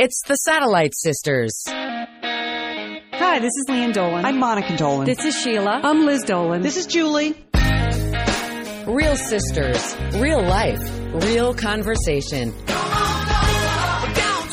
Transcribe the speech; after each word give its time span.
It's 0.00 0.22
the 0.28 0.36
Satellite 0.36 0.94
Sisters. 0.94 1.64
Hi, 1.66 3.40
this 3.40 3.50
is 3.50 3.64
Lian 3.68 3.92
Dolan. 3.92 4.24
I'm 4.24 4.38
Monica 4.38 4.76
Dolan. 4.76 5.06
This 5.06 5.24
is 5.24 5.36
Sheila. 5.36 5.80
I'm 5.82 6.06
Liz 6.06 6.22
Dolan. 6.22 6.62
This 6.62 6.76
is 6.76 6.86
Julie. 6.86 7.34
Real 8.86 9.16
sisters, 9.16 9.96
real 10.14 10.40
life, 10.40 10.78
real 11.26 11.52
conversation. 11.52 12.50
Down 12.66 12.76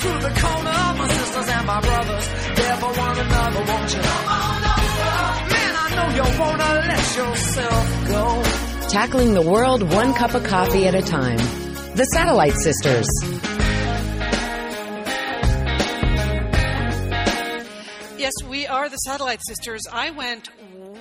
to 0.02 0.10
the 0.18 0.34
corner, 0.42 0.96
my 0.98 1.08
sisters 1.10 1.48
and 1.48 1.68
my 1.68 1.80
brothers, 1.80 2.28
there 2.56 2.78
for 2.78 2.90
one 2.90 3.20
another, 3.20 3.66
won't 3.72 3.94
you? 3.94 4.02
Man, 4.02 5.76
I 5.78 5.90
know 5.96 6.08
you 6.16 6.40
wanna 6.40 6.74
let 6.88 7.16
yourself 7.18 8.08
go. 8.08 8.44
Tackling 8.90 9.36
the 9.36 9.44
world 9.44 9.94
one 9.94 10.16
cup 10.16 10.34
of 10.34 10.44
coffee 10.44 10.88
at 10.88 10.96
a 10.96 11.04
time. 11.04 11.38
The 11.94 12.06
Satellite 12.12 12.56
Sisters. 12.56 13.08
Are 18.86 18.90
the 18.90 18.98
Satellite 18.98 19.42
Sisters. 19.48 19.82
I 19.92 20.12
went 20.12 20.48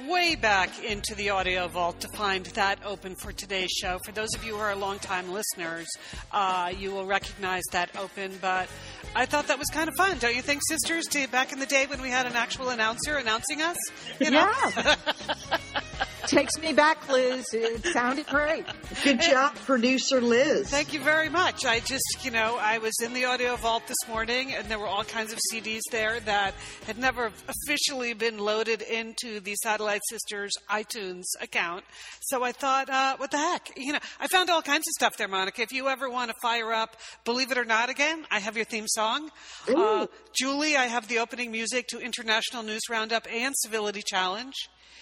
way 0.09 0.37
back 0.37 0.83
into 0.83 1.15
the 1.15 1.29
audio 1.29 1.69
vault 1.69 2.01
to 2.01 2.09
find 2.09 2.47
that 2.47 2.79
open 2.83 3.15
for 3.15 3.31
today's 3.31 3.73
show. 3.73 3.99
For 4.07 4.13
those 4.13 4.35
of 4.35 4.43
you 4.43 4.55
who 4.55 4.61
are 4.61 4.75
longtime 4.75 5.31
listeners, 5.31 5.87
uh, 6.33 6.73
you 6.75 6.93
will 6.93 7.05
recognize 7.05 7.63
that 7.73 7.95
open, 7.99 8.39
but 8.41 8.71
I 9.15 9.27
thought 9.27 9.49
that 9.49 9.59
was 9.59 9.69
kind 9.69 9.89
of 9.89 9.95
fun, 9.99 10.17
don't 10.19 10.35
you 10.35 10.41
think, 10.41 10.63
sisters? 10.67 11.05
To 11.09 11.29
back 11.29 11.53
in 11.53 11.59
the 11.59 11.67
day 11.67 11.85
when 11.85 12.01
we 12.01 12.09
had 12.09 12.25
an 12.25 12.37
actual 12.37 12.71
announcer 12.71 13.17
announcing 13.17 13.61
us, 13.61 13.77
you 14.19 14.31
know? 14.31 14.51
Yeah. 14.77 14.95
Takes 16.27 16.59
me 16.59 16.73
back, 16.73 17.07
Liz. 17.09 17.53
It 17.53 17.85
sounded 17.87 18.27
great. 18.27 18.65
Good 19.03 19.21
job, 19.21 19.55
producer 19.57 20.21
Liz. 20.21 20.71
Thank 20.71 20.95
you 20.95 21.01
very 21.01 21.29
much. 21.29 21.67
I 21.67 21.81
just, 21.81 22.03
you 22.23 22.31
know, 22.31 22.57
I 22.59 22.79
was 22.79 22.95
in 23.03 23.13
the 23.13 23.27
audio 23.27 23.57
vault 23.57 23.87
this 23.87 24.09
morning 24.09 24.55
and 24.55 24.67
there 24.69 24.79
were 24.79 24.87
all 24.87 25.05
kinds 25.05 25.33
of 25.33 25.39
CDs 25.53 25.83
there 25.91 26.21
that 26.21 26.55
had 26.87 26.97
never 26.99 27.31
officially 27.49 28.15
been 28.15 28.39
loaded 28.39 28.81
into 28.81 29.41
the 29.41 29.55
Satellite 29.57 30.01
Sisters 30.09 30.53
iTunes 30.71 31.25
account. 31.43 31.85
So 32.23 32.43
I 32.43 32.53
thought, 32.53 32.89
uh, 32.89 33.17
what 33.19 33.31
the 33.31 33.39
heck? 33.39 33.71
You 33.77 33.93
know, 33.93 34.01
I 34.19 34.27
found 34.29 34.49
all 34.49 34.63
kinds 34.63 34.87
of 34.89 34.93
stuff 34.99 35.17
there, 35.19 35.29
Monica. 35.29 35.61
If 35.61 35.73
you 35.73 35.89
ever 35.89 36.09
want 36.09 36.31
to 36.31 36.37
fire 36.41 36.73
up 36.73 36.97
Believe 37.25 37.51
It 37.51 37.59
or 37.59 37.65
Not 37.67 37.91
again, 37.91 38.25
I 38.31 38.41
have 38.41 38.57
your 38.57 38.65
theme 38.65 38.89
song. 38.89 39.31
Uh, 39.69 40.07
Julie, 40.35 40.77
I 40.77 40.87
have 40.87 41.07
the 41.09 41.19
opening 41.19 41.51
music 41.53 41.89
to 41.89 41.99
International 41.99 42.63
News 42.63 42.83
Roundup 42.91 43.27
and 43.31 43.55
Civility 43.57 44.03
Challenge. 44.05 44.55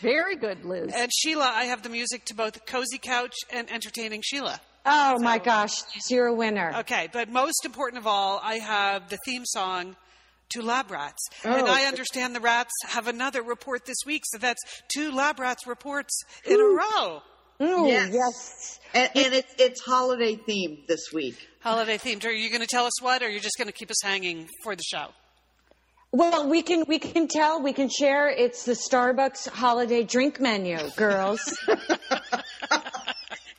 Very 0.02 0.36
good, 0.36 0.64
Liz. 0.64 0.92
And 0.94 1.10
Sheila, 1.12 1.44
I 1.54 1.64
have 1.64 1.82
the 1.82 1.88
music 1.88 2.24
to 2.26 2.34
both 2.34 2.66
Cozy 2.66 2.98
Couch 2.98 3.34
and 3.52 3.70
Entertaining 3.70 4.20
Sheila. 4.22 4.60
Oh 4.84 5.18
my 5.20 5.38
gosh, 5.38 5.72
you're 6.10 6.26
a 6.26 6.34
winner. 6.34 6.72
Okay, 6.80 7.08
but 7.12 7.30
most 7.30 7.64
important 7.64 7.98
of 8.00 8.06
all, 8.08 8.40
I 8.42 8.56
have 8.56 9.08
the 9.10 9.18
theme 9.24 9.44
song 9.44 9.94
to 10.50 10.60
Lab 10.62 10.90
Rats. 10.90 11.24
Oh. 11.44 11.54
And 11.56 11.68
I 11.68 11.84
understand 11.84 12.34
the 12.34 12.40
rats 12.40 12.72
have 12.88 13.06
another 13.06 13.42
report 13.42 13.84
this 13.86 13.98
week, 14.04 14.22
so 14.26 14.38
that's 14.38 14.60
two 14.92 15.12
Lab 15.12 15.38
Rats 15.38 15.66
reports 15.68 16.20
in 16.44 16.60
a 16.60 16.64
row. 16.64 17.22
Ooh, 17.62 17.86
Yes. 17.86 18.10
yes. 18.12 18.80
And, 18.92 19.10
and 19.14 19.34
it's 19.34 19.54
it's 19.56 19.80
holiday 19.80 20.34
themed 20.34 20.88
this 20.88 21.12
week. 21.14 21.36
Holiday 21.60 21.96
themed. 21.96 22.24
Are 22.26 22.32
you 22.32 22.48
going 22.50 22.60
to 22.62 22.66
tell 22.66 22.86
us 22.86 23.00
what, 23.00 23.22
or 23.22 23.26
are 23.26 23.30
you 23.30 23.38
just 23.38 23.56
going 23.56 23.68
to 23.68 23.72
keep 23.72 23.88
us 23.90 24.02
hanging 24.02 24.48
for 24.64 24.74
the 24.74 24.82
show? 24.82 25.06
Well, 26.12 26.46
we 26.46 26.60
can 26.60 26.84
we 26.86 26.98
can 26.98 27.26
tell, 27.26 27.62
we 27.62 27.72
can 27.72 27.88
share. 27.88 28.28
It's 28.28 28.64
the 28.64 28.72
Starbucks 28.72 29.48
holiday 29.48 30.02
drink 30.04 30.40
menu, 30.40 30.78
girls. 30.96 31.58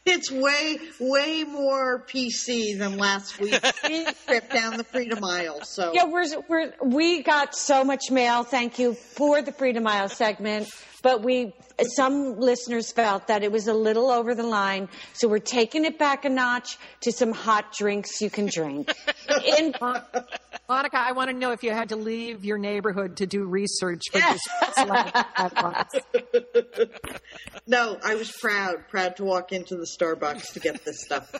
It's 0.05 0.29
way 0.29 0.77
way 0.99 1.45
more 1.45 2.03
PC 2.05 2.77
than 2.77 2.97
last 2.97 3.39
week's 3.39 3.81
trip 4.27 4.51
down 4.51 4.75
the 4.75 4.83
Freedom 4.83 5.23
Aisle. 5.23 5.61
So 5.63 5.93
yeah, 5.93 6.03
we're, 6.03 6.25
we're 6.49 6.73
we 6.83 7.23
got 7.23 7.55
so 7.55 7.85
much 7.85 8.11
mail. 8.11 8.43
Thank 8.43 8.79
you 8.79 8.95
for 8.95 9.41
the 9.41 9.53
Freedom 9.53 9.88
Aisle 9.88 10.09
segment, 10.09 10.67
but 11.03 11.21
we 11.21 11.53
some 11.95 12.39
listeners 12.39 12.91
felt 12.91 13.28
that 13.28 13.44
it 13.44 13.51
was 13.51 13.67
a 13.67 13.73
little 13.73 14.09
over 14.09 14.33
the 14.33 14.44
line, 14.44 14.89
so 15.13 15.28
we're 15.28 15.38
taking 15.38 15.85
it 15.85 16.00
back 16.00 16.25
a 16.25 16.29
notch 16.29 16.79
to 17.01 17.11
some 17.11 17.31
hot 17.31 17.73
drinks 17.73 18.22
you 18.22 18.31
can 18.31 18.47
drink. 18.47 18.91
In, 19.57 19.75
Monica, 19.79 20.97
I 20.97 21.11
want 21.11 21.29
to 21.29 21.35
know 21.35 21.51
if 21.51 21.61
you 21.61 21.72
had 21.72 21.89
to 21.89 21.95
leave 21.95 22.45
your 22.45 22.57
neighborhood 22.57 23.17
to 23.17 23.28
do 23.28 23.45
research 23.45 24.01
for 24.11 24.19
this 24.19 24.41
no, 27.67 27.99
I 28.03 28.16
was 28.16 28.31
proud 28.31 28.88
proud 28.89 29.17
to 29.17 29.25
walk 29.25 29.51
into 29.51 29.75
the 29.75 29.85
Starbucks 29.85 30.53
to 30.53 30.59
get 30.59 30.83
this 30.83 31.03
stuff. 31.03 31.31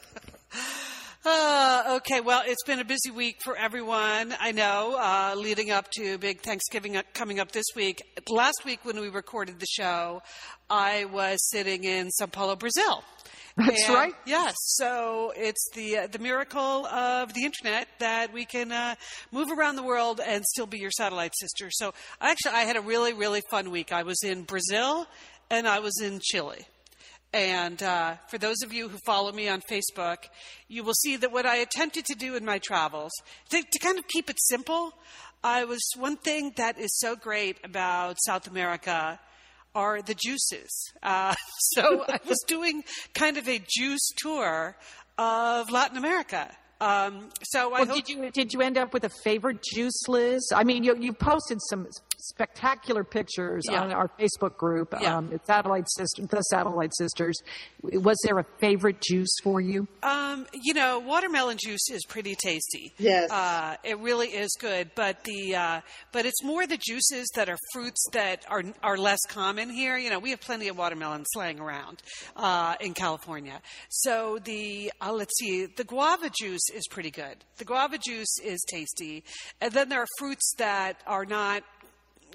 Uh, 1.26 1.96
okay, 1.98 2.20
well, 2.20 2.44
it's 2.46 2.64
been 2.66 2.80
a 2.80 2.84
busy 2.86 3.10
week 3.10 3.38
for 3.46 3.56
everyone. 3.56 4.36
I 4.42 4.52
know, 4.52 4.98
uh, 5.00 5.34
leading 5.38 5.72
up 5.72 5.90
to 5.98 6.18
big 6.18 6.42
Thanksgiving 6.42 7.02
coming 7.14 7.40
up 7.40 7.54
this 7.54 7.66
week. 7.78 8.02
Last 8.30 8.66
week, 8.66 8.80
when 8.84 9.00
we 9.00 9.08
recorded 9.08 9.58
the 9.60 9.66
show, 9.66 10.22
I 10.70 11.06
was 11.06 11.38
sitting 11.50 11.86
in 11.86 12.12
Sao 12.12 12.26
Paulo, 12.26 12.58
Brazil. 12.58 13.04
That's 13.56 13.86
And- 13.86 13.94
right. 13.94 14.14
Yes. 14.26 14.54
So 14.58 15.32
it's 15.36 15.66
the 15.76 16.00
uh, 16.00 16.08
the 16.08 16.20
miracle 16.20 16.88
of 16.88 17.34
the 17.34 17.44
internet 17.46 17.88
that 18.00 18.34
we 18.34 18.44
can 18.46 18.72
uh, 18.74 18.96
move 19.32 19.48
around 19.52 19.76
the 19.78 19.84
world 19.84 20.20
and 20.26 20.44
still 20.44 20.66
be 20.66 20.80
your 20.80 20.92
satellite 20.92 21.34
sister. 21.40 21.70
So 21.72 21.94
actually, 22.20 22.54
I 22.54 22.62
had 22.62 22.76
a 22.78 22.82
really 22.82 23.14
really 23.14 23.44
fun 23.52 23.70
week. 23.72 23.94
I 23.94 24.04
was 24.04 24.18
in 24.24 24.44
Brazil 24.44 25.06
and 25.52 25.68
I 25.68 25.80
was 25.80 26.02
in 26.02 26.20
Chile. 26.22 26.66
And 27.34 27.82
uh, 27.82 28.16
for 28.30 28.38
those 28.38 28.62
of 28.64 28.72
you 28.72 28.90
who 28.90 29.00
follow 29.06 29.32
me 29.32 29.50
on 29.50 29.62
Facebook, 29.62 30.18
you 30.68 30.84
will 30.84 30.94
see 30.94 31.16
that 31.18 31.32
what 31.32 31.48
I 31.48 31.58
attempted 31.58 32.06
to 32.06 32.16
do 32.16 32.36
in 32.36 32.46
my 32.46 32.60
travels, 32.60 33.12
to, 33.50 33.62
to 33.62 33.80
kind 33.80 33.98
of 33.98 34.08
keep 34.08 34.30
it 34.30 34.38
simple, 34.40 34.94
I 35.44 35.66
was 35.66 35.82
one 35.98 36.16
thing 36.18 36.54
that 36.58 36.78
is 36.78 36.96
so 37.00 37.16
great 37.16 37.58
about 37.64 38.18
South 38.24 38.48
America 38.48 39.20
are 39.74 40.04
the 40.04 40.14
juices. 40.14 40.70
Uh, 41.02 41.34
so 41.60 42.06
I 42.08 42.20
was 42.28 42.40
doing 42.48 42.84
kind 43.16 43.38
of 43.38 43.50
a 43.50 43.60
juice 43.68 44.12
tour 44.18 44.78
of 45.18 45.72
Latin 45.72 45.98
America. 45.98 46.50
Um, 46.80 47.30
so 47.44 47.74
I 47.74 47.80
Well, 47.80 47.86
hope 47.86 47.96
did 47.96 48.10
you 48.10 48.30
did 48.32 48.54
you 48.54 48.62
end 48.62 48.78
up 48.78 48.94
with 48.94 49.06
a 49.06 49.12
favorite 49.24 49.64
juice, 49.74 50.08
Liz? 50.08 50.52
I 50.54 50.64
mean, 50.64 50.84
you 50.84 50.96
you 51.00 51.14
posted 51.14 51.60
some 51.70 51.88
spectacular 52.24 53.04
pictures 53.04 53.64
Yeah. 53.70 53.82
on 53.84 53.92
our 53.92 54.08
Facebook 54.20 54.58
group, 54.58 54.94
Yeah. 55.00 55.18
um, 55.18 55.30
the 55.30 55.40
Satellite 55.46 55.88
Sisters, 55.90 56.28
the 56.30 56.42
Satellite 56.42 56.96
Sisters. 56.96 57.38
Was 57.82 58.18
there 58.24 58.40
a 58.40 58.46
favorite 58.60 59.02
juice 59.02 59.34
for 59.44 59.60
you? 59.60 59.88
Um, 60.04 60.48
you 60.54 60.74
know, 60.74 61.00
watermelon 61.00 61.58
juice 61.64 61.90
is 61.92 62.06
pretty 62.06 62.36
tasty. 62.36 62.94
Yes. 62.98 63.30
uh, 63.32 63.76
it 63.84 64.00
really 64.00 64.30
is 64.30 64.50
good. 64.60 64.92
But 64.96 65.24
the 65.26 65.56
uh, 65.56 65.82
but 66.12 66.26
it's 66.26 66.44
more 66.44 66.66
the 66.66 66.78
juices 66.78 67.28
that 67.36 67.50
are 67.50 67.58
fruits 67.74 68.04
that 68.14 68.46
are 68.50 68.64
are 68.82 68.98
less 68.98 69.20
common 69.28 69.70
here. 69.70 69.98
You 69.98 70.10
know, 70.10 70.20
we 70.20 70.30
have 70.32 70.42
plenty 70.42 70.68
of 70.70 70.78
watermelons 70.78 71.28
laying 71.36 71.60
around 71.60 72.02
uh, 72.36 72.76
in 72.80 72.94
California. 72.94 73.62
So 73.90 74.40
the 74.44 74.92
uh, 75.02 75.12
let's 75.12 75.38
see, 75.40 75.66
the 75.66 75.84
guava 75.84 76.30
juice 76.30 76.70
is 76.74 76.84
pretty 76.90 77.12
good. 77.12 77.44
The 77.58 77.66
guava 77.66 77.98
juice 77.98 78.34
is 78.44 78.64
tasty, 78.70 79.24
and 79.62 79.72
then 79.74 79.90
there 79.90 80.02
are 80.02 80.08
fruits 80.20 80.54
that 80.58 80.98
are 81.06 81.26
not 81.26 81.64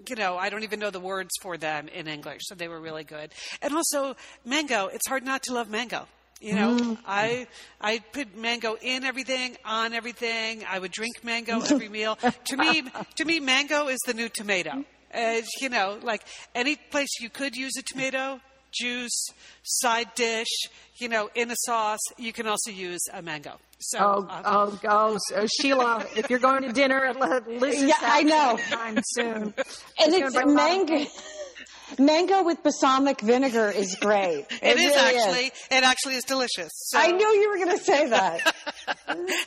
you 0.09 0.17
know, 0.17 0.37
I 0.37 0.51
don't 0.51 0.63
even 0.63 0.81
know 0.81 0.91
the 0.91 1.01
words 1.01 1.31
for 1.43 1.57
them 1.57 1.89
in 1.89 2.07
English, 2.07 2.43
so 2.45 2.55
they 2.55 2.69
were 2.69 2.81
really 2.81 3.05
good. 3.05 3.33
And 3.63 3.75
also 3.75 4.17
mango. 4.45 4.87
It's 4.87 5.09
hard 5.09 5.25
not 5.25 5.43
to 5.45 5.55
love 5.55 5.71
mango. 5.71 6.07
You 6.41 6.55
know, 6.55 6.97
I 7.05 7.49
I 7.81 7.99
put 8.13 8.37
mango 8.37 8.77
in 8.81 9.05
everything, 9.05 9.57
on 9.65 9.93
everything. 9.93 10.65
I 10.69 10.79
would 10.79 10.93
drink 10.93 11.25
mango 11.25 11.61
every 11.69 11.89
meal. 11.89 12.17
to 12.17 12.57
me, 12.57 12.85
to 13.17 13.25
me, 13.25 13.41
mango 13.41 13.89
is 13.89 13.99
the 14.07 14.15
new 14.15 14.29
tomato. 14.29 14.85
Uh, 15.13 15.41
you 15.61 15.69
know, 15.69 15.99
like 16.03 16.23
any 16.55 16.77
place 16.77 17.09
you 17.21 17.29
could 17.29 17.57
use 17.57 17.73
a 17.77 17.83
tomato, 17.83 18.41
juice, 18.73 19.29
side 19.65 20.15
dish, 20.15 20.69
you 21.01 21.09
know, 21.09 21.29
in 21.35 21.51
a 21.51 21.57
sauce, 21.61 21.99
you 22.19 22.33
can 22.33 22.47
also 22.47 22.71
use 22.71 23.01
a 23.13 23.23
mango. 23.23 23.59
So, 23.81 23.99
Oh, 23.99 24.27
uh, 24.29 24.43
oh, 24.45 24.79
oh, 24.89 25.19
so 25.29 25.47
Sheila! 25.61 26.05
If 26.17 26.31
you're 26.31 26.41
going 26.41 26.63
to 26.63 26.73
dinner, 26.73 27.13
let 27.19 27.49
Liz 27.49 27.81
Yeah, 27.83 27.95
I 28.03 28.23
know. 28.25 28.59
Soon. 29.05 29.55
and 29.55 29.55
it's 30.15 30.19
gonna 30.19 30.31
bring 30.33 30.49
a 30.49 30.53
lot 30.53 30.71
of- 30.83 30.89
mango. 30.89 31.11
Mango 31.99 32.43
with 32.45 32.63
balsamic 32.63 33.21
vinegar 33.21 33.71
is 33.71 33.95
great. 33.97 34.47
it 34.63 34.77
is 34.79 34.85
really 34.87 35.17
actually, 35.17 35.47
it 35.71 35.85
actually 35.85 36.15
is 36.17 36.25
delicious. 36.25 36.71
So. 36.75 36.99
I 36.99 37.13
knew 37.13 37.27
you 37.29 37.49
were 37.51 37.57
going 37.65 37.77
to 37.79 37.85
say 37.85 38.09
that. 38.09 38.55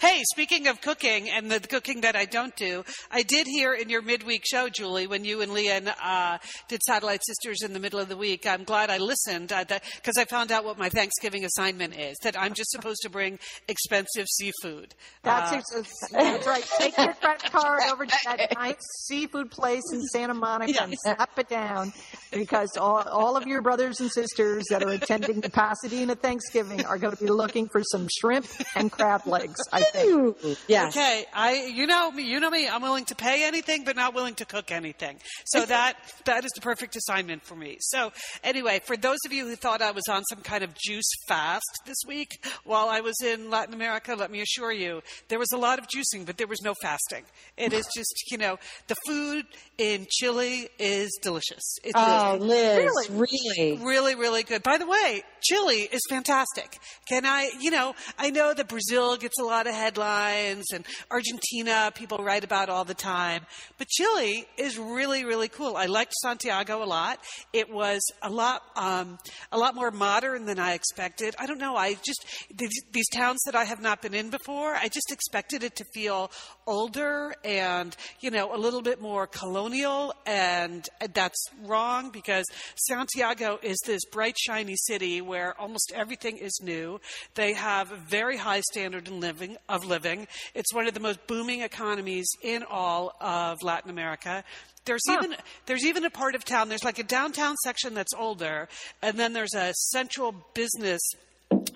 Hey, 0.01 0.21
speaking 0.31 0.67
of 0.67 0.81
cooking 0.81 1.29
and 1.29 1.49
the 1.49 1.59
cooking 1.59 2.01
that 2.01 2.15
I 2.15 2.25
don't 2.25 2.55
do, 2.55 2.83
I 3.11 3.23
did 3.23 3.47
hear 3.47 3.73
in 3.73 3.89
your 3.89 4.01
midweek 4.01 4.43
show, 4.45 4.69
Julie, 4.69 5.07
when 5.07 5.23
you 5.25 5.41
and 5.41 5.51
Lian 5.51 5.87
uh, 5.87 6.37
did 6.67 6.81
Satellite 6.83 7.21
Sisters 7.25 7.61
in 7.63 7.73
the 7.73 7.79
middle 7.79 7.99
of 7.99 8.07
the 8.09 8.17
week. 8.17 8.45
I'm 8.47 8.63
glad 8.63 8.89
I 8.89 8.97
listened 8.97 9.47
because 9.49 10.17
I 10.17 10.25
found 10.25 10.51
out 10.51 10.63
what 10.65 10.77
my 10.77 10.89
Thanksgiving 10.89 11.43
assignment 11.45 11.95
is 11.97 12.17
that 12.23 12.39
I'm 12.39 12.53
just 12.53 12.69
supposed 12.71 13.01
to 13.03 13.09
bring 13.09 13.39
expensive 13.67 14.27
seafood. 14.27 14.93
That's, 15.23 15.51
Uh, 15.51 15.79
it. 15.79 15.87
That's 16.11 16.47
right. 16.47 16.65
Take 16.77 16.97
your 16.97 17.13
credit 17.13 17.51
card 17.51 17.81
over 17.91 18.05
to 18.05 18.17
that 18.25 18.53
nice 18.55 18.75
seafood 19.07 19.49
place 19.51 19.83
in 19.91 20.01
Santa 20.03 20.33
Monica 20.35 20.83
and 20.83 20.91
Yes. 21.05 21.15
slap 21.17 21.37
it 21.39 21.49
down. 21.49 21.93
Because 22.31 22.69
all, 22.77 23.01
all 23.07 23.37
of 23.37 23.45
your 23.45 23.61
brothers 23.61 23.99
and 23.99 24.11
sisters 24.11 24.63
that 24.69 24.83
are 24.83 24.89
attending 24.89 25.41
the 25.41 25.49
Pasadena 25.49 26.15
Thanksgiving 26.15 26.85
are 26.85 26.97
going 26.97 27.15
to 27.15 27.23
be 27.23 27.29
looking 27.29 27.67
for 27.67 27.81
some 27.83 28.07
shrimp 28.19 28.47
and 28.75 28.91
crab 28.91 29.27
legs. 29.27 29.59
I 29.71 29.81
think. 29.81 30.37
Yes. 30.67 30.95
Okay, 30.95 31.25
I 31.33 31.65
you 31.65 31.87
know 31.87 32.11
me, 32.11 32.23
you 32.23 32.39
know 32.39 32.49
me. 32.49 32.67
I'm 32.67 32.81
willing 32.81 33.05
to 33.05 33.15
pay 33.15 33.45
anything, 33.45 33.83
but 33.83 33.95
not 33.95 34.13
willing 34.13 34.35
to 34.35 34.45
cook 34.45 34.71
anything. 34.71 35.17
So 35.45 35.65
that 35.65 35.97
that 36.25 36.45
is 36.45 36.51
the 36.51 36.61
perfect 36.61 36.95
assignment 36.95 37.43
for 37.43 37.55
me. 37.55 37.77
So 37.79 38.11
anyway, 38.43 38.81
for 38.83 38.97
those 38.97 39.19
of 39.25 39.33
you 39.33 39.47
who 39.47 39.55
thought 39.55 39.81
I 39.81 39.91
was 39.91 40.03
on 40.09 40.23
some 40.25 40.41
kind 40.41 40.63
of 40.63 40.73
juice 40.75 41.09
fast 41.27 41.81
this 41.85 41.97
week 42.07 42.43
while 42.63 42.89
I 42.89 43.01
was 43.01 43.15
in 43.21 43.49
Latin 43.49 43.73
America, 43.73 44.15
let 44.15 44.31
me 44.31 44.41
assure 44.41 44.71
you, 44.71 45.01
there 45.27 45.39
was 45.39 45.51
a 45.53 45.57
lot 45.57 45.79
of 45.79 45.87
juicing, 45.87 46.25
but 46.25 46.37
there 46.37 46.47
was 46.47 46.61
no 46.61 46.73
fasting. 46.81 47.23
It 47.57 47.73
is 47.73 47.87
just 47.95 48.13
you 48.31 48.37
know 48.37 48.57
the 48.87 48.95
food 49.05 49.45
in 49.77 50.07
Chile 50.09 50.69
is 50.79 51.09
delicious. 51.21 51.77
It's 51.83 51.93
oh, 51.95 52.20
Oh, 52.21 52.35
Liz, 52.35 52.77
Really? 52.77 53.07
really? 53.09 53.77
really 53.83 54.15
really 54.15 54.43
good 54.43 54.61
by 54.63 54.77
the 54.77 54.85
way 54.85 55.23
chile 55.41 55.87
is 55.91 56.01
fantastic 56.09 56.77
can 57.07 57.25
i 57.25 57.49
you 57.59 57.71
know 57.71 57.95
i 58.19 58.29
know 58.29 58.53
that 58.53 58.67
brazil 58.67 59.17
gets 59.17 59.39
a 59.39 59.43
lot 59.43 59.65
of 59.67 59.73
headlines 59.73 60.65
and 60.73 60.85
argentina 61.09 61.91
people 61.95 62.19
write 62.19 62.43
about 62.43 62.69
all 62.69 62.83
the 62.85 62.93
time 62.93 63.45
but 63.77 63.87
chile 63.87 64.45
is 64.57 64.77
really 64.77 65.25
really 65.25 65.47
cool 65.47 65.75
i 65.75 65.85
liked 65.85 66.13
santiago 66.21 66.83
a 66.83 66.85
lot 66.85 67.19
it 67.53 67.71
was 67.71 68.01
a 68.21 68.29
lot 68.29 68.61
um, 68.75 69.17
a 69.51 69.57
lot 69.57 69.73
more 69.75 69.89
modern 69.91 70.45
than 70.45 70.59
i 70.59 70.73
expected 70.73 71.35
i 71.39 71.45
don't 71.45 71.59
know 71.59 71.75
i 71.75 71.93
just 71.95 72.23
these, 72.55 72.81
these 72.91 73.09
towns 73.09 73.39
that 73.45 73.55
i 73.55 73.63
have 73.65 73.81
not 73.81 74.01
been 74.01 74.13
in 74.13 74.29
before 74.29 74.75
i 74.75 74.87
just 74.87 75.11
expected 75.11 75.63
it 75.63 75.75
to 75.75 75.85
feel 75.93 76.29
older 76.67 77.33
and 77.43 77.95
you 78.19 78.31
know 78.31 78.53
a 78.53 78.57
little 78.57 78.81
bit 78.81 79.01
more 79.01 79.27
colonial 79.27 80.13
and 80.25 80.87
that's 81.13 81.43
wrong 81.63 82.09
because 82.11 82.45
Santiago 82.75 83.59
is 83.61 83.77
this 83.85 84.03
bright 84.11 84.37
shiny 84.37 84.75
city 84.75 85.21
where 85.21 85.59
almost 85.59 85.91
everything 85.95 86.37
is 86.37 86.59
new. 86.61 86.99
They 87.35 87.53
have 87.53 87.91
a 87.91 87.97
very 87.97 88.37
high 88.37 88.61
standard 88.71 89.07
in 89.07 89.19
living 89.19 89.57
of 89.67 89.85
living. 89.85 90.27
It's 90.53 90.73
one 90.73 90.87
of 90.87 90.93
the 90.93 90.99
most 90.99 91.25
booming 91.27 91.61
economies 91.61 92.27
in 92.41 92.63
all 92.63 93.13
of 93.19 93.61
Latin 93.63 93.89
America. 93.89 94.43
There's 94.85 95.03
even 95.09 95.35
there's 95.67 95.85
even 95.85 96.05
a 96.05 96.09
part 96.09 96.35
of 96.35 96.43
town 96.43 96.69
there's 96.69 96.83
like 96.83 96.99
a 96.99 97.03
downtown 97.03 97.55
section 97.63 97.93
that's 97.93 98.13
older 98.13 98.67
and 99.01 99.17
then 99.17 99.33
there's 99.33 99.53
a 99.53 99.73
central 99.75 100.33
business 100.55 100.99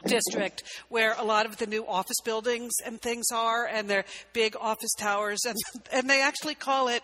district 0.05 0.63
where 0.89 1.15
a 1.17 1.23
lot 1.23 1.45
of 1.45 1.57
the 1.57 1.67
new 1.67 1.85
office 1.87 2.19
buildings 2.23 2.73
and 2.85 3.01
things 3.01 3.25
are 3.33 3.65
and 3.65 3.89
they're 3.89 4.05
big 4.33 4.55
office 4.59 4.93
towers 4.97 5.39
and 5.45 5.55
and 5.91 6.09
they 6.09 6.21
actually 6.21 6.55
call 6.55 6.87
it 6.87 7.03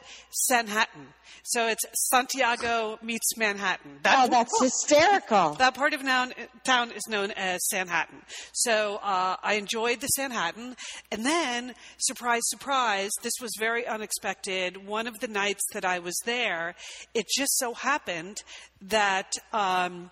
Sanhattan. 0.49 1.07
So 1.43 1.67
it's 1.67 1.83
Santiago 2.09 2.99
meets 3.01 3.37
Manhattan. 3.37 3.99
Oh, 4.05 4.27
that's 4.27 4.61
hysterical. 4.61 5.55
That 5.61 5.75
part 5.75 5.93
of 5.93 6.03
noun, 6.03 6.33
town 6.63 6.91
is 6.91 7.03
known 7.07 7.31
as 7.31 7.61
Sanhattan. 7.71 8.21
So 8.51 8.99
uh, 9.03 9.37
I 9.41 9.55
enjoyed 9.55 10.01
the 10.01 10.09
Sanhattan. 10.17 10.75
And 11.11 11.25
then, 11.25 11.73
surprise, 11.97 12.41
surprise, 12.45 13.11
this 13.21 13.33
was 13.41 13.51
very 13.59 13.85
unexpected. 13.85 14.85
One 14.85 15.07
of 15.07 15.19
the 15.19 15.27
nights 15.27 15.61
that 15.73 15.85
I 15.85 15.99
was 15.99 16.15
there, 16.25 16.75
it 17.13 17.27
just 17.35 17.57
so 17.57 17.73
happened 17.73 18.37
that 18.81 19.31
um, 19.53 20.09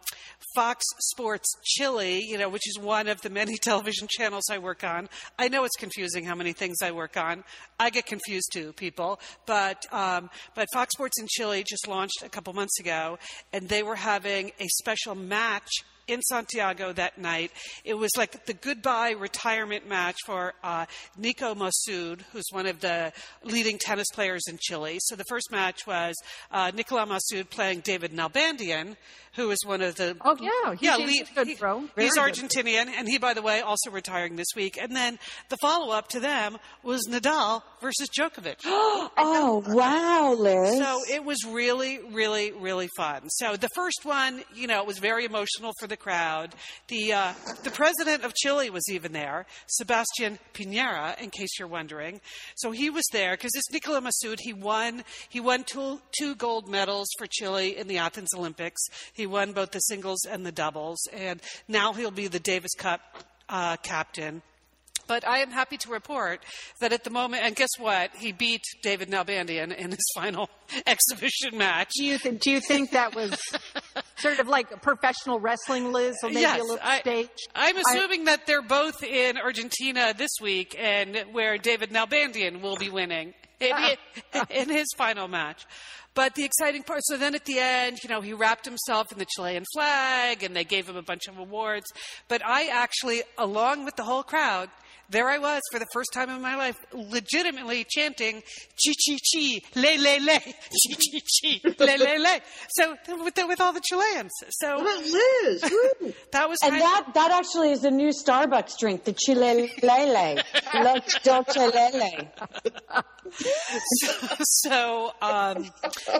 Fox 0.55 0.83
Sports 0.99 1.47
Chile, 1.63 2.23
you 2.25 2.37
know, 2.37 2.49
which 2.49 2.67
is 2.67 2.79
one 2.79 3.07
of 3.07 3.21
the 3.21 3.29
many 3.29 3.57
television 3.61 4.07
channels 4.09 4.45
I 4.51 4.57
work 4.57 4.83
on. 4.83 5.09
I 5.37 5.47
know 5.47 5.63
it's 5.63 5.75
confusing 5.77 6.25
how 6.25 6.35
many 6.35 6.53
things 6.53 6.77
I 6.81 6.91
work 6.91 7.17
on. 7.17 7.43
I 7.79 7.89
get 7.89 8.05
confused 8.05 8.49
too, 8.53 8.73
people. 8.73 9.19
But 9.45 9.85
um, 9.91 10.29
but 10.55 10.67
Fox 10.73 10.93
Sports 10.93 11.19
in 11.19 11.27
Chile 11.29 11.63
just 11.67 11.87
launched 11.87 12.23
a 12.23 12.29
couple 12.29 12.53
months 12.53 12.79
ago, 12.79 13.17
and 13.53 13.67
they 13.67 13.83
were 13.83 13.95
having 13.95 14.51
a 14.59 14.67
special 14.67 15.15
match 15.15 15.69
in 16.09 16.21
Santiago 16.21 16.93
that 16.93 17.17
night. 17.17 17.51
It 17.83 17.93
was 17.95 18.11
like 18.17 18.45
the 18.45 18.53
goodbye 18.53 19.11
retirement 19.11 19.87
match 19.87 20.17
for 20.25 20.53
uh, 20.63 20.85
Nico 21.17 21.55
Massú, 21.55 22.19
who's 22.31 22.45
one 22.51 22.65
of 22.65 22.79
the 22.79 23.11
leading 23.43 23.77
tennis 23.77 24.07
players 24.13 24.43
in 24.49 24.57
Chile. 24.61 24.97
So 25.01 25.15
the 25.15 25.23
first 25.29 25.51
match 25.51 25.85
was 25.87 26.15
uh, 26.51 26.71
Nicolas 26.73 27.07
Massú 27.09 27.49
playing 27.49 27.81
David 27.81 28.11
Nalbandian, 28.13 28.95
who 29.35 29.51
is 29.51 29.59
one 29.65 29.81
of 29.81 29.95
the 29.95 30.17
Oh, 30.21 30.35
yeah, 30.41 30.75
yeah 30.81 30.97
he's 30.97 31.05
lead- 31.07 31.47
he- 31.47 31.55
he's. 32.05 32.17
Argentinian, 32.17 32.87
and 32.97 33.07
he, 33.07 33.17
by 33.17 33.33
the 33.33 33.41
way, 33.41 33.61
also 33.61 33.91
retiring 33.91 34.35
this 34.35 34.47
week. 34.55 34.77
And 34.81 34.95
then 34.95 35.19
the 35.49 35.57
follow 35.61 35.93
up 35.93 36.09
to 36.09 36.19
them 36.19 36.57
was 36.83 37.07
Nadal 37.09 37.61
versus 37.81 38.09
Djokovic. 38.09 38.57
Oh, 39.21 39.63
wow, 39.67 40.33
Liz. 40.37 40.77
So 40.77 41.01
it 41.09 41.23
was 41.23 41.43
really, 41.45 41.99
really, 42.11 42.51
really 42.51 42.87
fun. 42.97 43.29
So 43.29 43.55
the 43.55 43.69
first 43.75 44.01
one, 44.03 44.41
you 44.55 44.67
know, 44.67 44.79
it 44.81 44.87
was 44.87 44.97
very 44.99 45.25
emotional 45.25 45.71
for 45.79 45.87
the 45.87 45.97
crowd. 45.99 46.55
The 46.87 47.13
uh, 47.13 47.33
the 47.63 47.71
president 47.71 48.23
of 48.23 48.33
Chile 48.33 48.69
was 48.69 48.89
even 48.89 49.11
there, 49.11 49.45
Sebastian 49.67 50.39
Piñera, 50.53 51.19
in 51.21 51.29
case 51.29 51.59
you're 51.59 51.67
wondering. 51.67 52.21
So 52.55 52.71
he 52.71 52.89
was 52.89 53.05
there 53.11 53.33
because 53.33 53.51
this 53.53 53.69
Nicola 53.71 54.01
Massú, 54.01 54.35
he 54.39 54.53
won 54.53 55.03
he 55.29 55.39
won 55.39 55.63
two 55.63 55.99
two 56.17 56.35
gold 56.35 56.67
medals 56.67 57.07
for 57.17 57.27
Chile 57.27 57.77
in 57.77 57.87
the 57.87 57.97
Athens 57.97 58.33
Olympics. 58.35 58.81
He 59.13 59.27
won 59.27 59.53
both 59.53 59.71
the 59.71 59.79
singles 59.79 60.25
and 60.25 60.45
the 60.45 60.51
doubles, 60.51 60.99
and 61.13 61.41
now 61.67 61.93
he'll 61.93 62.11
be 62.11 62.27
the 62.27 62.39
Davis 62.39 62.73
Cup 62.77 63.01
uh, 63.49 63.77
captain. 63.77 64.41
But 65.09 65.27
I 65.27 65.39
am 65.39 65.49
happy 65.49 65.75
to 65.77 65.89
report 65.89 66.45
that 66.81 66.93
at 66.93 67.03
the 67.03 67.09
moment, 67.09 67.43
and 67.43 67.55
guess 67.55 67.71
what? 67.79 68.11
He 68.15 68.31
beat 68.31 68.61
David 68.83 69.09
Nalbandian 69.09 69.75
in 69.75 69.89
his 69.89 70.11
final 70.13 70.51
exhibition 70.85 71.57
match. 71.57 71.89
Do 71.97 72.05
you, 72.05 72.19
th- 72.19 72.39
do 72.39 72.51
you 72.51 72.61
think 72.61 72.91
that 72.91 73.15
was 73.15 73.35
sort 74.17 74.37
of 74.37 74.47
like 74.47 74.71
a 74.71 74.77
professional 74.77 75.39
wrestling, 75.39 75.91
Liz, 75.91 76.15
or 76.21 76.29
maybe 76.29 76.41
yes, 76.41 76.59
a 76.59 76.63
little 76.63 76.79
I, 76.83 76.99
staged? 76.99 77.47
I'm 77.55 77.75
I- 77.75 77.81
assuming 77.89 78.25
that 78.25 78.45
they're 78.45 78.61
both 78.61 79.01
in 79.03 79.39
Argentina 79.39 80.13
this 80.15 80.29
week, 80.39 80.75
and 80.77 81.25
where 81.31 81.57
David 81.57 81.89
Nalbandian 81.89 82.61
will 82.61 82.75
be 82.77 82.91
winning 82.91 83.33
in, 83.59 83.97
in 84.51 84.69
his 84.69 84.85
final 84.95 85.27
match. 85.27 85.65
But 86.13 86.35
the 86.35 86.43
exciting 86.43 86.83
part, 86.83 86.99
so 87.05 87.17
then 87.17 87.33
at 87.33 87.45
the 87.45 87.57
end, 87.57 88.03
you 88.03 88.09
know, 88.09 88.21
he 88.21 88.33
wrapped 88.33 88.65
himself 88.65 89.11
in 89.11 89.17
the 89.17 89.25
Chilean 89.25 89.63
flag 89.73 90.43
and 90.43 90.55
they 90.55 90.63
gave 90.63 90.87
him 90.87 90.97
a 90.97 91.01
bunch 91.01 91.27
of 91.27 91.37
awards. 91.37 91.85
But 92.27 92.45
I 92.45 92.67
actually, 92.67 93.23
along 93.37 93.85
with 93.85 93.95
the 93.95 94.03
whole 94.03 94.23
crowd, 94.23 94.69
there 95.09 95.27
I 95.27 95.37
was 95.39 95.61
for 95.71 95.79
the 95.79 95.87
first 95.93 96.13
time 96.13 96.29
in 96.29 96.41
my 96.41 96.55
life, 96.55 96.75
legitimately 96.93 97.85
chanting 97.89 98.41
"chi 98.41 98.93
chi 98.93 99.17
chi, 99.31 99.61
le 99.75 99.97
le 99.97 100.19
le, 100.19 100.39
chi 100.39 100.95
chi 100.95 101.21
chi, 101.21 101.61
le 101.79 101.97
le 101.97 102.19
le." 102.19 102.41
So 102.69 102.95
with, 103.23 103.35
the, 103.35 103.47
with 103.47 103.61
all 103.61 103.73
the 103.73 103.81
Chileans, 103.81 104.31
so 104.49 104.77
Liz, 104.77 105.61
that 106.31 106.49
was 106.49 106.57
and 106.63 106.71
kind 106.71 106.81
that, 106.81 107.13
that 107.15 107.31
actually 107.31 107.71
is 107.71 107.83
a 107.83 107.91
new 107.91 108.09
Starbucks 108.09 108.77
drink, 108.79 109.03
the 109.03 109.13
Chile 109.13 109.71
Lele. 109.81 110.41
Lo 110.75 110.95
Dolce 111.23 111.67
Lele. 111.67 112.31
so 114.41 115.11
um, 115.21 115.69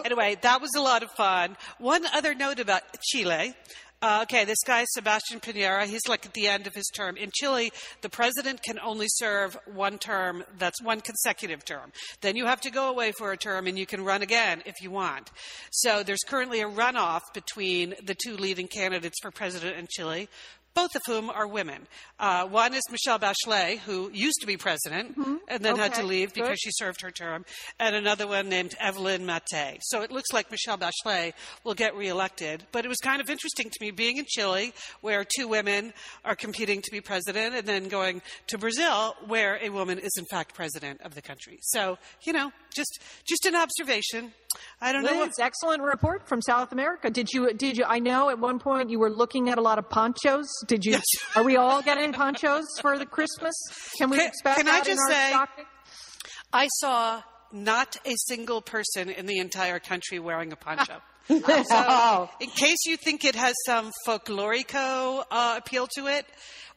anyway, 0.04 0.36
that 0.42 0.60
was 0.60 0.70
a 0.76 0.80
lot 0.80 1.02
of 1.02 1.10
fun. 1.12 1.56
One 1.78 2.04
other 2.06 2.34
note 2.34 2.60
about 2.60 2.82
Chile. 3.02 3.54
Uh, 4.02 4.20
okay, 4.22 4.46
this 4.46 4.62
guy 4.64 4.82
Sebastian 4.88 5.40
Pinera, 5.40 5.84
he's 5.84 6.08
like 6.08 6.24
at 6.24 6.32
the 6.32 6.46
end 6.46 6.66
of 6.66 6.74
his 6.74 6.86
term. 6.86 7.18
In 7.18 7.30
Chile, 7.34 7.70
the 8.00 8.08
president 8.08 8.62
can 8.62 8.78
only 8.78 9.04
serve 9.08 9.58
one 9.66 9.98
term, 9.98 10.42
that's 10.58 10.82
one 10.82 11.02
consecutive 11.02 11.66
term. 11.66 11.92
Then 12.22 12.34
you 12.34 12.46
have 12.46 12.62
to 12.62 12.70
go 12.70 12.88
away 12.88 13.12
for 13.12 13.30
a 13.30 13.36
term 13.36 13.66
and 13.66 13.78
you 13.78 13.84
can 13.84 14.02
run 14.02 14.22
again 14.22 14.62
if 14.64 14.80
you 14.80 14.90
want. 14.90 15.30
So 15.70 16.02
there's 16.02 16.22
currently 16.26 16.62
a 16.62 16.68
runoff 16.68 17.20
between 17.34 17.94
the 18.02 18.14
two 18.14 18.38
leading 18.38 18.68
candidates 18.68 19.18
for 19.20 19.30
president 19.30 19.76
in 19.76 19.86
Chile. 19.90 20.30
Both 20.72 20.94
of 20.94 21.02
whom 21.06 21.28
are 21.30 21.46
women. 21.48 21.86
Uh, 22.18 22.46
one 22.46 22.74
is 22.74 22.82
Michelle 22.90 23.18
Bachelet, 23.18 23.78
who 23.78 24.08
used 24.12 24.36
to 24.40 24.46
be 24.46 24.56
president 24.56 25.16
and 25.48 25.64
then 25.64 25.76
had 25.76 25.94
to 25.94 26.00
Okay, 26.00 26.08
leave 26.08 26.32
because 26.32 26.50
good. 26.50 26.60
she 26.60 26.70
served 26.72 27.00
her 27.02 27.10
term, 27.10 27.44
and 27.80 27.96
another 27.96 28.26
one 28.28 28.48
named 28.48 28.74
Evelyn 28.78 29.26
Matthei. 29.26 29.78
So 29.82 30.02
it 30.02 30.12
looks 30.12 30.32
like 30.32 30.50
Michelle 30.50 30.78
Bachelet 30.78 31.32
will 31.64 31.74
get 31.74 31.96
reelected. 31.96 32.64
But 32.72 32.84
it 32.84 32.88
was 32.88 32.98
kind 32.98 33.20
of 33.20 33.28
interesting 33.28 33.68
to 33.68 33.76
me 33.84 33.90
being 33.90 34.18
in 34.18 34.26
Chile, 34.28 34.72
where 35.00 35.24
two 35.24 35.48
women 35.48 35.92
are 36.24 36.36
competing 36.36 36.82
to 36.82 36.90
be 36.92 37.00
president, 37.00 37.54
and 37.56 37.66
then 37.66 37.88
going 37.88 38.22
to 38.46 38.56
Brazil, 38.58 39.16
where 39.26 39.58
a 39.62 39.70
woman 39.70 39.98
is 39.98 40.12
in 40.18 40.24
fact 40.30 40.54
president 40.54 41.00
of 41.02 41.14
the 41.16 41.22
country. 41.22 41.58
So 41.62 41.98
you 42.22 42.32
know, 42.32 42.52
just 42.72 43.00
just 43.28 43.44
an 43.44 43.56
observation. 43.56 44.32
I 44.80 44.92
don't 44.92 45.04
know 45.04 45.14
what. 45.14 45.28
Liz, 45.28 45.38
excellent 45.40 45.82
report 45.82 46.28
from 46.28 46.42
South 46.42 46.72
America. 46.72 47.08
Did 47.10 47.28
you? 47.32 47.52
Did 47.54 47.76
you? 47.76 47.84
I 47.86 47.98
know 48.00 48.30
at 48.30 48.38
one 48.38 48.58
point 48.58 48.90
you 48.90 48.98
were 48.98 49.10
looking 49.10 49.48
at 49.48 49.58
a 49.58 49.60
lot 49.60 49.78
of 49.78 49.88
ponchos. 49.88 50.48
Did 50.66 50.84
you? 50.84 50.92
Yes. 50.92 51.04
Are 51.36 51.42
we 51.44 51.56
all 51.56 51.82
getting 51.82 52.12
ponchos 52.12 52.64
for 52.80 52.98
the 52.98 53.06
Christmas? 53.06 53.54
Can 53.98 54.10
we 54.10 54.18
Can- 54.18 54.26
expect 54.28 54.58
can 54.58 54.68
I 54.68 54.80
just 54.82 55.00
say- 55.08 55.30
stocking? 55.30 55.64
I 56.52 56.68
saw 56.78 57.22
not 57.52 57.96
a 58.04 58.14
single 58.16 58.60
person 58.60 59.08
in 59.10 59.26
the 59.26 59.38
entire 59.38 59.78
country 59.78 60.18
wearing 60.18 60.52
a 60.52 60.56
poncho. 60.56 60.96
So, 61.28 62.28
in 62.40 62.50
case 62.50 62.78
you 62.86 62.96
think 62.96 63.24
it 63.24 63.36
has 63.36 63.54
some 63.64 63.92
folklorico 64.04 65.22
uh, 65.30 65.54
appeal 65.58 65.86
to 65.96 66.08
it, 66.08 66.26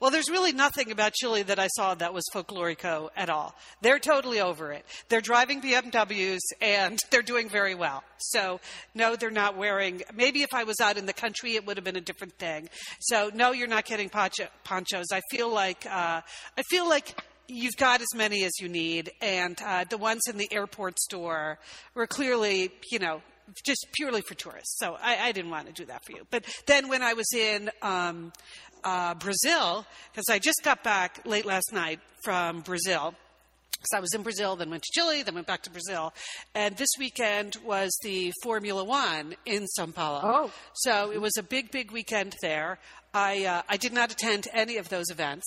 Well, 0.03 0.12
there's 0.12 0.29
really 0.29 0.51
nothing 0.51 0.91
about 0.91 1.13
Chile 1.13 1.43
that 1.43 1.60
I 1.60 1.67
saw 1.77 1.93
that 1.93 2.13
was 2.13 2.25
folklorico 2.33 3.07
at 3.15 3.29
all. 3.29 3.55
They're 3.79 4.00
totally 4.00 4.41
over 4.41 4.74
it. 4.74 4.86
They're 5.07 5.22
driving 5.22 5.62
BMWs 5.62 6.41
and 6.60 7.00
they're 7.10 7.22
doing 7.22 7.48
very 7.48 7.74
well. 7.74 8.03
So, 8.17 8.60
no, 8.93 9.15
they're 9.15 9.31
not 9.31 9.55
wearing. 9.55 10.01
Maybe 10.13 10.41
if 10.41 10.53
I 10.53 10.65
was 10.65 10.81
out 10.81 10.98
in 10.98 11.05
the 11.05 11.13
country, 11.13 11.55
it 11.55 11.65
would 11.65 11.77
have 11.77 11.86
been 11.86 11.95
a 11.95 12.01
different 12.01 12.33
thing. 12.33 12.67
So, 13.00 13.31
no, 13.33 13.53
you're 13.53 13.69
not 13.69 13.86
getting 13.86 14.10
poncho, 14.10 14.48
ponchos. 14.65 15.05
I 15.13 15.22
feel 15.31 15.50
like 15.50 15.86
uh, 15.86 16.19
I 16.57 16.62
feel 16.63 16.89
like 16.89 17.17
you've 17.48 17.77
got 17.77 18.01
as 18.01 18.13
many 18.13 18.43
as 18.43 18.51
you 18.60 18.67
need, 18.67 19.10
and 19.22 19.57
uh, 19.65 19.86
the 19.89 19.98
ones 19.98 20.24
in 20.29 20.36
the 20.36 20.51
airport 20.51 21.00
store 21.00 21.60
were 21.95 22.07
clearly, 22.07 22.74
you 22.91 23.00
know, 23.00 23.22
just 23.65 23.88
purely 23.93 24.22
for 24.27 24.36
tourists. 24.36 24.77
So 24.79 24.98
I, 25.01 25.29
I 25.29 25.31
didn't 25.31 25.51
want 25.51 25.67
to 25.67 25.74
do 25.74 25.86
that 25.86 26.03
for 26.05 26.12
you. 26.12 26.27
But 26.29 26.43
then 26.65 26.89
when 26.89 27.01
I 27.01 27.13
was 27.13 27.27
in 27.33 27.69
um, 27.81 28.33
uh, 28.84 29.16
Brazil, 29.16 29.86
because 30.12 30.25
I 30.30 30.40
just 30.40 30.62
got 30.63 30.84
back 30.84 31.22
late 31.25 31.46
last 31.46 31.72
night 31.74 32.00
from 32.24 32.62
Brazil. 32.62 33.16
So 33.86 33.98
I 33.98 34.00
was 34.00 34.13
in 34.13 34.24
Brazil, 34.24 34.56
then 34.56 34.70
went 34.70 34.84
to 34.84 34.92
Chile, 34.94 35.24
then 35.24 35.36
went 35.36 35.48
back 35.48 35.63
to 35.63 35.70
Brazil. 35.70 36.13
And 36.56 36.78
this 36.78 36.90
weekend 36.98 37.58
was 37.66 37.92
the 38.02 38.32
Formula 38.42 38.84
One 38.84 39.36
in 39.46 39.68
Sao 39.68 39.88
Paulo. 39.88 40.22
Oh. 40.24 40.52
So 40.74 41.12
it 41.12 41.20
was 41.20 41.36
a 41.38 41.44
big, 41.44 41.70
big 41.70 41.92
weekend 41.92 42.36
there. 42.42 42.80
I, 43.13 43.46
uh, 43.46 43.62
I 43.68 43.78
did 43.78 43.92
not 43.92 44.12
attend 44.12 44.48
any 44.54 44.78
of 44.78 44.88
those 44.90 45.10
events, 45.10 45.46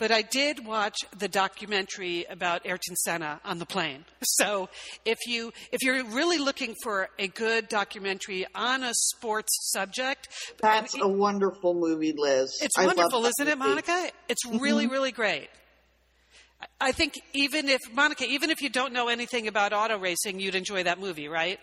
but 0.00 0.10
I 0.10 0.22
did 0.22 0.66
watch 0.66 0.96
the 1.16 1.28
documentary 1.28 2.24
about 2.28 2.66
Ayrton 2.66 2.96
Senna 2.96 3.40
on 3.44 3.58
the 3.60 3.66
plane. 3.66 4.04
So 4.40 4.68
if 5.04 5.18
you 5.26 5.52
if 5.70 5.82
you're 5.82 6.02
really 6.04 6.38
looking 6.38 6.74
for 6.82 7.08
a 7.18 7.28
good 7.28 7.68
documentary 7.68 8.46
on 8.54 8.82
a 8.82 8.92
sports 8.94 9.70
subject, 9.72 10.28
That's 10.60 10.94
and 10.94 11.02
a 11.02 11.08
wonderful 11.08 11.74
movie, 11.74 12.14
Liz. 12.16 12.58
it's 12.62 12.76
I 12.78 12.86
wonderful, 12.86 13.24
isn't 13.26 13.46
it. 13.48 13.58
Monica? 13.58 14.10
It's 14.28 14.44
really, 14.46 14.84
Mm-hmm. 14.84 14.92
really 14.92 15.12
great. 15.12 15.48
I- 16.60 16.66
I 16.88 16.92
think 16.92 17.14
even 17.34 17.68
if 17.68 17.80
Monica, 17.92 18.24
even 18.26 18.50
if 18.50 18.60
you 18.62 18.68
don't 18.70 18.92
know 18.92 19.08
anything 19.08 19.46
about 19.48 19.72
auto 19.72 19.98
racing, 19.98 20.40
you'd 20.40 20.54
enjoy 20.54 20.82
that 20.84 20.98
movie, 20.98 21.28
right? 21.28 21.58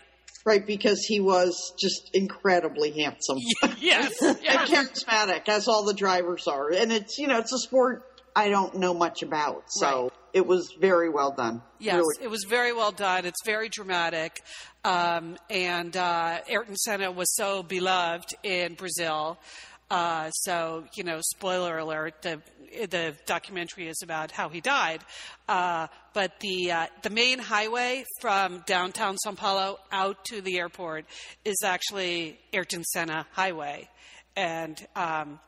Right, 0.46 0.66
because 0.66 1.02
he 1.06 1.20
was 1.20 1.74
just 1.80 2.10
incredibly 2.14 2.92
handsome. 3.02 3.38
yes. 3.80 4.14
and 4.22 4.38
charismatic, 4.40 5.50
as 5.50 5.68
all 5.68 5.84
the 5.84 5.94
drivers 5.94 6.48
are. 6.48 6.72
And 6.72 6.92
it's, 6.92 7.18
you 7.18 7.28
know, 7.28 7.40
it's 7.40 7.52
a 7.54 7.58
sport 7.60 8.04
I 8.38 8.50
don't 8.50 8.76
know 8.76 8.94
much 8.94 9.24
about. 9.24 9.64
So 9.68 10.04
Right. 10.04 10.12
it 10.34 10.46
was 10.46 10.72
very 10.80 11.10
well 11.10 11.32
done. 11.32 11.62
Yes, 11.80 11.96
Really. 11.96 12.16
it 12.26 12.30
was 12.30 12.46
very 12.48 12.72
well 12.72 12.92
done. 12.92 13.26
It's 13.26 13.44
very 13.46 13.68
dramatic. 13.68 14.44
Um, 14.84 15.38
and 15.50 15.98
uh, 15.98 16.40
Ayrton 16.48 16.76
Senna 16.76 17.12
was 17.12 17.34
so 17.36 17.64
beloved 17.64 18.30
in 18.44 18.76
Brazil. 18.76 19.40
Uh, 19.90 20.30
so, 20.32 20.84
you 20.96 21.04
know, 21.04 21.20
spoiler 21.22 21.78
alert, 21.80 22.22
the, 22.22 22.42
the 22.90 23.16
documentary 23.26 23.88
is 23.88 24.00
about 24.04 24.32
how 24.32 24.50
he 24.50 24.62
died. 24.62 25.02
Uh, 25.50 25.88
but 26.14 26.40
the, 26.42 26.72
uh, 26.72 26.88
the 27.04 27.10
main 27.10 27.40
highway 27.40 28.04
from 28.22 28.64
downtown 28.68 29.18
Sao 29.18 29.32
Paulo 29.32 29.80
out 29.92 30.24
to 30.26 30.42
the 30.42 30.60
airport 30.60 31.06
is 31.44 31.58
actually 31.66 32.38
Ayrton 32.54 32.84
Senna 32.84 33.26
Highway. 33.32 33.90
And 34.36 34.78
um, 34.96 35.40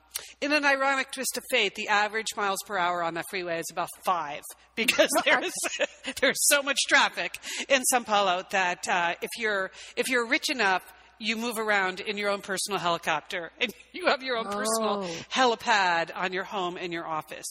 in 0.41 0.51
an 0.51 0.65
ironic 0.65 1.11
twist 1.11 1.37
of 1.37 1.43
fate, 1.49 1.75
the 1.75 1.87
average 1.87 2.27
miles 2.35 2.59
per 2.65 2.77
hour 2.77 3.03
on 3.03 3.13
that 3.15 3.25
freeway 3.29 3.59
is 3.59 3.67
about 3.71 3.89
five 4.05 4.41
because 4.75 5.09
there's 5.25 5.53
there's 6.21 6.47
so 6.47 6.61
much 6.61 6.77
traffic 6.87 7.37
in 7.67 7.83
Sao 7.85 8.03
Paulo 8.03 8.43
that 8.51 8.87
uh, 8.87 9.15
if 9.21 9.29
you're 9.37 9.71
if 9.95 10.09
you're 10.09 10.27
rich 10.27 10.49
enough, 10.49 10.83
you 11.19 11.35
move 11.35 11.57
around 11.59 11.99
in 11.99 12.17
your 12.17 12.29
own 12.29 12.41
personal 12.41 12.79
helicopter 12.79 13.51
and 13.61 13.73
you 13.93 14.07
have 14.07 14.23
your 14.23 14.37
own 14.37 14.45
personal 14.45 15.03
Oh. 15.03 15.09
helipad 15.31 16.09
on 16.15 16.33
your 16.33 16.43
home 16.45 16.77
and 16.77 16.91
your 16.93 17.05
office. 17.05 17.45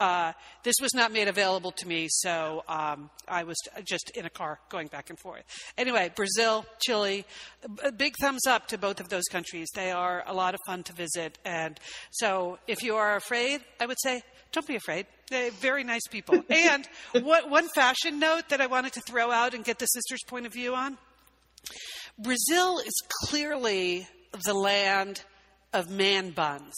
Uh, 0.00 0.32
this 0.64 0.74
was 0.82 0.92
not 0.92 1.12
made 1.12 1.28
available 1.28 1.70
to 1.70 1.86
me, 1.86 2.08
so 2.10 2.64
um, 2.68 3.08
I 3.28 3.44
was 3.44 3.56
just 3.84 4.10
in 4.10 4.26
a 4.26 4.30
car 4.30 4.58
going 4.68 4.88
back 4.88 5.08
and 5.08 5.18
forth. 5.18 5.44
Anyway, 5.78 6.10
Brazil, 6.16 6.66
Chile, 6.84 7.24
big 7.96 8.12
thumbs 8.20 8.44
up 8.46 8.66
to 8.68 8.76
both 8.76 8.98
of 8.98 9.08
those 9.08 9.22
countries. 9.30 9.68
They 9.72 9.92
are 9.92 10.24
a 10.26 10.34
lot 10.34 10.54
of 10.54 10.60
fun 10.66 10.82
to 10.82 10.92
visit. 10.92 11.38
And 11.44 11.78
so 12.10 12.58
if 12.66 12.82
you 12.82 12.96
are 12.96 13.14
afraid, 13.14 13.60
I 13.80 13.86
would 13.86 13.96
say, 14.02 14.22
don't 14.50 14.66
be 14.66 14.74
afraid. 14.74 15.06
They're 15.30 15.52
very 15.52 15.84
nice 15.84 16.06
people. 16.10 16.42
and 16.50 16.86
what, 17.22 17.48
one 17.48 17.68
fashion 17.68 18.18
note 18.18 18.48
that 18.48 18.60
I 18.60 18.66
wanted 18.66 18.94
to 18.94 19.00
throw 19.00 19.30
out 19.30 19.54
and 19.54 19.64
get 19.64 19.78
the 19.78 19.86
sisters' 19.86 20.20
point 20.26 20.44
of 20.44 20.52
view 20.52 20.74
on 20.74 20.98
Brazil 22.18 22.78
is 22.78 22.94
clearly 23.24 24.06
the 24.44 24.54
land 24.54 25.22
of 25.72 25.90
man 25.90 26.30
buns. 26.30 26.74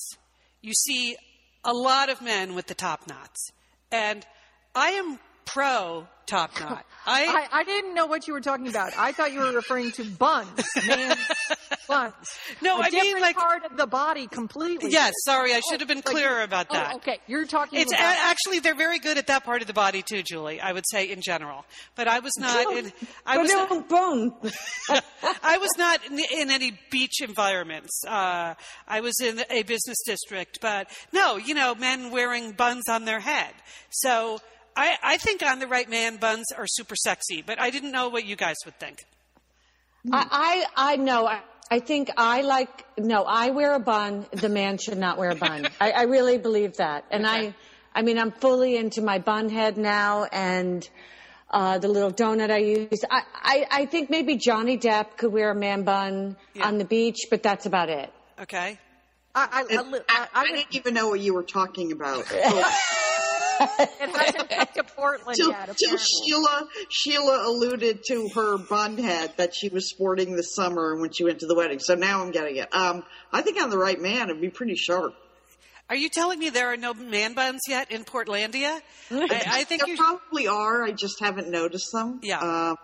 You 0.63 0.73
see 0.73 1.17
a 1.65 1.73
lot 1.73 2.09
of 2.09 2.23
men 2.23 2.55
with 2.55 2.67
the 2.67 2.75
top 2.75 3.07
knots. 3.07 3.51
And 3.93 4.27
I 4.75 4.91
am 4.91 5.19
pro 5.47 6.07
top 6.27 6.59
knot. 6.61 6.85
I, 7.09 7.47
I, 7.53 7.61
I 7.61 7.65
didn't 7.65 7.95
know 7.95 8.07
what 8.07 8.27
you 8.27 8.33
were 8.33 8.41
talking 8.41 8.67
about. 8.67 8.93
I 8.99 9.13
thought 9.13 9.33
you 9.33 9.39
were 9.39 9.53
referring 9.53 9.93
to 9.93 10.05
buns, 10.05 10.65
man 10.89 11.17
buns. 11.89 12.15
No, 12.61 12.79
a 12.81 12.83
I 12.83 12.91
mean, 12.91 13.21
like- 13.21 13.37
part 13.37 13.65
of 13.65 13.77
the 13.77 13.87
body 13.87 14.27
completely. 14.27 14.91
yes, 14.91 15.13
sorry, 15.25 15.55
I 15.55 15.61
should 15.61 15.79
have 15.79 15.89
been 15.89 16.03
clearer 16.03 16.33
you're- 16.33 16.43
about 16.45 16.67
oh, 16.71 16.75
that. 16.75 16.95
okay, 16.97 17.19
you're 17.29 17.45
talking 17.47 17.79
It's 17.79 17.93
about 17.93 18.17
actually 18.19 18.59
they're 18.59 18.75
very 18.75 18.99
good 18.99 19.19
at 19.19 19.29
that 19.29 19.45
part 19.45 19.61
of 19.61 19.69
the 19.69 19.73
body 19.73 20.03
too, 20.03 20.25
Julie. 20.25 20.61
I 20.61 20.73
would 20.73 20.83
say 20.91 21.09
in 21.09 21.21
general, 21.23 21.65
but 21.95 22.09
I 22.09 22.19
was 22.19 22.33
not 22.41 22.77
in. 22.77 22.93
I 23.25 23.39
was 23.39 23.53
Boom, 23.53 23.85
boom. 23.89 24.35
I 25.45 25.59
was 25.59 25.71
not 25.79 26.05
in, 26.07 26.19
in 26.19 26.51
any 26.51 26.77
beach 26.91 27.21
environments. 27.23 28.03
Uh, 28.05 28.55
I 28.89 29.01
was 29.01 29.15
in 29.21 29.45
a 29.49 29.63
business 29.63 29.99
district, 30.05 30.59
but 30.61 30.91
no, 31.13 31.37
you 31.37 31.55
know, 31.55 31.77
men 31.77 32.11
wearing 32.11 32.51
buns 32.51 32.89
on 32.89 33.05
their 33.05 33.21
head. 33.21 33.53
So 33.91 34.41
I, 34.77 34.97
I 35.03 35.17
think 35.17 35.43
on 35.43 35.59
the 35.59 35.67
right 35.67 35.89
man, 35.89 36.19
buns 36.19 36.47
are 36.57 36.67
super 36.67 36.95
sexy. 36.95 37.43
But 37.43 37.59
I 37.61 37.71
didn't 37.71 37.93
know 37.93 38.09
what 38.11 38.25
you 38.27 38.37
guys 38.37 38.57
would 38.67 38.79
think. 38.79 39.05
I, 40.13 40.65
I, 40.77 40.93
I 40.93 40.97
know. 40.97 41.27
I, 41.27 41.41
I 41.71 41.81
think 41.81 42.11
I 42.17 42.43
like, 42.43 42.85
no, 42.99 43.25
I 43.25 43.51
wear 43.51 43.75
a 43.75 43.81
bun. 43.81 44.27
The 44.33 44.49
man 44.49 44.79
should 44.79 44.99
not 44.99 45.19
wear 45.19 45.31
a 45.31 45.35
bun. 45.35 45.67
I, 45.81 45.91
I 45.93 46.03
really 46.03 46.39
believe 46.39 46.77
that. 46.77 47.07
And 47.11 47.27
I, 47.27 47.55
I 47.95 48.03
mean, 48.03 48.19
I'm 48.19 48.31
fully 48.31 48.77
into 48.77 49.03
my 49.03 49.19
bun 49.19 49.49
head 49.49 49.77
now 49.77 50.25
and, 50.25 50.89
uh, 51.51 51.79
the 51.79 51.89
little 51.89 52.13
donut 52.13 52.51
I 52.51 52.59
use. 52.59 53.05
I, 53.11 53.23
I, 53.35 53.67
I 53.71 53.87
think 53.87 54.11
maybe 54.11 54.37
Johnny 54.37 54.77
Depp 54.77 55.17
could 55.17 55.33
wear 55.33 55.51
a 55.51 55.55
man 55.55 55.85
bun 55.85 56.37
Yeah. 56.55 56.67
on 56.69 56.79
the 56.79 56.85
beach, 56.85 57.27
but 57.31 57.43
that's 57.43 57.67
about 57.67 57.89
it. 57.89 58.13
Okay. 58.43 58.79
I, 59.35 59.65
I, 59.71 59.77
I, 59.77 59.77
I, 59.77 59.83
I, 59.83 60.01
I, 60.09 60.27
I 60.35 60.45
didn't 60.47 60.67
even 60.75 60.95
know 60.95 61.09
what 61.09 61.21
you 61.21 61.35
were 61.35 61.43
talking 61.45 61.93
about. 61.93 62.25
it 63.61 64.17
hasn't 64.17 64.51
got 64.51 64.75
to 64.75 64.85
Portland 64.85 65.37
Till, 65.37 65.51
yet. 65.51 65.77
till. 65.77 65.97
Sheila 65.99 66.67
Sheila 66.91 67.49
alluded 67.49 68.03
to 68.09 68.29
her 68.35 68.59
bun 68.59 68.99
head 68.99 69.33
that 69.37 69.55
she 69.55 69.69
was 69.69 69.89
sporting 69.91 70.37
this 70.37 70.55
summer 70.55 70.97
when 71.01 71.11
she 71.13 71.25
went 71.25 71.41
to 71.41 71.47
the 71.47 71.55
wedding. 71.55 71.79
So 71.79 71.95
now 71.95 72.23
I'm 72.23 72.31
getting 72.31 72.57
it. 72.57 72.75
Um, 72.75 73.03
I 73.33 73.43
think 73.43 73.61
I'm 73.61 73.71
the 73.71 73.79
right 73.79 74.01
man, 74.01 74.29
it'd 74.31 74.41
be 74.41 74.51
pretty 74.51 74.75
sharp. 74.77 75.15
Are 75.89 75.97
you 75.97 76.09
telling 76.09 76.41
me 76.41 76.51
there 76.51 76.73
are 76.73 76.77
no 76.77 76.95
man 76.95 77.35
buns 77.35 77.61
yet 77.69 77.93
in 77.93 78.05
Portlandia? 78.05 78.81
I, 79.11 79.43
I 79.47 79.65
think 79.65 79.83
there 79.83 79.91
you. 79.91 79.97
probably 79.97 80.49
are. 80.49 80.83
I 80.83 80.91
just 80.91 81.21
haven't 81.21 81.49
noticed 81.49 81.93
them. 81.93 82.19
Yeah. 82.25 82.75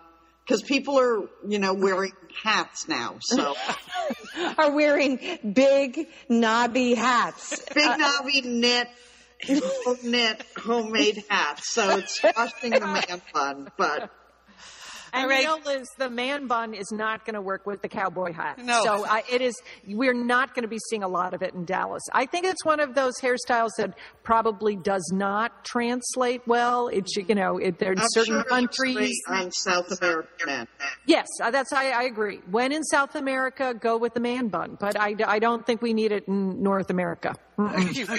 Because 0.45 0.61
people 0.61 0.99
are, 0.99 1.21
you 1.47 1.59
know, 1.59 1.73
wearing 1.73 2.11
hats 2.43 2.87
now. 2.87 3.15
So 3.21 3.55
Are 4.57 4.71
wearing 4.71 5.19
big 5.53 6.07
knobby 6.29 6.95
hats. 6.95 7.61
big 7.73 7.97
knobby 7.99 8.41
knit, 8.41 8.87
knit 10.03 10.43
homemade 10.57 11.23
hats. 11.29 11.73
So 11.73 11.97
it's 11.97 12.19
crushing 12.19 12.71
the 12.71 12.79
man 12.81 13.21
bun. 13.33 13.71
But 13.77 14.09
And 15.15 15.25
All 15.25 15.29
right. 15.29 15.41
you 15.41 15.45
know, 15.47 15.59
Liz, 15.63 15.87
the 15.99 16.09
man 16.09 16.47
bun 16.47 16.73
is 16.73 16.91
not 16.91 17.23
going 17.23 17.35
to 17.35 17.41
work 17.41 17.67
with 17.67 17.83
the 17.83 17.87
cowboy 17.87 18.33
hat. 18.33 18.57
No. 18.57 18.81
So 18.83 19.05
I, 19.05 19.21
it 19.31 19.41
is. 19.41 19.53
We're 19.87 20.15
not 20.15 20.55
going 20.55 20.63
to 20.63 20.67
be 20.67 20.79
seeing 20.89 21.03
a 21.03 21.07
lot 21.07 21.35
of 21.35 21.43
it 21.43 21.53
in 21.53 21.65
Dallas. 21.65 22.01
I 22.11 22.25
think 22.25 22.45
it's 22.45 22.65
one 22.65 22.79
of 22.79 22.95
those 22.95 23.13
hairstyles 23.21 23.69
that 23.77 23.95
probably 24.23 24.75
does 24.75 25.07
not 25.13 25.63
translate 25.65 26.41
well. 26.47 26.87
It's 26.87 27.15
you 27.15 27.35
know, 27.35 27.59
it, 27.59 27.77
there 27.77 27.91
are 27.91 27.99
I'm 27.99 28.07
certain 28.09 28.33
sure 28.33 28.43
countries. 28.43 29.21
on 29.29 29.51
South 29.51 29.91
American. 30.01 30.67
Yes, 31.05 31.27
uh, 31.43 31.51
that's 31.51 31.71
I, 31.71 31.91
I 31.91 32.03
agree. 32.05 32.39
When 32.49 32.71
in 32.71 32.83
South 32.83 33.13
America, 33.13 33.75
go 33.79 33.97
with 33.97 34.15
the 34.15 34.19
man 34.19 34.47
bun. 34.47 34.77
But 34.79 34.99
I, 34.99 35.15
I 35.27 35.37
don't 35.37 35.63
think 35.63 35.83
we 35.83 35.93
need 35.93 36.11
it 36.11 36.27
in 36.27 36.63
North 36.63 36.89
America. 36.89 37.35
We're 37.57 38.17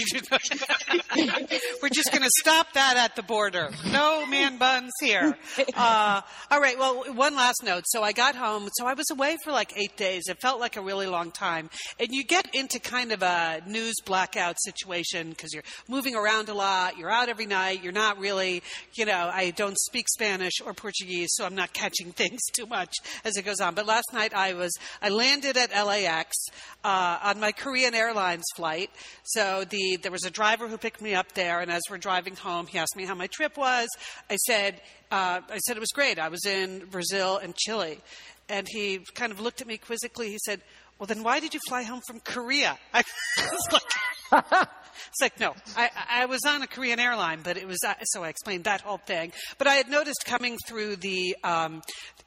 just 1.93 2.12
going 2.12 2.23
to 2.23 2.31
stop 2.41 2.73
that 2.75 2.97
at 2.97 3.17
the 3.17 3.23
border. 3.23 3.71
No 3.91 4.26
man 4.26 4.59
buns 4.59 4.93
here. 5.00 5.37
Uh, 5.76 6.21
all 6.50 6.61
right. 6.61 6.79
Well, 6.79 7.05
one 7.14 7.35
last 7.35 7.62
note. 7.64 7.85
So 7.87 8.03
I 8.03 8.12
got 8.12 8.37
home. 8.37 8.69
So 8.75 8.87
I 8.87 8.95
was 8.95 9.07
away 9.11 9.37
for 9.43 9.50
like 9.50 9.76
eight 9.76 9.97
days. 9.97 10.25
It 10.29 10.41
felt 10.41 10.61
like 10.61 10.76
a 10.76 10.81
really 10.81 11.07
long 11.07 11.33
time. 11.33 11.69
And 11.99 12.09
you 12.12 12.25
get 12.25 12.49
into 12.55 12.79
kind 12.79 13.11
of 13.11 13.23
a 13.23 13.61
news 13.67 13.95
blackout 14.05 14.57
situation 14.61 15.31
because 15.31 15.53
you're 15.53 15.64
moving 15.88 16.14
around 16.14 16.49
a 16.49 16.55
lot. 16.55 16.97
You're 16.97 17.11
out 17.11 17.29
every 17.29 17.47
night. 17.47 17.83
You're 17.83 17.93
not 17.93 18.19
really, 18.19 18.62
you 18.95 19.05
know, 19.05 19.31
I 19.33 19.50
don't 19.50 19.79
speak 19.79 20.09
Spanish 20.09 20.61
or 20.64 20.75
Portuguese, 20.75 21.31
so 21.35 21.45
I'm 21.45 21.57
not 21.57 21.73
catching 21.73 22.12
things 22.12 22.41
too 22.53 22.67
much 22.67 22.95
as 23.25 23.37
it 23.37 23.45
goes 23.45 23.61
on. 23.61 23.75
But 23.75 23.87
last 23.87 24.12
night 24.12 24.33
I 24.33 24.55
was, 24.55 24.73
I 25.03 25.09
landed 25.09 25.57
at 25.57 25.71
LAX 25.71 26.37
uh, 26.85 27.19
on 27.23 27.41
my 27.41 27.50
Korean 27.50 27.95
Airlines 27.95 28.45
flight. 28.55 28.91
So 29.25 29.64
the 29.64 29.97
there 29.97 30.12
was 30.12 30.25
a 30.25 30.31
driver 30.31 30.69
who 30.69 30.76
picked 30.76 31.00
me 31.00 31.14
up 31.14 31.33
there, 31.33 31.61
and 31.61 31.71
as 31.71 31.83
we're 31.90 31.99
driving 31.99 32.37
home, 32.37 32.66
he 32.66 32.78
asked 32.78 32.95
me 32.97 33.07
how 33.07 33.14
my 33.14 33.26
trip 33.28 33.57
was. 33.57 33.88
I 34.28 34.37
said 34.37 34.81
uh, 35.11 35.40
I 35.49 35.59
said 35.59 35.76
it 35.76 35.81
was 35.81 35.93
great. 35.93 36.19
I 36.19 36.28
was 36.28 36.45
in 36.45 36.87
Brazil 36.90 37.38
and 37.38 37.54
Chile, 37.54 38.00
and 38.49 38.66
he 38.69 39.00
kind 39.14 39.33
of 39.33 39.40
looked 39.40 39.61
at 39.61 39.66
me 39.66 39.78
quizzically. 39.78 40.28
He 40.28 40.38
said, 40.45 40.61
"Well, 40.99 41.07
then 41.07 41.23
why 41.23 41.40
did 41.40 41.54
you 41.54 41.61
fly 41.69 41.83
home 41.85 42.02
from 42.07 42.21
Korea?" 42.21 42.78
I 42.95 43.02
was 43.38 43.73
like. 43.73 44.69
It's 45.09 45.21
like, 45.21 45.38
no, 45.38 45.54
I, 45.76 45.90
I 46.09 46.26
was 46.26 46.45
on 46.45 46.62
a 46.62 46.66
Korean 46.66 46.99
airline, 46.99 47.40
but 47.45 47.57
it 47.57 47.66
was, 47.66 47.78
uh, 47.87 47.95
so 48.02 48.25
I 48.25 48.28
explained 48.28 48.64
that 48.64 48.81
whole 48.81 48.99
thing. 48.99 49.33
But 49.59 49.69
I 49.69 49.75
had 49.75 49.88
noticed 49.88 50.25
coming 50.25 50.57
through 50.66 50.97
the 50.97 51.37
um, 51.45 51.83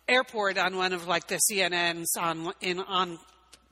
airport 0.07 0.57
on 0.57 0.77
one 0.77 0.93
of 0.93 1.07
like 1.07 1.27
the 1.27 1.39
CNNs 1.51 2.05
on, 2.17 2.53
in, 2.61 2.79
on 2.79 3.19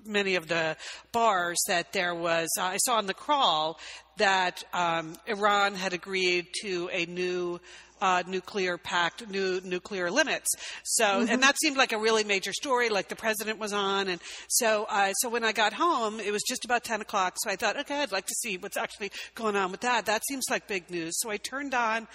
many 0.05 0.35
of 0.35 0.47
the 0.47 0.75
bars 1.11 1.57
that 1.67 1.93
there 1.93 2.15
was, 2.15 2.49
uh, 2.59 2.63
I 2.63 2.77
saw 2.77 2.97
on 2.97 3.05
the 3.07 3.13
crawl 3.13 3.79
that 4.17 4.63
um, 4.73 5.15
Iran 5.27 5.75
had 5.75 5.93
agreed 5.93 6.47
to 6.61 6.89
a 6.91 7.05
new 7.05 7.59
uh, 8.01 8.21
nuclear 8.27 8.77
pact, 8.77 9.27
new 9.29 9.61
nuclear 9.63 10.11
limits. 10.11 10.47
So, 10.83 11.05
Mm-hmm. 11.05 11.31
and 11.31 11.43
that 11.43 11.55
seemed 11.57 11.77
like 11.77 11.93
a 11.93 11.97
really 11.97 12.25
major 12.25 12.51
story. 12.51 12.89
Like 12.89 13.07
the 13.07 13.15
president 13.15 13.57
was 13.57 13.71
on, 13.71 14.09
and 14.09 14.19
so, 14.49 14.85
uh, 14.89 15.13
so 15.13 15.29
when 15.29 15.45
I 15.45 15.53
got 15.53 15.71
home, 15.71 16.19
it 16.19 16.31
was 16.31 16.43
just 16.47 16.65
about 16.65 16.83
ten 16.83 16.99
o'clock. 17.01 17.35
So 17.41 17.49
I 17.49 17.55
thought, 17.55 17.79
okay, 17.79 18.01
I'd 18.01 18.11
like 18.11 18.25
to 18.25 18.35
see 18.41 18.57
what's 18.57 18.75
actually 18.77 19.11
going 19.33 19.55
on 19.55 19.71
with 19.71 19.79
that. 19.81 20.05
That 20.07 20.23
seems 20.27 20.43
like 20.49 20.67
big 20.67 20.89
news. 20.91 21.13
So 21.21 21.29
I 21.29 21.37
turned 21.37 21.73
on 21.73 22.07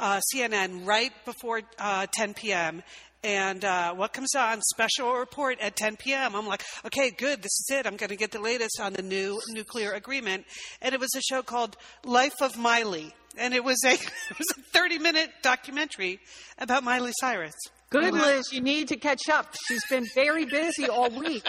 uh, 0.00 0.20
CNN 0.34 0.84
right 0.86 1.12
before 1.24 1.62
uh, 1.78 2.06
10 2.12 2.34
p.m. 2.34 2.82
And 3.24 3.64
uh, 3.64 3.94
what 3.94 4.12
comes 4.12 4.34
on? 4.36 4.60
Special 4.62 5.14
report 5.14 5.58
at 5.60 5.74
10 5.74 5.96
p.m. 5.96 6.36
I'm 6.36 6.46
like, 6.46 6.62
okay, 6.86 7.10
good. 7.10 7.42
This 7.42 7.52
is 7.60 7.68
it. 7.72 7.86
I'm 7.86 7.96
going 7.96 8.10
to 8.10 8.16
get 8.16 8.30
the 8.30 8.40
latest 8.40 8.80
on 8.80 8.92
the 8.92 9.02
new 9.02 9.40
nuclear 9.48 9.92
agreement. 9.92 10.44
And 10.80 10.94
it 10.94 11.00
was 11.00 11.10
a 11.16 11.20
show 11.20 11.42
called 11.42 11.76
Life 12.04 12.40
of 12.40 12.56
Miley, 12.56 13.12
and 13.36 13.54
it 13.54 13.64
was 13.64 13.82
a 13.84 13.92
it 13.94 14.38
was 14.38 14.46
a 14.56 14.62
30 14.72 14.98
minute 14.98 15.30
documentary 15.42 16.20
about 16.58 16.84
Miley 16.84 17.12
Cyrus. 17.18 17.54
Good, 17.90 18.12
Liz. 18.12 18.52
You 18.52 18.60
need 18.60 18.88
to 18.88 18.96
catch 18.96 19.28
up. 19.30 19.54
She's 19.66 19.84
been 19.88 20.04
very 20.14 20.44
busy 20.44 20.88
all 20.88 21.08
week. 21.10 21.42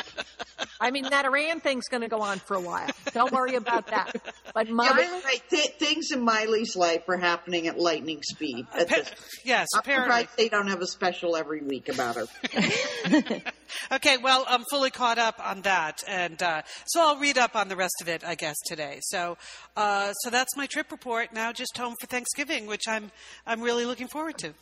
I 0.80 0.92
mean, 0.92 1.04
that 1.10 1.26
Iran 1.26 1.60
thing's 1.60 1.88
going 1.90 2.02
to 2.02 2.08
go 2.08 2.22
on 2.22 2.40
for 2.40 2.56
a 2.56 2.62
while. 2.62 2.88
Don't 3.14 3.32
worry 3.34 3.56
about 3.56 3.88
that. 3.88 4.16
But 4.54 4.68
Yeah, 4.68 4.74
Miley, 4.74 5.04
but 5.06 5.24
right, 5.26 5.42
th- 5.50 5.72
things 5.80 6.12
in 6.12 6.24
Miley's 6.24 6.76
life 6.78 7.04
are 7.10 7.18
happening 7.18 7.68
at 7.68 7.78
lightning 7.78 8.22
speed. 8.24 8.68
At 8.74 8.88
this. 8.88 9.12
Yes, 9.44 9.68
I'm 9.76 9.80
apparently. 9.80 10.12
surprised 10.20 10.38
they 10.38 10.50
don't 10.50 10.68
have 10.68 10.82
a 10.82 10.88
special 10.88 11.36
every 11.36 11.62
week 11.62 11.90
about 11.90 12.16
her. 12.16 12.26
Okay, 13.92 14.18
well, 14.18 14.46
I'm 14.48 14.64
fully 14.70 14.90
caught 14.90 15.20
up 15.20 15.40
on 15.44 15.62
that, 15.62 16.04
and 16.08 16.42
uh, 16.42 16.64
so 16.88 17.02
I'll 17.02 17.18
read 17.20 17.38
up 17.38 17.56
on 17.56 17.70
the 17.70 17.76
rest 17.76 17.96
of 18.02 18.08
it, 18.10 18.24
I 18.24 18.34
guess, 18.34 18.56
today. 18.66 19.00
So, 19.02 19.38
uh, 19.78 20.12
so 20.14 20.30
that's 20.32 20.58
my 20.58 20.66
trip 20.66 20.92
report. 20.92 21.34
Now, 21.34 21.54
just 21.54 21.78
home 21.78 21.94
for 22.02 22.08
Thanksgiving, 22.08 22.66
which 22.66 22.84
I'm 22.88 23.12
I'm 23.46 23.62
really 23.62 23.86
looking 23.86 24.08
forward 24.08 24.38
to. 24.40 24.54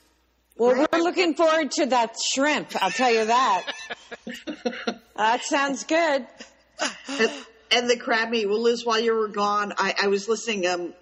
Well, 0.58 0.88
we're 0.92 1.00
looking 1.00 1.36
forward 1.36 1.70
to 1.72 1.86
that 1.88 2.16
shrimp. 2.34 2.72
I'll 2.82 2.90
tell 2.90 3.14
you 3.14 3.26
that. 3.26 3.74
that 5.16 5.44
sounds 5.44 5.84
good. 5.84 6.26
and, 7.08 7.32
and 7.72 7.90
the 7.90 7.98
crab 7.98 8.30
meat. 8.30 8.50
Well, 8.50 8.64
Liz, 8.64 8.84
while 8.84 9.00
you 9.00 9.14
were 9.14 9.28
gone, 9.28 9.74
I, 9.78 9.94
I 10.04 10.08
was 10.08 10.28
listening. 10.28 10.66
Um, 10.66 10.94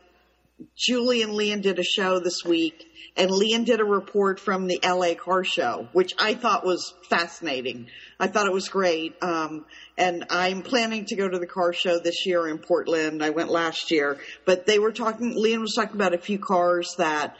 Julie 0.75 1.21
and 1.21 1.33
Lian 1.33 1.62
did 1.62 1.79
a 1.79 1.83
show 1.83 2.19
this 2.19 2.43
week, 2.43 2.85
and 3.15 3.31
Lian 3.31 3.63
did 3.63 3.79
a 3.79 3.85
report 3.85 4.41
from 4.41 4.67
the 4.67 4.79
LA 4.83 5.13
car 5.13 5.45
show, 5.45 5.88
which 5.93 6.13
I 6.19 6.33
thought 6.33 6.65
was 6.65 6.93
fascinating. 7.09 7.88
I 8.19 8.27
thought 8.27 8.47
it 8.47 8.53
was 8.53 8.67
great. 8.67 9.15
Um, 9.21 9.65
and 9.97 10.25
I'm 10.29 10.63
planning 10.63 11.05
to 11.05 11.15
go 11.15 11.29
to 11.29 11.39
the 11.39 11.47
car 11.47 11.71
show 11.71 12.00
this 12.00 12.25
year 12.25 12.47
in 12.47 12.57
Portland. 12.57 13.24
I 13.24 13.29
went 13.29 13.50
last 13.50 13.89
year, 13.91 14.17
but 14.45 14.65
they 14.65 14.79
were 14.79 14.91
talking, 14.91 15.33
Lian 15.35 15.62
was 15.62 15.74
talking 15.75 15.95
about 15.95 16.13
a 16.13 16.17
few 16.17 16.39
cars 16.39 16.93
that 16.97 17.38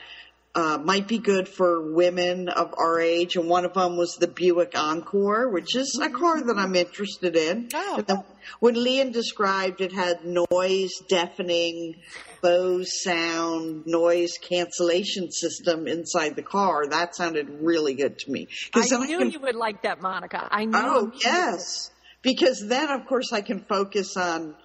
uh, 0.55 0.77
might 0.77 1.07
be 1.07 1.17
good 1.17 1.50
for 1.50 1.91
women 1.93 2.47
of 2.47 2.74
our 2.77 3.00
age, 3.00 3.35
and 3.35 3.50
one 3.50 3.65
of 3.65 3.74
them 3.74 3.97
was 3.97 4.15
the 4.15 4.27
Buick 4.27 4.71
Encore, 4.77 5.50
which 5.50 5.75
is 5.75 6.00
a 6.01 6.09
car 6.09 6.41
that 6.41 6.57
I'm 6.57 6.75
interested 6.75 7.35
in. 7.35 7.69
Oh. 7.74 8.24
When 8.62 8.75
Lian 8.75 9.12
described 9.12 9.81
it 9.81 9.91
had 9.91 10.24
noise 10.24 10.93
deafening, 11.09 11.95
Bose 12.41 13.03
sound, 13.03 13.85
noise 13.85 14.33
cancellation 14.41 15.29
system 15.31 15.88
inside 15.88 16.35
the 16.38 16.43
car, 16.43 16.88
that 16.88 17.15
sounded 17.15 17.50
really 17.62 17.95
good 17.95 18.17
to 18.19 18.31
me. 18.31 18.47
I 18.74 18.85
knew 19.05 19.17
can- 19.17 19.31
you 19.31 19.39
would 19.41 19.55
like 19.55 19.81
that, 19.81 20.01
Monica. 20.01 20.47
I 20.50 20.65
knew. 20.65 20.71
Oh, 20.77 21.00
you 21.00 21.05
would. 21.07 21.24
yes. 21.24 21.91
Because 22.21 22.63
then, 22.65 22.89
of 22.89 23.06
course, 23.08 23.34
I 23.34 23.41
can 23.41 23.60
focus 23.60 24.15
on 24.15 24.56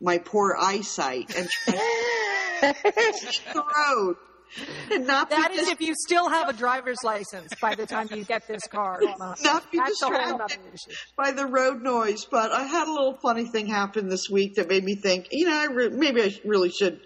my 0.00 0.18
poor 0.18 0.56
eyesight 0.58 1.36
and 1.36 1.48
the 2.62 3.64
road. 3.76 4.16
And 4.90 5.06
not 5.06 5.30
That 5.30 5.52
is 5.52 5.68
if 5.68 5.80
you 5.80 5.94
still 5.96 6.28
have 6.28 6.48
a 6.48 6.52
driver's 6.52 7.02
license 7.02 7.52
by 7.60 7.74
the 7.74 7.86
time 7.86 8.08
you 8.10 8.24
get 8.24 8.46
this 8.46 8.66
car. 8.66 9.00
Not 9.18 9.70
be 9.70 9.78
That's 9.78 10.02
a 10.02 10.06
whole 10.06 10.16
other 10.16 10.46
distracted 10.72 10.96
by 11.16 11.32
the 11.32 11.46
road 11.46 11.82
noise. 11.82 12.24
But 12.24 12.52
I 12.52 12.64
had 12.64 12.88
a 12.88 12.92
little 12.92 13.18
funny 13.22 13.46
thing 13.46 13.66
happen 13.66 14.08
this 14.08 14.28
week 14.30 14.54
that 14.56 14.68
made 14.68 14.84
me 14.84 14.94
think, 14.94 15.28
you 15.32 15.46
know, 15.46 15.56
I 15.56 15.66
re- 15.66 15.88
maybe 15.88 16.22
I 16.22 16.34
really 16.44 16.70
should 16.70 17.00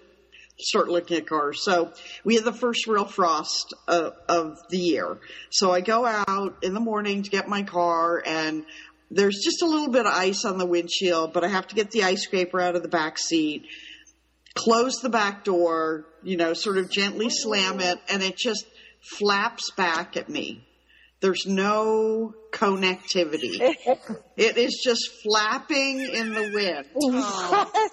start 0.59 0.89
looking 0.89 1.19
at 1.19 1.27
cars. 1.27 1.63
So 1.63 1.93
we 2.25 2.35
had 2.35 2.45
the 2.45 2.53
first 2.53 2.87
real 2.87 3.05
frost 3.05 3.75
uh, 3.87 4.11
of 4.29 4.59
the 4.71 4.79
year. 4.79 5.19
So 5.51 5.71
I 5.71 5.81
go 5.81 6.05
out 6.05 6.59
in 6.63 6.75
the 6.75 6.81
morning 6.81 7.23
to 7.23 7.31
get 7.31 7.49
my 7.49 7.63
car 7.63 8.23
and 8.25 8.65
there's 9.11 9.41
just 9.43 9.63
a 9.63 9.67
little 9.67 9.89
bit 9.89 10.05
of 10.05 10.13
ice 10.13 10.45
on 10.45 10.59
the 10.59 10.67
windshield, 10.67 11.33
but 11.33 11.45
I 11.45 11.49
have 11.49 11.67
to 11.69 11.75
get 11.75 11.91
the 11.91 12.05
ice 12.05 12.25
scraper 12.25 12.61
out 12.61 12.77
of 12.77 12.83
the 12.83 12.89
back 12.89 13.19
seat, 13.19 13.67
close 14.59 14.97
the 14.97 15.09
back 15.09 15.45
door, 15.45 16.05
you 16.23 16.37
know, 16.37 16.53
sort 16.53 16.79
of 16.79 16.91
gently 16.91 17.31
slam 17.31 17.81
it, 17.81 17.99
and 18.11 18.23
it 18.23 18.37
just 18.37 18.67
flaps 19.19 19.71
back 19.77 20.17
at 20.17 20.29
me. 20.29 20.65
There's 21.21 21.47
no 21.47 22.35
connectivity. 22.53 23.59
it 24.37 24.57
is 24.57 24.81
just 24.85 25.11
flapping 25.25 26.01
in 26.01 26.33
the 26.33 26.51
wind. 26.55 26.87
Oh, 27.03 27.91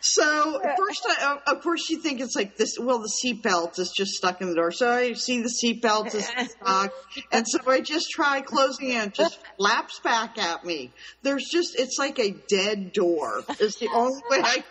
so 0.00 0.58
first, 0.78 1.06
I, 1.06 1.38
of 1.48 1.60
course, 1.62 1.90
you 1.90 2.00
think 2.00 2.20
it's 2.20 2.34
like 2.34 2.56
this. 2.56 2.78
Well, 2.80 3.00
the 3.00 3.12
seatbelt 3.22 3.78
is 3.78 3.92
just 3.94 4.12
stuck 4.12 4.40
in 4.40 4.48
the 4.48 4.54
door. 4.54 4.72
So 4.72 4.90
I 4.90 5.12
see 5.12 5.42
the 5.42 5.52
seatbelt 5.62 6.14
is 6.14 6.26
stuck, 6.62 6.92
and 7.30 7.46
so 7.46 7.58
I 7.70 7.80
just 7.80 8.08
try 8.10 8.40
closing 8.40 8.88
it. 8.90 8.94
and 8.94 9.08
it 9.08 9.14
Just 9.14 9.38
flaps 9.58 10.00
back 10.00 10.38
at 10.38 10.64
me. 10.64 10.92
There's 11.22 11.48
just 11.52 11.78
it's 11.78 11.98
like 11.98 12.18
a 12.18 12.30
dead 12.48 12.92
door. 12.94 13.42
It's 13.60 13.76
the 13.76 13.88
only 13.92 14.22
way 14.30 14.40
I. 14.42 14.64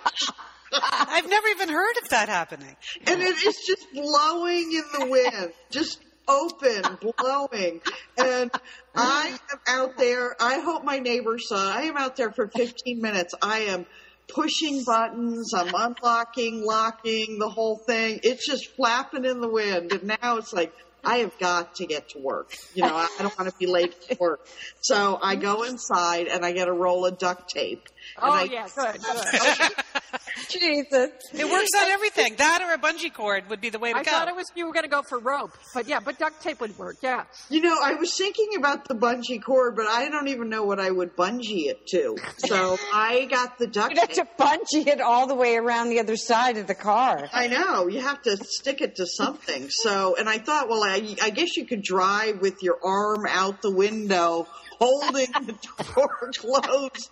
I've 0.92 1.30
never 1.30 1.48
even 1.48 1.70
heard 1.70 1.98
of 2.02 2.10
that 2.10 2.30
happening. 2.30 2.76
and 3.08 3.22
it 3.22 3.36
is 3.46 3.56
just 3.66 3.86
blowing 3.94 4.72
in 4.74 5.00
the 5.00 5.06
wind, 5.10 5.54
just 5.72 6.00
open, 6.28 6.98
blowing. 7.18 7.82
And 8.18 8.52
I 8.96 9.38
am 9.52 9.60
out 9.68 9.98
there. 9.98 10.36
I 10.40 10.60
hope 10.60 10.84
my 10.84 11.00
neighbors 11.00 11.48
saw. 11.50 11.72
I 11.72 11.84
am 11.84 11.98
out 11.98 12.16
there 12.16 12.32
for 12.32 12.48
15 12.48 13.02
minutes. 13.02 13.34
I 13.42 13.60
am 13.60 13.86
pushing 14.28 14.84
buttons. 14.84 15.54
I'm 15.54 15.74
unlocking, 15.74 16.64
locking, 16.66 17.38
the 17.40 17.50
whole 17.50 17.78
thing. 17.78 18.20
It's 18.24 18.48
just 18.48 18.76
flapping 18.76 19.26
in 19.26 19.42
the 19.42 19.50
wind. 19.50 19.92
And 19.92 20.18
now 20.22 20.38
it's 20.38 20.54
like. 20.54 20.74
I 21.06 21.18
have 21.18 21.38
got 21.40 21.76
to 21.76 21.86
get 21.86 22.10
to 22.10 22.20
work. 22.20 22.56
You 22.74 22.84
know, 22.84 22.96
I 22.96 23.08
I 23.20 23.22
don't 23.24 23.38
want 23.38 23.50
to 23.52 23.58
be 23.58 23.68
late 23.68 23.94
for 23.94 24.16
work. 24.20 24.48
So 24.82 25.20
I 25.22 25.36
go 25.36 25.64
inside 25.64 26.28
and 26.28 26.46
I 26.46 26.52
get 26.52 26.68
a 26.68 26.74
roll 26.74 27.06
of 27.06 27.18
duct 27.18 27.50
tape. 27.50 27.88
Oh, 28.22 28.32
I, 28.32 28.44
yeah, 28.44 28.68
good, 28.76 29.02
good. 29.02 29.72
Jesus. 30.50 31.10
It 31.34 31.50
works 31.50 31.72
on 31.76 31.88
everything. 31.90 32.36
That 32.38 32.62
or 32.62 32.74
a 32.74 32.78
bungee 32.78 33.14
cord 33.14 33.50
would 33.50 33.62
be 33.62 33.70
the 33.70 33.80
way 33.80 33.94
to 33.94 34.00
I 34.00 34.04
go. 34.04 34.12
I 34.12 34.14
thought 34.14 34.28
it 34.28 34.36
was 34.36 34.46
you 34.56 34.66
were 34.68 34.74
going 34.74 34.84
to 34.84 34.90
go 34.90 35.02
for 35.02 35.20
rope, 35.20 35.52
but 35.74 35.88
yeah, 35.88 36.00
but 36.00 36.20
duct 36.20 36.42
tape 36.42 36.62
would 36.62 36.78
work. 36.78 36.98
Yeah. 37.02 37.24
You 37.50 37.62
know, 37.62 37.78
I 37.82 37.96
was 37.96 38.16
thinking 38.16 38.50
about 38.58 38.88
the 38.88 38.94
bungee 38.96 39.42
cord, 39.42 39.76
but 39.76 39.88
I 39.88 40.10
don't 40.10 40.28
even 40.28 40.50
know 40.50 40.64
what 40.64 40.80
I 40.80 40.92
would 40.92 41.16
bungee 41.16 41.68
it 41.68 41.88
to. 41.88 42.16
So 42.38 42.78
I 42.94 43.26
got 43.26 43.58
the 43.58 43.68
duct 43.68 43.92
You'd 43.92 44.00
have 44.00 44.10
tape. 44.10 44.38
to 44.38 44.44
bungee 44.44 44.88
it 44.88 45.02
all 45.02 45.28
the 45.28 45.36
way 45.36 45.56
around 45.56 45.90
the 45.90 46.00
other 46.00 46.16
side 46.16 46.58
of 46.58 46.68
the 46.68 46.76
car. 46.76 47.28
I 47.34 47.48
know 47.48 47.88
you 47.88 48.02
have 48.02 48.22
to 48.24 48.38
stick 48.38 48.82
it 48.82 48.96
to 48.98 49.08
something. 49.08 49.70
So, 49.70 50.16
and 50.18 50.30
I 50.30 50.38
thought, 50.38 50.70
well, 50.70 50.84
I, 50.84 50.95
I 51.22 51.30
guess 51.30 51.56
you 51.58 51.66
could 51.66 51.82
drive 51.82 52.42
with 52.42 52.62
your 52.64 52.78
arm 52.84 53.26
out 53.28 53.62
the 53.62 53.72
window, 53.72 54.48
holding 54.80 55.32
the 55.32 55.56
door 55.94 56.32
closed. 56.38 57.10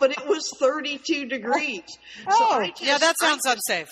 But 0.00 0.10
it 0.12 0.26
was 0.26 0.48
32 0.58 1.26
degrees. 1.26 1.82
So 2.28 2.36
Oh. 2.40 2.58
I 2.58 2.68
just, 2.70 2.82
yeah, 2.82 2.98
that 2.98 3.14
I 3.20 3.24
sounds 3.26 3.42
unsafe. 3.46 3.88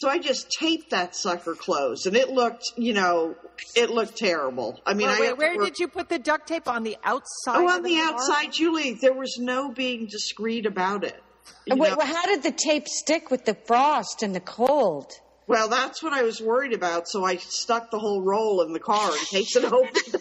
So 0.00 0.08
I 0.08 0.18
just 0.18 0.50
taped 0.58 0.90
that 0.90 1.14
sucker 1.14 1.54
closed, 1.54 2.06
and 2.06 2.16
it 2.16 2.28
looked, 2.30 2.64
you 2.76 2.92
know, 2.92 3.36
it 3.76 3.90
looked 3.90 4.16
terrible. 4.16 4.80
I 4.84 4.94
mean, 4.94 5.06
Wait, 5.06 5.20
wait, 5.20 5.26
have 5.26 5.34
to 5.36 5.38
where 5.38 5.56
work- 5.56 5.64
did 5.66 5.78
you 5.78 5.86
put 5.88 6.08
the 6.08 6.18
duct 6.18 6.48
tape 6.48 6.66
on 6.68 6.82
the 6.82 6.96
outside? 7.04 7.56
Oh, 7.56 7.68
of 7.68 7.74
on 7.74 7.82
the 7.82 7.94
car? 7.96 8.14
outside, 8.14 8.52
Julie. 8.52 8.94
There 9.00 9.12
was 9.14 9.36
no 9.38 9.70
being 9.70 10.06
discreet 10.06 10.66
about 10.66 11.04
it. 11.04 11.20
Wait, 11.68 11.78
well, 11.78 12.00
how 12.06 12.24
did 12.26 12.42
the 12.42 12.50
tape 12.52 12.88
stick 12.88 13.30
with 13.30 13.44
the 13.44 13.56
frost 13.66 14.22
and 14.24 14.34
the 14.34 14.40
cold? 14.40 15.12
Well, 15.52 15.68
that's 15.68 16.02
what 16.02 16.14
I 16.14 16.22
was 16.22 16.40
worried 16.40 16.72
about. 16.72 17.06
So 17.08 17.26
I 17.26 17.36
stuck 17.36 17.90
the 17.90 17.98
whole 17.98 18.22
roll 18.22 18.62
in 18.62 18.72
the 18.72 18.80
car 18.80 19.10
in 19.10 19.18
case 19.26 19.54
it 19.54 19.64
opened. 19.70 20.16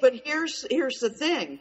but 0.00 0.14
here's 0.24 0.64
here's 0.70 1.00
the 1.00 1.10
thing. 1.10 1.58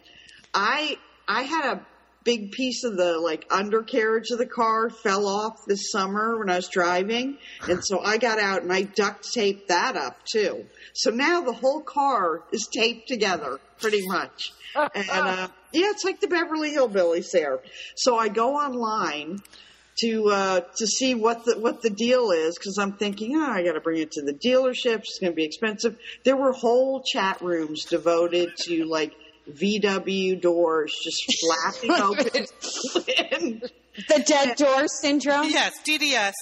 I 0.54 1.00
I 1.28 1.42
had 1.42 1.74
a 1.74 1.86
big 2.24 2.52
piece 2.52 2.84
of 2.84 2.96
the 2.96 3.18
like 3.18 3.48
undercarriage 3.50 4.30
of 4.30 4.38
the 4.38 4.46
car 4.46 4.92
fell 4.92 5.26
off 5.26 5.66
this 5.66 5.92
summer 5.92 6.38
when 6.38 6.48
I 6.52 6.58
was 6.58 6.68
driving, 6.68 7.40
and 7.68 7.84
so 7.84 8.00
I 8.00 8.20
got 8.20 8.38
out 8.38 8.62
and 8.62 8.72
I 8.72 8.84
duct 8.84 9.34
taped 9.34 9.70
that 9.70 9.98
up 9.98 10.24
too. 10.32 10.68
So 10.94 11.10
now 11.10 11.42
the 11.42 11.54
whole 11.54 11.82
car 11.82 12.44
is 12.52 12.68
taped 12.72 13.08
together 13.08 13.60
pretty 13.80 14.06
much. 14.06 14.54
And 14.76 15.10
uh, 15.10 15.48
yeah, 15.74 15.90
it's 15.90 16.04
like 16.04 16.20
the 16.20 16.28
Beverly 16.28 16.72
Hillbillies 16.72 17.32
there. 17.32 17.62
So 17.96 18.16
I 18.16 18.28
go 18.28 18.58
online 18.58 19.40
to 20.00 20.30
uh, 20.30 20.62
to 20.78 20.88
see 20.88 21.16
what 21.16 21.46
the 21.46 21.60
what 21.60 21.82
the 21.82 21.90
deal 21.90 22.32
is 22.32 22.58
because 22.58 22.78
I'm 22.78 22.94
thinking, 22.94 23.36
oh, 23.36 23.52
I 23.52 23.64
got 23.64 23.74
to 23.74 23.82
bring 23.82 24.02
it 24.02 24.12
to 24.14 24.22
the 24.22 24.34
dealership. 24.34 25.00
It's 25.00 25.20
going 25.20 25.32
to 25.32 25.36
be 25.36 25.44
expensive. 25.44 25.98
There 26.24 26.36
were 26.36 26.54
whole 26.54 27.04
chat 27.04 27.42
rooms 27.42 27.86
devoted 27.86 28.56
to 28.66 28.86
like 28.86 29.14
VW 29.50 30.40
doors 30.42 30.94
just 31.04 31.24
flapping 31.42 31.92
open. 32.02 32.46
and 33.32 33.72
The 34.08 34.24
dead 34.26 34.56
door 34.56 34.88
syndrome. 34.88 35.50
Yes, 35.50 35.74
DDS. 35.86 36.34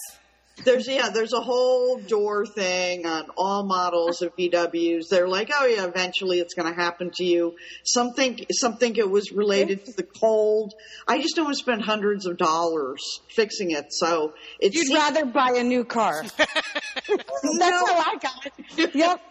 There's 0.64 0.88
yeah, 0.88 1.10
there's 1.10 1.34
a 1.34 1.42
whole 1.42 1.98
door 1.98 2.46
thing 2.46 3.06
on 3.06 3.28
all 3.38 3.66
models 3.66 4.22
of 4.22 4.36
VWs. 4.36 5.10
They're 5.10 5.28
like, 5.28 5.50
oh 5.54 5.66
yeah, 5.66 5.86
eventually 5.86 6.40
it's 6.40 6.54
going 6.54 6.74
to 6.74 6.80
happen 6.80 7.12
to 7.16 7.24
you. 7.24 7.56
Something 7.84 8.46
something 8.52 8.96
it 8.96 9.10
was 9.10 9.32
related 9.32 9.86
to 9.86 9.94
the 9.94 10.04
cold. 10.04 10.74
I 11.08 11.22
just 11.22 11.36
don't 11.36 11.46
want 11.46 11.58
to 11.58 11.64
spend 11.64 11.82
hundreds 11.82 12.26
of 12.26 12.38
dollars 12.38 13.02
fixing 13.30 13.72
it. 13.72 13.88
So 13.90 14.34
it's 14.60 14.76
You'd 14.76 14.94
rather 14.94 15.26
buy 15.26 15.54
a 15.58 15.64
new 15.64 15.86
car. 15.86 16.24
That's 16.38 17.90
how 17.90 18.00
I 18.00 18.16
got 18.22 18.52
it. 18.78 18.96
Yep. 18.96 19.22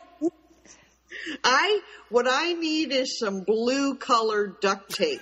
I 1.44 1.80
what 2.10 2.26
I 2.28 2.52
need 2.54 2.92
is 2.92 3.18
some 3.18 3.40
blue 3.40 3.96
colored 3.96 4.60
duct 4.60 4.94
tape. 4.94 5.20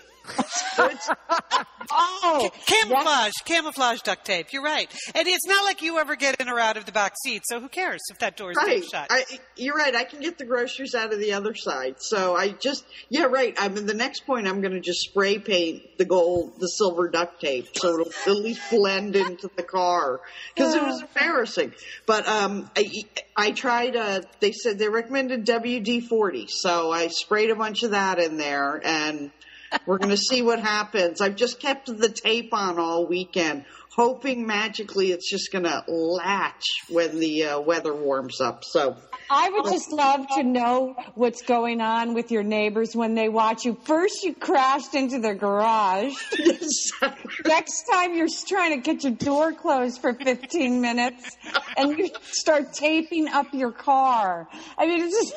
Oh, 1.88 2.50
Camouflage, 2.66 3.32
camouflage 3.44 4.00
duct 4.00 4.24
tape. 4.24 4.52
You're 4.52 4.62
right. 4.62 4.92
And 5.14 5.28
it's 5.28 5.46
not 5.46 5.64
like 5.64 5.82
you 5.82 5.98
ever 5.98 6.16
get 6.16 6.40
in 6.40 6.48
or 6.48 6.58
out 6.58 6.76
of 6.76 6.84
the 6.84 6.92
back 6.92 7.14
seat, 7.22 7.42
so 7.46 7.60
who 7.60 7.68
cares 7.68 8.00
if 8.10 8.18
that 8.18 8.36
door's 8.36 8.56
right. 8.56 8.80
taped 8.80 8.90
shut? 8.90 9.06
I, 9.10 9.24
you're 9.56 9.76
right. 9.76 9.94
I 9.94 10.04
can 10.04 10.20
get 10.20 10.38
the 10.38 10.44
groceries 10.44 10.94
out 10.94 11.12
of 11.12 11.20
the 11.20 11.34
other 11.34 11.54
side. 11.54 11.96
So 11.98 12.34
I 12.34 12.48
just, 12.48 12.84
yeah, 13.08 13.24
right. 13.24 13.54
I 13.58 13.68
mean, 13.68 13.86
the 13.86 13.94
next 13.94 14.26
point, 14.26 14.46
I'm 14.46 14.60
going 14.60 14.72
to 14.72 14.80
just 14.80 15.00
spray 15.00 15.38
paint 15.38 15.98
the 15.98 16.04
gold, 16.04 16.58
the 16.58 16.66
silver 16.66 17.08
duct 17.08 17.40
tape, 17.40 17.68
so 17.74 18.00
it'll 18.00 18.12
at 18.26 18.36
least 18.36 18.62
blend 18.70 19.16
into 19.16 19.50
the 19.56 19.62
car 19.62 20.20
because 20.54 20.74
it 20.74 20.82
was 20.82 21.02
embarrassing. 21.02 21.72
But 22.06 22.26
um, 22.26 22.70
I, 22.76 22.90
I 23.36 23.50
tried. 23.52 23.96
Uh, 23.96 24.22
they 24.40 24.52
said 24.52 24.78
they 24.78 24.88
recommended 24.88 25.46
WD 25.46 26.08
forty, 26.08 26.46
so 26.48 26.90
I 26.90 27.08
sprayed 27.08 27.50
a 27.50 27.56
bunch 27.56 27.82
of 27.82 27.92
that 27.92 28.18
in 28.18 28.36
there, 28.36 28.80
and 28.84 29.30
we're 29.84 29.98
going 29.98 30.10
to 30.10 30.16
see 30.16 30.42
what 30.42 30.60
happens. 30.60 31.20
I've 31.20 31.36
just 31.36 31.60
kept 31.60 31.86
the 31.86 32.08
tape 32.08 32.52
on 32.52 32.78
all 32.78 33.06
weekend, 33.06 33.64
hoping 33.90 34.46
magically 34.46 35.12
it's 35.12 35.28
just 35.28 35.52
going 35.52 35.64
to 35.64 35.84
latch 35.88 36.66
when 36.88 37.18
the 37.18 37.44
uh, 37.44 37.60
weather 37.60 37.94
warms 37.94 38.40
up. 38.40 38.64
So. 38.64 38.96
I 39.28 39.50
would 39.50 39.64
just 39.72 39.90
love 39.90 40.26
to 40.36 40.44
know 40.44 40.94
what's 41.14 41.42
going 41.42 41.80
on 41.80 42.14
with 42.14 42.30
your 42.30 42.44
neighbors 42.44 42.94
when 42.94 43.14
they 43.14 43.28
watch 43.28 43.64
you. 43.64 43.76
First, 43.82 44.22
you 44.22 44.34
crashed 44.34 44.94
into 44.94 45.18
their 45.18 45.34
garage. 45.34 46.14
Next 47.44 47.84
time, 47.90 48.14
you're 48.14 48.28
trying 48.46 48.80
to 48.80 48.82
get 48.88 49.02
your 49.02 49.14
door 49.14 49.52
closed 49.52 50.00
for 50.00 50.14
15 50.14 50.80
minutes, 50.80 51.36
and 51.76 51.98
you 51.98 52.10
start 52.30 52.72
taping 52.72 53.26
up 53.26 53.52
your 53.52 53.72
car. 53.72 54.48
I 54.78 54.86
mean, 54.86 55.02
it's 55.02 55.32
just. 55.32 55.34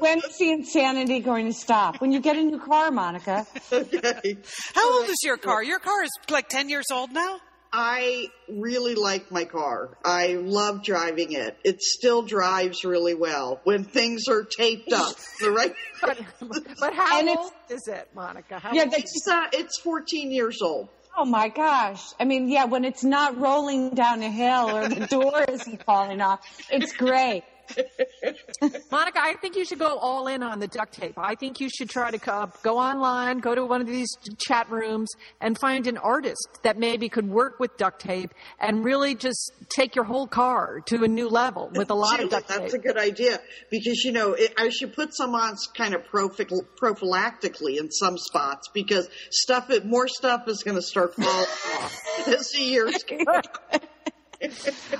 When's 0.00 0.38
the 0.38 0.50
insanity 0.50 1.20
going 1.20 1.46
to 1.46 1.52
stop? 1.52 2.00
When 2.00 2.12
you 2.12 2.20
get 2.20 2.36
a 2.36 2.42
new 2.42 2.58
car, 2.60 2.90
Monica. 2.90 3.46
okay. 3.72 4.36
How 4.74 5.00
old 5.00 5.08
is 5.08 5.18
your 5.22 5.36
car? 5.36 5.62
Your 5.62 5.78
car 5.78 6.02
is 6.04 6.10
like 6.30 6.48
10 6.48 6.68
years 6.68 6.86
old 6.92 7.12
now? 7.12 7.38
I 7.72 8.26
really 8.48 8.96
like 8.96 9.30
my 9.30 9.44
car. 9.44 9.96
I 10.04 10.34
love 10.34 10.82
driving 10.82 11.32
it. 11.32 11.56
It 11.62 11.80
still 11.80 12.22
drives 12.22 12.84
really 12.84 13.14
well 13.14 13.60
when 13.62 13.84
things 13.84 14.26
are 14.28 14.42
taped 14.42 14.92
up. 14.92 15.14
The 15.40 15.52
right. 15.52 15.72
But, 16.00 16.18
but 16.80 16.94
how 16.94 17.20
And 17.20 17.28
old 17.28 17.52
is 17.68 17.86
it, 17.86 18.08
Monica? 18.14 18.58
How 18.58 18.72
Yeah, 18.72 18.86
It's 18.90 19.28
uh, 19.28 19.46
it's 19.52 19.78
14 19.82 20.32
years 20.32 20.60
old. 20.62 20.88
oh 21.16 21.24
my 21.24 21.48
gosh. 21.48 22.02
I 22.18 22.24
mean, 22.24 22.48
yeah, 22.48 22.64
when 22.64 22.84
it's 22.84 23.04
not 23.04 23.38
rolling 23.38 23.90
down 23.90 24.20
a 24.22 24.30
hill 24.30 24.76
or 24.76 24.88
the 24.88 25.06
door 25.06 25.44
isn't 25.48 25.84
falling 25.84 26.20
off, 26.20 26.40
it's 26.72 26.92
great. 26.92 27.44
Monica, 28.90 29.20
I 29.20 29.34
think 29.40 29.56
you 29.56 29.64
should 29.64 29.78
go 29.78 29.96
all 29.96 30.26
in 30.26 30.42
on 30.42 30.58
the 30.60 30.66
duct 30.66 30.94
tape. 30.94 31.14
I 31.16 31.34
think 31.34 31.60
you 31.60 31.68
should 31.68 31.88
try 31.88 32.10
to 32.10 32.18
co- 32.18 32.50
go 32.62 32.78
online, 32.78 33.38
go 33.38 33.54
to 33.54 33.64
one 33.64 33.80
of 33.80 33.86
these 33.86 34.08
chat 34.38 34.70
rooms, 34.70 35.10
and 35.40 35.58
find 35.58 35.86
an 35.86 35.96
artist 35.98 36.60
that 36.62 36.78
maybe 36.78 37.08
could 37.08 37.28
work 37.28 37.60
with 37.60 37.76
duct 37.76 38.00
tape 38.00 38.32
and 38.58 38.84
really 38.84 39.14
just 39.14 39.52
take 39.68 39.94
your 39.94 40.04
whole 40.04 40.26
car 40.26 40.80
to 40.86 41.04
a 41.04 41.08
new 41.08 41.28
level 41.28 41.70
with 41.74 41.90
a 41.90 41.94
lot 41.94 42.20
of 42.20 42.30
duct 42.30 42.48
That's 42.48 42.60
tape. 42.60 42.70
That's 42.70 42.74
a 42.74 42.78
good 42.78 42.98
idea 42.98 43.40
because 43.70 44.04
you 44.04 44.12
know 44.12 44.34
it, 44.34 44.52
I 44.58 44.70
should 44.70 44.94
put 44.94 45.14
some 45.14 45.34
on 45.34 45.56
kind 45.76 45.94
of 45.94 46.04
prophy- 46.06 46.46
prophylactically 46.80 47.78
in 47.78 47.90
some 47.90 48.18
spots 48.18 48.68
because 48.72 49.08
stuff 49.30 49.70
more 49.84 50.08
stuff 50.08 50.48
is 50.48 50.62
going 50.62 50.76
to 50.76 50.82
start 50.82 51.14
falling 51.14 51.30
off 51.30 52.00
as 52.28 52.50
the 52.50 52.62
years 52.62 53.04
go. 53.04 53.18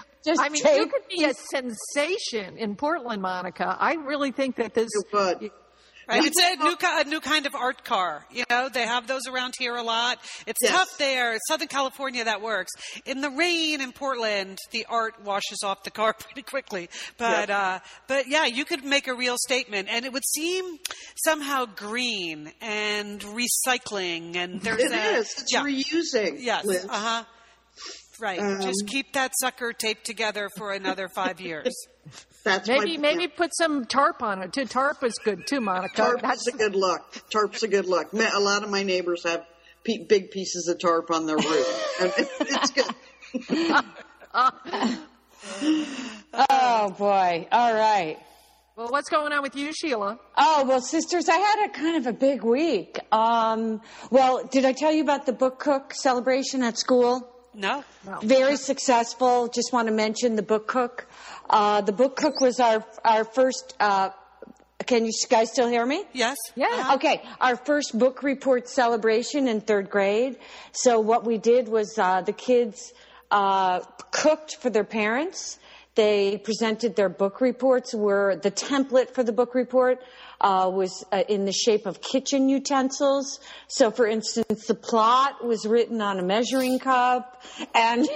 Just 0.24 0.40
I 0.40 0.48
mean, 0.50 0.62
tape. 0.62 0.76
you 0.80 0.86
could 0.86 1.08
be 1.08 1.24
a 1.24 1.34
sensation 1.34 2.56
in 2.58 2.76
Portland, 2.76 3.22
Monica. 3.22 3.76
I 3.78 3.94
really 3.94 4.32
think 4.32 4.56
that 4.56 4.74
this. 4.74 4.90
You 4.94 5.02
would. 5.12 5.50
Right. 6.08 6.24
It's 6.24 6.40
a 6.40 6.56
new, 6.56 6.74
a 6.82 7.04
new 7.04 7.20
kind 7.20 7.46
of 7.46 7.54
art 7.54 7.84
car. 7.84 8.26
You 8.32 8.42
know, 8.50 8.68
they 8.68 8.82
have 8.84 9.06
those 9.06 9.28
around 9.28 9.54
here 9.56 9.76
a 9.76 9.82
lot. 9.84 10.18
It's 10.44 10.58
Yes. 10.60 10.72
tough 10.72 10.98
there. 10.98 11.38
Southern 11.46 11.68
California, 11.68 12.24
that 12.24 12.42
works. 12.42 12.72
In 13.06 13.20
the 13.20 13.30
rain 13.30 13.80
in 13.80 13.92
Portland, 13.92 14.58
the 14.72 14.86
art 14.88 15.22
washes 15.22 15.62
off 15.62 15.84
the 15.84 15.92
car 15.92 16.12
pretty 16.18 16.42
quickly. 16.42 16.88
But, 17.16 17.48
uh, 17.48 17.78
but 18.08 18.26
yeah, 18.26 18.46
you 18.46 18.64
could 18.64 18.84
make 18.84 19.06
a 19.06 19.14
real 19.14 19.36
statement 19.38 19.86
and 19.88 20.04
it 20.04 20.12
would 20.12 20.24
seem 20.26 20.78
somehow 21.14 21.66
green 21.66 22.50
and 22.60 23.20
recycling 23.20 24.34
and 24.34 24.60
there's 24.62 24.82
It 24.82 24.90
a, 24.92 25.18
is. 25.18 25.32
It's 25.38 25.52
yeah. 25.52 25.62
reusing. 25.62 26.38
Yes. 26.40 26.66
Uh 26.66 26.88
huh. 26.88 27.24
Right. 28.20 28.38
Um, 28.38 28.60
Just 28.60 28.86
keep 28.86 29.12
that 29.14 29.32
sucker 29.40 29.72
taped 29.72 30.04
together 30.04 30.48
for 30.56 30.72
another 30.72 31.08
five 31.08 31.40
years. 31.40 31.74
That's 32.44 32.68
Maybe 32.68 32.96
my, 32.96 33.14
maybe 33.14 33.28
put 33.28 33.50
some 33.54 33.84
tarp 33.84 34.22
on 34.22 34.42
it 34.42 34.52
too. 34.52 34.64
Tarp 34.64 35.04
is 35.04 35.14
good 35.22 35.46
too, 35.46 35.60
Monica. 35.60 35.94
Tarp's 35.94 36.22
That's 36.22 36.46
a 36.48 36.52
good 36.52 36.74
look. 36.74 37.02
Tarp's 37.30 37.62
a 37.62 37.68
good 37.68 37.86
look. 37.86 38.12
A 38.12 38.40
lot 38.40 38.62
of 38.64 38.70
my 38.70 38.82
neighbors 38.82 39.24
have 39.24 39.44
pe- 39.84 40.04
big 40.08 40.30
pieces 40.30 40.66
of 40.68 40.78
tarp 40.78 41.10
on 41.10 41.26
their 41.26 41.36
roof. 41.36 41.96
and 42.00 42.12
it- 42.16 42.30
it's 42.40 42.70
good. 42.70 43.84
Oh 46.32 46.94
boy. 46.96 47.48
All 47.50 47.74
right. 47.74 48.18
well. 48.76 48.88
What's 48.90 49.08
going 49.08 49.32
on 49.32 49.42
with 49.42 49.56
you, 49.56 49.72
Sheila? 49.72 50.18
Oh, 50.36 50.64
well, 50.66 50.80
sisters, 50.80 51.28
I 51.28 51.36
had 51.36 51.66
a 51.68 51.72
kind 51.72 51.96
of 51.96 52.06
a 52.06 52.12
big 52.12 52.42
week. 52.42 52.98
Um, 53.12 53.80
well, 54.10 54.46
did 54.46 54.64
I 54.64 54.72
tell 54.72 54.92
you 54.92 55.02
about 55.02 55.26
the 55.26 55.32
book 55.32 55.58
cook 55.58 55.92
celebration 55.94 56.62
at 56.62 56.78
school? 56.78 57.26
No? 57.54 57.84
Very 58.22 58.56
successful. 58.56 59.48
Just 59.48 59.72
want 59.72 59.88
to 59.88 59.94
mention 59.94 60.36
the 60.36 60.42
book 60.42 60.68
cook. 60.68 61.06
Uh, 61.48 61.80
the 61.80 61.92
book 61.92 62.16
cook 62.16 62.40
was 62.40 62.60
our, 62.60 62.84
our 63.04 63.24
first, 63.24 63.74
uh, 63.80 64.10
can 64.86 65.04
you 65.04 65.12
guys 65.28 65.50
still 65.50 65.68
hear 65.68 65.84
me? 65.84 66.04
Yes? 66.12 66.36
Yeah. 66.54 66.92
Okay, 66.94 67.22
our 67.40 67.56
first 67.56 67.98
book 67.98 68.22
report 68.22 68.68
celebration 68.68 69.48
in 69.48 69.60
third 69.60 69.90
grade. 69.90 70.36
So 70.72 71.00
what 71.00 71.24
we 71.24 71.38
did 71.38 71.68
was 71.68 71.98
uh, 71.98 72.22
the 72.22 72.32
kids 72.32 72.92
uh, 73.30 73.80
cooked 74.10 74.56
for 74.56 74.70
their 74.70 74.84
parents. 74.84 75.58
They 75.96 76.38
presented 76.38 76.94
their 76.94 77.08
book 77.08 77.40
reports. 77.40 77.94
Were 77.94 78.36
the 78.36 78.50
template 78.50 79.10
for 79.10 79.24
the 79.24 79.32
book 79.32 79.54
report 79.54 80.02
uh, 80.40 80.70
was 80.72 81.04
uh, 81.12 81.22
in 81.28 81.44
the 81.44 81.52
shape 81.52 81.86
of 81.86 82.00
kitchen 82.00 82.48
utensils. 82.48 83.40
So, 83.68 83.90
for 83.90 84.06
instance, 84.06 84.66
the 84.66 84.74
plot 84.74 85.44
was 85.44 85.66
written 85.66 86.00
on 86.00 86.18
a 86.18 86.22
measuring 86.22 86.78
cup, 86.78 87.42
and 87.74 88.08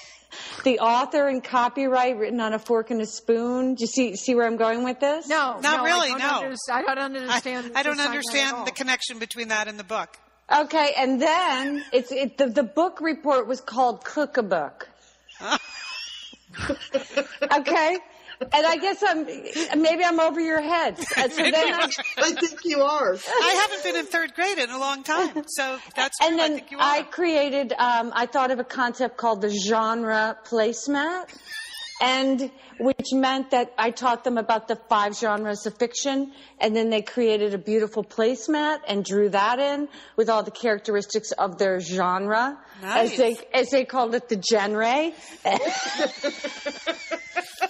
the 0.64 0.80
author 0.80 1.28
and 1.28 1.42
copyright 1.42 2.16
written 2.18 2.40
on 2.40 2.52
a 2.54 2.58
fork 2.58 2.90
and 2.90 3.00
a 3.00 3.06
spoon. 3.06 3.74
Do 3.74 3.82
you 3.82 3.86
see 3.86 4.16
see 4.16 4.34
where 4.34 4.46
I'm 4.46 4.56
going 4.56 4.84
with 4.84 5.00
this? 5.00 5.28
No, 5.28 5.60
Not 5.60 5.78
no, 5.78 5.84
really, 5.84 6.08
I 6.10 6.18
don't 6.18 6.18
no. 6.18 6.46
under- 6.46 6.56
I 6.72 6.94
don't 6.94 7.16
understand. 7.16 7.72
I 7.76 7.82
don't 7.82 7.96
this 7.96 8.00
segment 8.00 8.00
at 8.00 8.00
all. 8.00 8.06
understand 8.08 8.66
the 8.66 8.72
connection 8.72 9.18
between 9.18 9.48
that 9.48 9.68
and 9.68 9.78
the 9.78 9.84
book. 9.84 10.16
Okay, 10.52 10.92
and 10.98 11.22
then 11.22 11.84
it's 11.92 12.10
it, 12.10 12.36
the 12.36 12.48
the 12.48 12.64
book 12.64 13.00
report 13.00 13.46
was 13.46 13.60
called 13.60 14.04
Cook 14.04 14.36
a 14.36 14.42
Book. 14.42 14.88
okay, 17.52 17.98
and 18.40 18.66
I 18.66 18.76
guess 18.76 19.02
I'm 19.06 19.24
maybe 19.82 20.04
I'm 20.04 20.20
over 20.20 20.40
your 20.40 20.60
heads. 20.60 21.04
And 21.16 21.32
so 21.32 21.42
then 21.42 21.54
I, 21.74 21.88
I 22.18 22.30
think 22.32 22.60
you 22.64 22.82
are. 22.82 23.14
I 23.14 23.60
haven't 23.62 23.82
been 23.84 23.96
in 23.96 24.06
third 24.06 24.34
grade 24.34 24.58
in 24.58 24.70
a 24.70 24.78
long 24.78 25.02
time, 25.02 25.44
so 25.46 25.78
that's 25.96 26.18
true. 26.18 26.28
and 26.28 26.40
I 26.40 26.48
then 26.48 26.58
think 26.58 26.70
you 26.70 26.78
I 26.80 27.02
created. 27.02 27.72
Um, 27.78 28.12
I 28.14 28.26
thought 28.26 28.50
of 28.50 28.58
a 28.58 28.64
concept 28.64 29.16
called 29.16 29.40
the 29.42 29.50
genre 29.50 30.36
placemat. 30.44 31.26
and 32.02 32.50
which 32.78 33.12
meant 33.12 33.50
that 33.50 33.74
I 33.76 33.90
taught 33.90 34.24
them 34.24 34.38
about 34.38 34.66
the 34.68 34.76
five 34.88 35.14
genres 35.14 35.66
of 35.66 35.76
fiction, 35.76 36.32
and 36.58 36.74
then 36.74 36.88
they 36.88 37.02
created 37.02 37.52
a 37.52 37.58
beautiful 37.58 38.02
placemat 38.02 38.78
and 38.88 39.04
drew 39.04 39.28
that 39.28 39.58
in 39.58 39.86
with 40.16 40.30
all 40.30 40.42
the 40.42 40.50
characteristics 40.50 41.30
of 41.32 41.58
their 41.58 41.78
genre, 41.80 42.56
Nice. 42.80 43.10
as 43.12 43.18
they 43.18 43.36
as 43.52 43.68
they 43.68 43.84
called 43.84 44.14
it, 44.14 44.30
the 44.30 44.42
genre. 44.50 45.12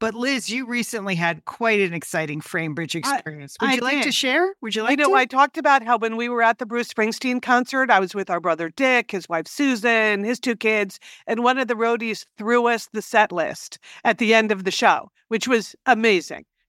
But 0.00 0.14
Liz, 0.14 0.48
you 0.48 0.64
recently 0.64 1.16
had 1.16 1.44
quite 1.44 1.80
an 1.80 1.92
exciting 1.92 2.40
FrameBridge 2.40 2.94
experience. 2.94 3.56
Would 3.60 3.70
I 3.70 3.74
you 3.74 3.80
like 3.80 4.02
to 4.02 4.12
share? 4.12 4.54
Would 4.60 4.76
you 4.76 4.84
like 4.84 4.98
know 4.98 5.08
to? 5.08 5.14
I 5.14 5.24
talked 5.24 5.58
about 5.58 5.82
how 5.82 5.98
when 5.98 6.16
we 6.16 6.28
were 6.28 6.42
at 6.42 6.58
the 6.58 6.66
Bruce 6.66 6.88
Springsteen 6.88 7.42
concert, 7.42 7.90
I 7.90 7.98
was 7.98 8.14
with 8.14 8.30
our 8.30 8.40
brother 8.40 8.68
Dick, 8.68 9.10
his 9.10 9.28
wife 9.28 9.48
Susan, 9.48 10.22
his 10.22 10.38
two 10.38 10.54
kids, 10.54 11.00
and 11.26 11.42
one 11.42 11.58
of 11.58 11.66
the 11.66 11.74
roadies 11.74 12.26
threw 12.36 12.68
us 12.68 12.88
the 12.92 13.02
set 13.02 13.32
list 13.32 13.78
at 14.04 14.18
the 14.18 14.34
end 14.34 14.52
of 14.52 14.62
the 14.62 14.70
show, 14.70 15.10
which 15.28 15.48
was 15.48 15.74
amazing 15.84 16.44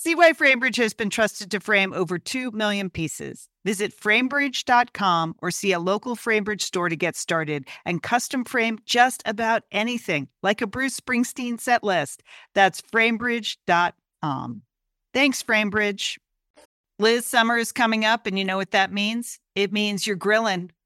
See 0.00 0.14
why 0.14 0.32
FrameBridge 0.32 0.76
has 0.76 0.94
been 0.94 1.10
trusted 1.10 1.50
to 1.50 1.58
frame 1.58 1.92
over 1.92 2.20
2 2.20 2.52
million 2.52 2.88
pieces. 2.88 3.48
Visit 3.64 3.92
framebridge.com 3.92 5.34
or 5.42 5.50
see 5.50 5.72
a 5.72 5.80
local 5.80 6.14
FrameBridge 6.14 6.60
store 6.60 6.88
to 6.88 6.94
get 6.94 7.16
started 7.16 7.66
and 7.84 8.00
custom 8.00 8.44
frame 8.44 8.78
just 8.86 9.24
about 9.26 9.64
anything, 9.72 10.28
like 10.40 10.62
a 10.62 10.68
Bruce 10.68 11.00
Springsteen 11.00 11.60
set 11.60 11.82
list. 11.82 12.22
That's 12.54 12.80
framebridge.com. 12.80 14.62
Thanks, 15.12 15.42
FrameBridge. 15.42 16.18
Liz, 17.00 17.26
summer 17.26 17.56
is 17.56 17.72
coming 17.72 18.04
up, 18.04 18.28
and 18.28 18.38
you 18.38 18.44
know 18.44 18.56
what 18.56 18.70
that 18.70 18.92
means? 18.92 19.40
It 19.56 19.72
means 19.72 20.06
you're 20.06 20.14
grilling. 20.14 20.70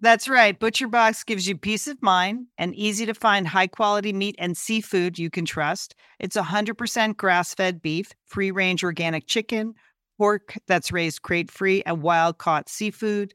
That's 0.00 0.28
right. 0.28 0.58
Butcher 0.58 0.88
Box 0.88 1.22
gives 1.22 1.46
you 1.46 1.56
peace 1.56 1.86
of 1.86 2.02
mind 2.02 2.46
and 2.58 2.74
easy 2.74 3.06
to 3.06 3.14
find 3.14 3.46
high 3.46 3.68
quality 3.68 4.12
meat 4.12 4.34
and 4.38 4.56
seafood 4.56 5.18
you 5.18 5.30
can 5.30 5.44
trust. 5.44 5.94
It's 6.18 6.36
100% 6.36 7.16
grass 7.16 7.54
fed 7.54 7.80
beef, 7.80 8.10
free 8.26 8.50
range 8.50 8.82
organic 8.82 9.26
chicken, 9.26 9.74
pork 10.18 10.56
that's 10.66 10.92
raised 10.92 11.22
crate 11.22 11.50
free, 11.50 11.82
and 11.86 12.02
wild 12.02 12.38
caught 12.38 12.68
seafood. 12.68 13.34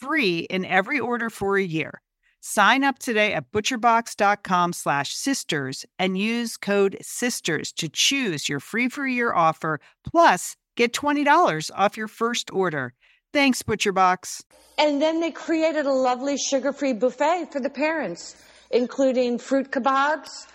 free 0.00 0.40
in 0.50 0.64
every 0.64 0.98
order 0.98 1.30
for 1.30 1.56
a 1.56 1.62
year. 1.62 2.00
Sign 2.40 2.84
up 2.84 2.98
today 2.98 3.34
at 3.34 3.52
butcherbox.com 3.52 4.72
slash 4.72 5.14
sisters 5.14 5.84
and 5.98 6.16
use 6.16 6.56
code 6.56 6.96
sisters 7.02 7.70
to 7.72 7.88
choose 7.88 8.48
your 8.48 8.60
free 8.60 8.88
for 8.88 9.06
year 9.06 9.32
offer 9.32 9.78
plus 10.10 10.56
get 10.76 10.94
$20 10.94 11.70
off 11.74 11.96
your 11.96 12.08
first 12.08 12.50
order. 12.50 12.94
Thanks, 13.32 13.62
ButcherBox. 13.62 14.42
And 14.78 15.00
then 15.02 15.20
they 15.20 15.30
created 15.30 15.84
a 15.84 15.92
lovely 15.92 16.38
sugar 16.38 16.72
free 16.72 16.94
buffet 16.94 17.52
for 17.52 17.60
the 17.60 17.68
parents, 17.70 18.34
including 18.70 19.38
fruit 19.38 19.70
kebabs, 19.70 20.46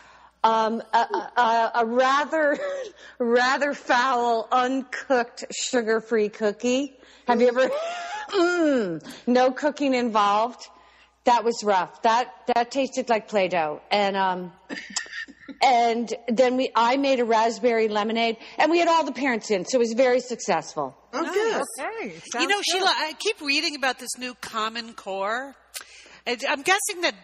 um, 0.44 0.82
a, 0.94 0.98
a, 1.38 1.72
a 1.76 1.86
rather, 1.86 2.58
rather 3.20 3.74
foul, 3.74 4.48
uncooked 4.52 5.46
sugar 5.54 6.02
free 6.02 6.30
cookie. 6.30 6.98
Have 7.28 7.42
you 7.42 7.48
ever? 7.48 7.70
mm, 8.30 9.14
no 9.28 9.52
cooking 9.52 9.94
involved. 9.94 10.68
That 11.26 11.44
was 11.44 11.64
rough. 11.64 12.04
That 12.04 12.32
that 12.54 12.70
tasted 12.70 13.10
like 13.10 13.28
Play-Doh. 13.28 13.82
And 13.90 14.16
um, 14.16 14.52
and 15.64 16.14
then 16.28 16.56
we 16.58 16.70
I 16.76 16.98
made 16.98 17.20
a 17.20 17.26
raspberry 17.26 17.88
lemonade, 17.88 18.38
and 18.58 18.70
we 18.70 18.78
had 18.80 18.88
all 18.88 19.04
the 19.04 19.12
parents 19.12 19.50
in, 19.50 19.66
so 19.66 19.78
it 19.78 19.80
was 19.80 19.94
very 19.94 20.20
successful. 20.20 20.96
Oh, 21.14 21.24
good. 21.24 21.64
Okay. 21.80 22.22
You 22.40 22.48
know, 22.48 22.58
good. 22.58 22.64
Sheila, 22.72 22.94
I 22.96 23.14
keep 23.18 23.42
reading 23.42 23.76
about 23.76 23.98
this 24.00 24.18
new 24.20 24.36
Common 24.36 24.94
Core. 24.94 25.56
And 26.28 26.44
I'm 26.48 26.62
guessing 26.62 27.02
that 27.02 27.16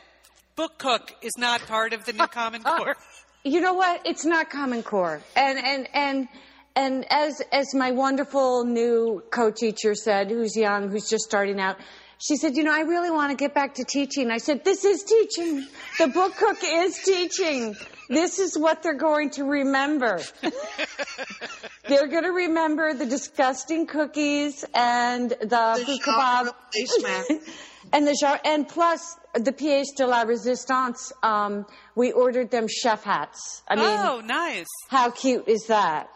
Book 0.56 0.78
Cook 0.78 1.14
is 1.22 1.34
not 1.38 1.62
part 1.62 1.94
of 1.94 2.06
the 2.06 2.14
new 2.14 2.28
Common 2.32 2.64
Core. 2.64 2.96
You 3.44 3.62
know 3.62 3.74
what? 3.74 4.02
It's 4.06 4.26
not 4.26 4.50
Common 4.50 4.82
Core. 4.84 5.22
And 5.36 5.60
and 5.60 5.88
and 5.94 6.28
and 6.76 7.06
as 7.10 7.42
as 7.52 7.74
my 7.74 7.92
wonderful 7.92 8.66
new 8.66 9.24
co-teacher 9.32 9.96
said, 9.96 10.30
who's 10.30 10.56
young, 10.56 10.90
who's 10.90 11.10
just 11.10 11.24
starting 11.24 11.60
out, 11.60 11.78
she 12.18 12.36
said, 12.36 12.56
you 12.56 12.64
know, 12.64 12.74
I 12.74 12.82
really 12.82 13.10
want 13.10 13.32
to 13.32 13.36
get 13.36 13.56
back 13.56 13.76
to 13.76 13.84
teaching. 13.84 14.30
I 14.30 14.38
said, 14.38 14.64
this 14.64 14.86
is 14.86 15.04
teaching. 15.04 15.68
The 15.98 16.08
book 16.08 16.36
cook 16.36 16.60
is 16.64 17.00
teaching. 17.04 17.76
This 18.10 18.38
is 18.38 18.58
what 18.58 18.84
they're 18.84 18.94
going 18.94 19.32
to 19.32 19.44
remember. 19.44 20.22
they're 21.88 22.08
going 22.08 22.24
to 22.24 22.32
remember 22.32 22.94
the 22.94 23.08
disgusting 23.08 23.88
cookies 23.88 24.64
and 24.76 25.32
the, 25.32 25.84
The 25.86 26.00
kebab. 26.06 27.40
and 27.94 28.08
the 28.08 28.16
jar, 28.20 28.40
and 28.46 28.68
plus 28.68 29.18
the 29.34 29.52
pièce 29.52 29.96
de 29.98 30.06
la 30.06 30.24
résistance. 30.24 31.12
Um, 31.24 31.66
we 31.96 32.12
ordered 32.12 32.52
them 32.52 32.68
chef 32.68 33.04
hats. 33.04 33.64
I 33.68 33.76
mean, 33.76 33.86
oh, 33.86 34.22
nice. 34.24 34.68
how 34.90 35.10
cute 35.10 35.48
is 35.48 35.66
that? 35.68 36.10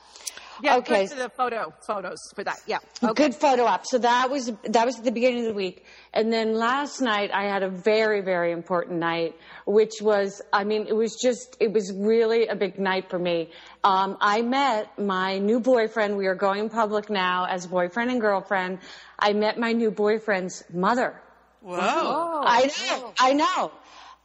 Yeah, 0.61 0.77
Okay. 0.77 1.05
go 1.05 1.15
to 1.15 1.15
the 1.15 1.29
photo 1.29 1.73
photos 1.85 2.17
for 2.35 2.43
that. 2.43 2.57
Yeah. 2.65 2.77
Okay. 3.03 3.23
Good 3.25 3.35
photo 3.35 3.63
op. 3.65 3.85
So 3.85 3.97
that 3.99 4.29
was 4.29 4.51
that 4.63 4.85
was 4.85 4.97
at 4.97 5.03
the 5.03 5.11
beginning 5.11 5.41
of 5.41 5.47
the 5.47 5.53
week, 5.53 5.85
and 6.13 6.31
then 6.31 6.53
last 6.53 7.01
night 7.01 7.31
I 7.33 7.43
had 7.43 7.63
a 7.63 7.69
very 7.69 8.21
very 8.21 8.51
important 8.51 8.99
night, 8.99 9.35
which 9.65 9.93
was 10.01 10.41
I 10.53 10.63
mean 10.63 10.87
it 10.87 10.95
was 10.95 11.17
just 11.21 11.57
it 11.59 11.71
was 11.73 11.93
really 11.95 12.47
a 12.47 12.55
big 12.55 12.79
night 12.79 13.09
for 13.09 13.19
me. 13.19 13.51
Um, 13.83 14.17
I 14.21 14.41
met 14.41 14.97
my 14.97 15.37
new 15.39 15.59
boyfriend. 15.59 16.17
We 16.17 16.27
are 16.27 16.35
going 16.35 16.69
public 16.69 17.09
now 17.09 17.45
as 17.45 17.67
boyfriend 17.67 18.11
and 18.11 18.21
girlfriend. 18.21 18.79
I 19.19 19.33
met 19.33 19.59
my 19.59 19.71
new 19.73 19.91
boyfriend's 19.91 20.63
mother. 20.73 21.21
Whoa. 21.61 21.77
Oh, 21.79 22.43
I 22.45 22.67
know, 22.67 23.13
I 23.19 23.33
know, 23.33 23.71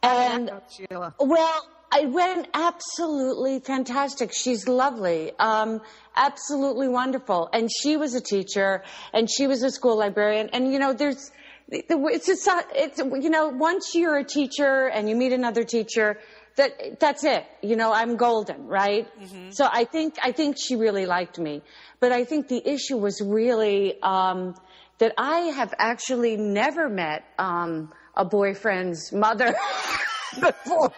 and 0.03 0.51
Sheila. 0.69 1.15
well, 1.19 1.67
I 1.91 2.05
went 2.05 2.47
absolutely 2.53 3.59
fantastic. 3.59 4.31
She's 4.33 4.67
lovely, 4.67 5.33
um, 5.37 5.81
absolutely 6.15 6.87
wonderful, 6.87 7.49
and 7.51 7.69
she 7.69 7.97
was 7.97 8.15
a 8.15 8.21
teacher, 8.21 8.83
and 9.13 9.29
she 9.29 9.45
was 9.47 9.61
a 9.63 9.69
school 9.69 9.97
librarian, 9.97 10.49
and 10.53 10.71
you 10.71 10.79
know, 10.79 10.93
there's. 10.93 11.31
It's 11.73 12.27
just, 12.27 12.49
it's, 12.75 12.99
you 12.99 13.29
know, 13.29 13.47
once 13.47 13.95
you're 13.95 14.17
a 14.17 14.25
teacher 14.25 14.89
and 14.89 15.07
you 15.07 15.15
meet 15.15 15.31
another 15.31 15.63
teacher, 15.63 16.19
that, 16.57 16.99
that's 16.99 17.23
it. 17.23 17.45
You 17.61 17.77
know, 17.77 17.93
I'm 17.93 18.17
golden, 18.17 18.67
right? 18.67 19.07
So 19.53 19.65
I 19.71 19.85
think, 19.85 20.15
I 20.21 20.33
think 20.33 20.57
she 20.59 20.75
really 20.75 21.05
liked 21.05 21.39
me. 21.39 21.61
But 22.01 22.11
I 22.11 22.25
think 22.25 22.49
the 22.49 22.61
issue 22.69 22.97
was 22.97 23.21
really, 23.21 24.01
um, 24.01 24.55
that 24.97 25.13
I 25.17 25.39
have 25.55 25.73
actually 25.77 26.35
never 26.35 26.89
met, 26.89 27.23
um, 27.39 27.93
a 28.17 28.25
boyfriend's 28.25 29.13
mother 29.13 29.55
before. 30.41 30.91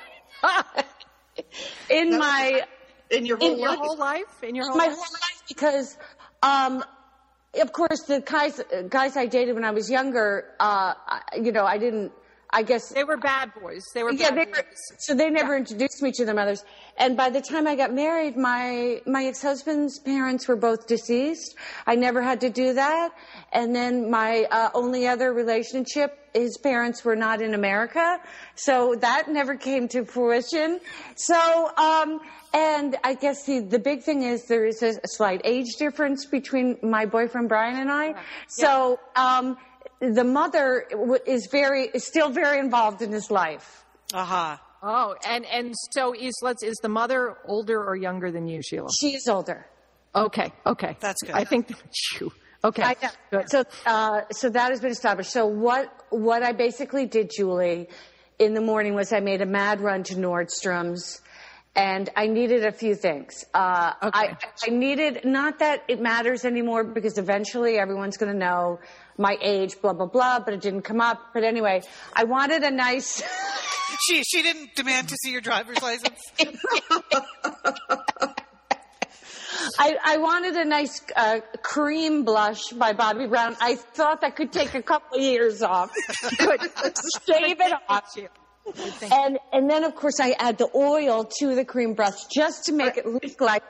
in 1.89 2.17
my 2.17 2.63
In 3.11 3.25
your 3.25 3.37
whole 3.37 3.53
In 3.53 3.59
your 3.59 3.69
life. 3.69 3.79
Whole 3.79 3.97
life 3.97 4.43
in 4.43 4.55
your 4.55 4.65
whole 4.65 4.77
my 4.77 4.85
life? 4.87 4.95
whole 4.95 5.01
life 5.01 5.41
because 5.47 5.97
um 6.41 6.83
of 7.61 7.71
course 7.71 8.03
the 8.07 8.21
guys 8.21 8.59
guys 8.89 9.15
I 9.15 9.27
dated 9.27 9.53
when 9.55 9.63
I 9.63 9.71
was 9.71 9.89
younger 9.89 10.45
uh 10.59 10.93
you 11.41 11.51
know 11.51 11.65
I 11.65 11.77
didn't 11.77 12.11
I 12.53 12.61
guess 12.61 12.89
They 12.89 13.03
were 13.03 13.17
bad 13.17 13.51
boys. 13.59 13.83
They 13.95 14.03
were 14.03 14.13
yeah, 14.13 14.29
bad 14.29 14.37
they 14.37 14.45
boys. 14.45 14.57
were, 14.57 14.97
so 14.99 15.15
they 15.15 15.31
never 15.31 15.57
introduced 15.57 16.03
me 16.03 16.11
to 16.11 16.23
their 16.23 16.35
mothers. 16.35 16.63
And 16.97 17.17
by 17.17 17.31
the 17.31 17.41
time 17.41 17.65
I 17.65 17.75
got 17.75 17.91
married, 17.91 18.37
my 18.37 19.01
my 19.07 19.25
ex 19.25 19.41
husband's 19.41 19.97
parents 19.97 20.47
were 20.47 20.55
both 20.55 20.85
deceased. 20.85 21.55
I 21.87 21.95
never 21.95 22.21
had 22.21 22.41
to 22.41 22.51
do 22.51 22.73
that. 22.73 23.09
And 23.51 23.75
then 23.75 24.11
my 24.11 24.45
uh, 24.51 24.69
only 24.75 25.07
other 25.07 25.33
relationship, 25.33 26.19
his 26.35 26.59
parents 26.59 27.03
were 27.03 27.15
not 27.15 27.41
in 27.41 27.55
America, 27.55 28.19
so 28.53 28.95
that 29.01 29.29
never 29.29 29.55
came 29.55 29.87
to 29.89 30.05
fruition. 30.05 30.79
So, 31.15 31.71
um, 31.75 32.19
and 32.53 32.95
I 33.03 33.15
guess 33.15 33.45
the 33.45 33.61
the 33.61 33.79
big 33.79 34.03
thing 34.03 34.21
is 34.21 34.45
there 34.45 34.65
is 34.65 34.83
a, 34.83 34.93
slight 35.05 35.41
age 35.43 35.75
difference 35.79 36.27
between 36.27 36.77
my 36.83 37.07
boyfriend 37.07 37.49
Brian 37.49 37.79
and 37.79 37.91
I. 37.91 38.13
So. 38.47 38.99
Um, 39.15 39.57
the 40.11 40.23
mother 40.23 40.85
is 41.25 41.47
very 41.51 41.83
is 41.93 42.05
still 42.05 42.29
very 42.29 42.59
involved 42.59 43.01
in 43.01 43.11
his 43.11 43.31
life. 43.31 43.85
Aha. 44.13 44.61
Oh, 44.81 45.15
and 45.25 45.45
and 45.45 45.73
so 45.91 46.13
is 46.13 46.33
let's 46.41 46.61
is 46.61 46.77
the 46.81 46.89
mother 46.89 47.37
older 47.45 47.81
or 47.81 47.95
younger 47.95 48.31
than 48.31 48.47
you, 48.47 48.61
Sheila? 48.61 48.89
She 48.99 49.15
is 49.15 49.27
older. 49.27 49.65
Okay, 50.15 50.53
okay, 50.65 50.95
That's 50.99 51.23
good. 51.23 51.33
I 51.33 51.43
think 51.43 51.69
that's 51.69 52.19
you. 52.19 52.31
Okay, 52.63 52.83
I 52.83 52.95
know. 53.01 53.09
good. 53.31 53.49
So, 53.49 53.63
uh, 53.85 54.21
so 54.31 54.49
that 54.49 54.69
has 54.69 54.79
been 54.79 54.91
established. 54.91 55.31
So 55.31 55.47
what 55.47 55.91
what 56.09 56.43
I 56.43 56.51
basically 56.51 57.05
did, 57.05 57.31
Julie, 57.35 57.87
in 58.39 58.53
the 58.53 58.61
morning 58.61 58.93
was 58.93 59.11
I 59.11 59.21
made 59.21 59.41
a 59.41 59.45
mad 59.45 59.81
run 59.81 60.03
to 60.03 60.15
Nordstrom's. 60.15 61.21
And 61.75 62.07
I 62.15 62.27
needed 62.27 62.65
a 62.65 62.71
few 62.71 62.93
things. 62.93 63.45
Uh, 63.53 63.93
I, 63.99 64.37
I 64.63 64.69
needed, 64.69 65.25
not 65.25 65.59
that 65.59 65.83
it 65.87 65.99
matters 65.99 66.45
anymore 66.45 66.83
because 66.83 67.17
eventually 67.17 67.79
everyone's 67.79 68.17
going 68.17 68.31
to 68.31 68.37
know 68.37 68.79
my 69.17 69.37
age, 69.41 69.81
blah, 69.81 69.93
blah, 69.93 70.05
blah, 70.05 70.39
but 70.39 70.53
it 70.53 70.61
didn't 70.61 70.83
come 70.83 71.01
up. 71.01 71.19
But 71.33 71.43
anyway, 71.43 71.81
I 72.15 72.25
wanted 72.25 72.61
a 72.61 72.69
nice, 72.69 73.23
She 74.01 74.23
she 74.23 74.41
didn't 74.41 74.75
demand 74.75 75.09
to 75.09 75.17
see 75.17 75.31
your 75.31 75.41
driver's 75.41 75.81
license. 75.81 76.19
I, 79.79 79.95
I 80.03 80.17
wanted 80.17 80.55
a 80.55 80.65
nice 80.65 81.01
uh, 81.15 81.39
cream 81.61 82.25
blush 82.25 82.69
by 82.73 82.93
Bobbi 82.93 83.29
Brown. 83.29 83.55
I 83.61 83.75
thought 83.75 84.21
that 84.21 84.35
could 84.35 84.51
take 84.51 84.73
a 84.73 84.81
couple 84.81 85.17
of 85.17 85.23
years 85.23 85.61
off. 85.61 85.89
Good. 86.37 86.59
Shave 87.27 87.61
it 87.61 87.73
off. 87.87 88.13
And 89.11 89.39
and 89.51 89.69
then 89.69 89.83
of 89.83 89.95
course 89.95 90.19
I 90.19 90.31
add 90.39 90.57
the 90.57 90.69
oil 90.73 91.25
to 91.39 91.55
the 91.55 91.65
cream 91.65 91.93
brush 91.93 92.25
just 92.33 92.65
to 92.65 92.73
make 92.73 92.97
it 92.97 93.05
look 93.05 93.41
like 93.41 93.63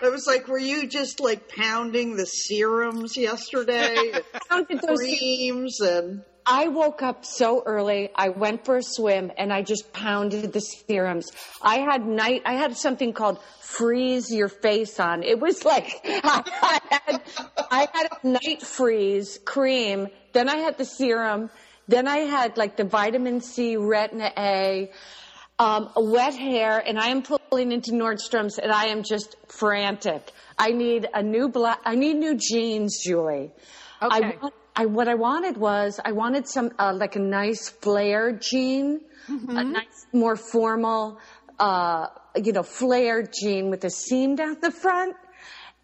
I 0.00 0.10
was 0.10 0.28
like, 0.28 0.46
were 0.46 0.58
you 0.58 0.86
just 0.86 1.18
like 1.18 1.48
pounding 1.48 2.16
the 2.16 2.26
serums 2.26 3.16
yesterday? 3.16 4.12
pounded 4.48 4.80
those 4.80 5.00
Creams 5.00 5.80
and 5.80 6.22
I 6.50 6.68
woke 6.68 7.02
up 7.02 7.26
so 7.26 7.62
early. 7.66 8.08
I 8.14 8.30
went 8.30 8.64
for 8.64 8.78
a 8.78 8.82
swim 8.82 9.30
and 9.36 9.52
I 9.52 9.60
just 9.60 9.92
pounded 9.92 10.50
the 10.50 10.60
serums. 10.60 11.30
I 11.60 11.80
had 11.80 12.06
night, 12.06 12.40
I 12.46 12.54
had 12.54 12.74
something 12.74 13.12
called 13.12 13.38
freeze 13.60 14.30
your 14.30 14.48
face 14.48 14.98
on. 14.98 15.24
It 15.24 15.38
was 15.38 15.66
like, 15.66 16.00
I 16.04 16.80
had, 16.90 17.22
I 17.70 17.88
had 17.92 18.08
a 18.22 18.26
night 18.26 18.62
freeze 18.62 19.38
cream. 19.44 20.08
Then 20.32 20.48
I 20.48 20.56
had 20.56 20.78
the 20.78 20.86
serum. 20.86 21.50
Then 21.88 22.06
I 22.06 22.18
had 22.18 22.56
like 22.58 22.76
the 22.76 22.84
vitamin 22.84 23.40
C, 23.40 23.76
Retin-A, 23.76 24.90
um, 25.58 25.90
wet 25.96 26.34
hair, 26.34 26.78
and 26.78 26.98
I 26.98 27.08
am 27.08 27.22
pulling 27.22 27.72
into 27.72 27.92
Nordstrom's 27.92 28.58
and 28.58 28.70
I 28.70 28.86
am 28.86 29.02
just 29.02 29.34
frantic. 29.48 30.30
I 30.58 30.70
need 30.70 31.08
a 31.12 31.22
new 31.22 31.48
black, 31.48 31.80
I 31.84 31.94
need 31.94 32.14
new 32.16 32.36
jeans, 32.36 33.02
Julie. 33.04 33.50
I 34.00 34.18
Okay. 34.18 34.38
want, 34.40 34.54
I, 34.76 34.86
what 34.86 35.08
I 35.08 35.14
wanted 35.14 35.56
was, 35.56 35.98
I 36.04 36.12
wanted 36.12 36.46
some, 36.46 36.70
uh, 36.78 36.92
like 36.94 37.16
a 37.16 37.20
nice 37.20 37.68
flared 37.68 38.42
jean, 38.42 39.00
a 39.28 39.64
nice, 39.64 40.06
more 40.12 40.36
formal, 40.36 41.18
uh, 41.58 42.06
you 42.36 42.52
know, 42.52 42.62
flared 42.62 43.32
jean 43.32 43.70
with 43.70 43.82
a 43.84 43.90
seam 43.90 44.36
down 44.36 44.58
the 44.60 44.70
front. 44.70 45.16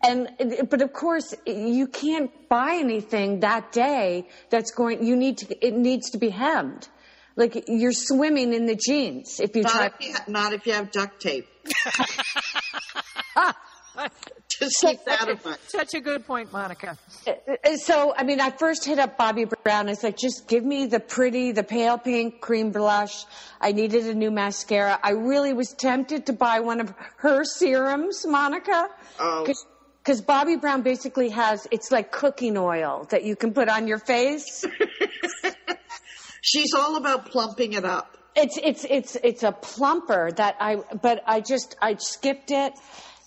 And, 0.07 0.29
but 0.69 0.83
of 0.83 0.93
course, 0.93 1.35
you 1.47 1.87
can't 1.87 2.31
buy 2.49 2.77
anything 2.79 3.41
that 3.41 3.73
day 3.73 4.29
that's 4.51 4.71
going, 4.71 5.05
you 5.05 5.17
need 5.17 5.39
to, 5.39 5.67
it 5.67 5.75
needs 5.75 6.11
to 6.11 6.19
be 6.19 6.29
hemmed. 6.31 6.89
Like 7.37 7.65
you're 7.69 7.93
swimming 7.93 8.53
in 8.53 8.67
the 8.67 8.77
jeans 8.77 9.41
if 9.41 9.57
you 9.57 9.63
try. 9.65 9.73
not 9.73 9.95
if 9.99 10.07
you, 10.07 10.13
ha- 10.13 10.25
not 10.29 10.53
if 10.53 10.67
you 10.67 10.73
have 10.75 10.93
duct 10.93 11.21
tape. 11.21 11.49
Just 14.49 14.79
So- 14.81 14.89
keep 14.91 15.05
that 15.05 15.29
in 15.29 15.39
mind. 15.45 15.59
Such 15.67 15.95
a 15.95 16.01
good 16.01 16.27
point, 16.27 16.53
Monica. 16.53 16.97
So, 17.77 18.15
I 18.17 18.23
mean, 18.23 18.41
I 18.41 18.51
first 18.51 18.85
hit 18.85 18.99
up 19.01 19.19
Bobbi 19.19 19.51
Brown. 19.65 19.89
It's 19.89 20.05
like, 20.05 20.17
just 20.17 20.47
give 20.47 20.65
me 20.65 20.87
the 20.87 21.01
pretty, 21.01 21.51
the 21.53 21.65
pale 21.65 21.99
pink 21.99 22.41
cream 22.41 22.71
blush. 22.71 23.25
I 23.61 23.73
needed 23.73 24.07
a 24.07 24.15
new 24.15 24.31
mascara. 24.31 24.99
I 25.03 25.11
really 25.13 25.53
was 25.55 25.73
tempted 25.73 26.27
to 26.27 26.33
buy 26.33 26.61
one 26.61 26.81
of 26.81 26.95
her 27.17 27.45
serums, 27.45 28.25
Monica. 28.27 28.89
Oh. 29.19 29.45
Because 30.05 30.21
Bobbi 30.21 30.61
Brown 30.61 30.83
basically 30.83 31.31
has, 31.31 31.67
it's 31.71 31.91
like 31.91 32.13
cooking 32.13 32.59
oil 32.59 33.07
that 33.09 33.25
you 33.25 33.37
can 33.37 33.55
put 33.55 33.71
on 33.71 33.89
your 33.89 33.99
face. 33.99 34.63
She's 36.43 36.75
all 36.75 36.97
about 36.97 37.31
plumping 37.31 37.73
it 37.73 37.87
up. 37.87 38.19
It's 38.37 38.59
it's 38.63 38.85
it's 38.85 39.17
it's 39.23 39.45
a 39.45 39.53
plumper 39.53 40.31
that 40.33 40.57
I 40.61 40.77
but 41.01 41.23
I 41.27 41.41
just 41.41 41.77
I 41.81 41.95
skipped 41.95 42.51
it. 42.51 42.75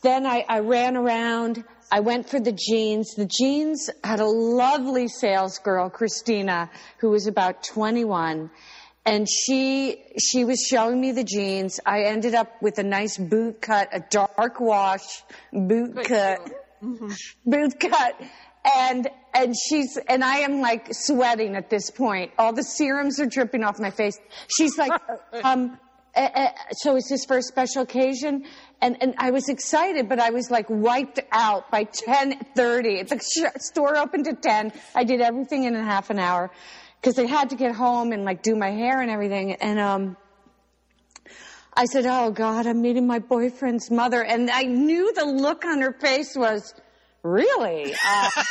Then 0.03 0.27
I, 0.27 0.45
I 0.47 0.59
ran 0.59 0.95
around. 0.95 1.63
I 1.91 2.01
went 2.01 2.29
for 2.29 2.39
the 2.39 2.51
jeans. 2.51 3.15
The 3.15 3.25
jeans 3.25 3.89
had 4.03 4.19
a 4.19 4.25
lovely 4.25 5.07
sales 5.07 5.57
girl, 5.59 5.89
Christina, 5.89 6.69
who 6.99 7.09
was 7.09 7.25
about 7.25 7.63
21. 7.63 8.51
And 9.05 9.27
she, 9.29 10.03
she 10.19 10.43
was 10.43 10.61
showing 10.69 10.99
me 10.99 11.13
the 11.13 11.23
jeans. 11.23 11.79
I 11.85 12.03
ended 12.03 12.35
up 12.35 12.61
with 12.61 12.77
a 12.77 12.83
nice 12.83 13.17
boot 13.17 13.61
cut, 13.61 13.87
a 13.93 14.01
dark 14.01 14.59
wash 14.59 15.23
boot 15.53 16.03
cut, 16.03 16.41
boot 17.45 17.79
cut. 17.79 18.21
And, 18.77 19.07
and 19.33 19.55
she's, 19.55 19.97
and 20.07 20.23
I 20.23 20.39
am 20.39 20.59
like 20.61 20.87
sweating 20.91 21.55
at 21.55 21.69
this 21.69 21.89
point. 21.89 22.31
All 22.37 22.51
the 22.53 22.63
serums 22.63 23.19
are 23.19 23.25
dripping 23.25 23.63
off 23.63 23.79
my 23.79 23.91
face. 23.91 24.17
She's 24.55 24.77
like, 24.77 24.91
um, 25.43 25.77
uh, 26.15 26.19
uh, 26.33 26.47
so 26.71 26.95
is 26.95 27.07
this 27.09 27.23
for 27.25 27.37
a 27.37 27.41
special 27.43 27.83
occasion? 27.83 28.43
And 28.81 28.97
and 29.01 29.13
I 29.19 29.29
was 29.31 29.49
excited, 29.49 30.09
but 30.09 30.19
I 30.19 30.31
was 30.31 30.49
like 30.49 30.65
wiped 30.69 31.19
out 31.31 31.69
by 31.71 31.83
ten 31.83 32.39
thirty. 32.55 33.03
The 33.03 33.19
sh- 33.19 33.61
store 33.61 33.95
opened 33.97 34.27
at 34.27 34.41
ten. 34.41 34.73
I 34.95 35.03
did 35.03 35.21
everything 35.21 35.65
in 35.65 35.75
a 35.75 35.83
half 35.83 36.09
an 36.09 36.17
hour. 36.19 36.49
because 36.99 37.17
I 37.19 37.25
had 37.25 37.51
to 37.51 37.55
get 37.55 37.75
home 37.75 38.11
and 38.11 38.25
like 38.25 38.41
do 38.41 38.55
my 38.55 38.71
hair 38.71 39.01
and 39.01 39.11
everything. 39.11 39.53
And 39.53 39.79
um, 39.79 40.17
I 41.77 41.85
said, 41.85 42.05
"Oh 42.07 42.31
God, 42.31 42.65
I'm 42.65 42.81
meeting 42.81 43.05
my 43.05 43.19
boyfriend's 43.19 43.91
mother," 43.91 44.23
and 44.23 44.49
I 44.49 44.63
knew 44.63 45.13
the 45.13 45.25
look 45.25 45.63
on 45.63 45.81
her 45.81 45.93
face 45.93 46.35
was. 46.35 46.73
Really? 47.23 47.93
Uh, 47.93 48.29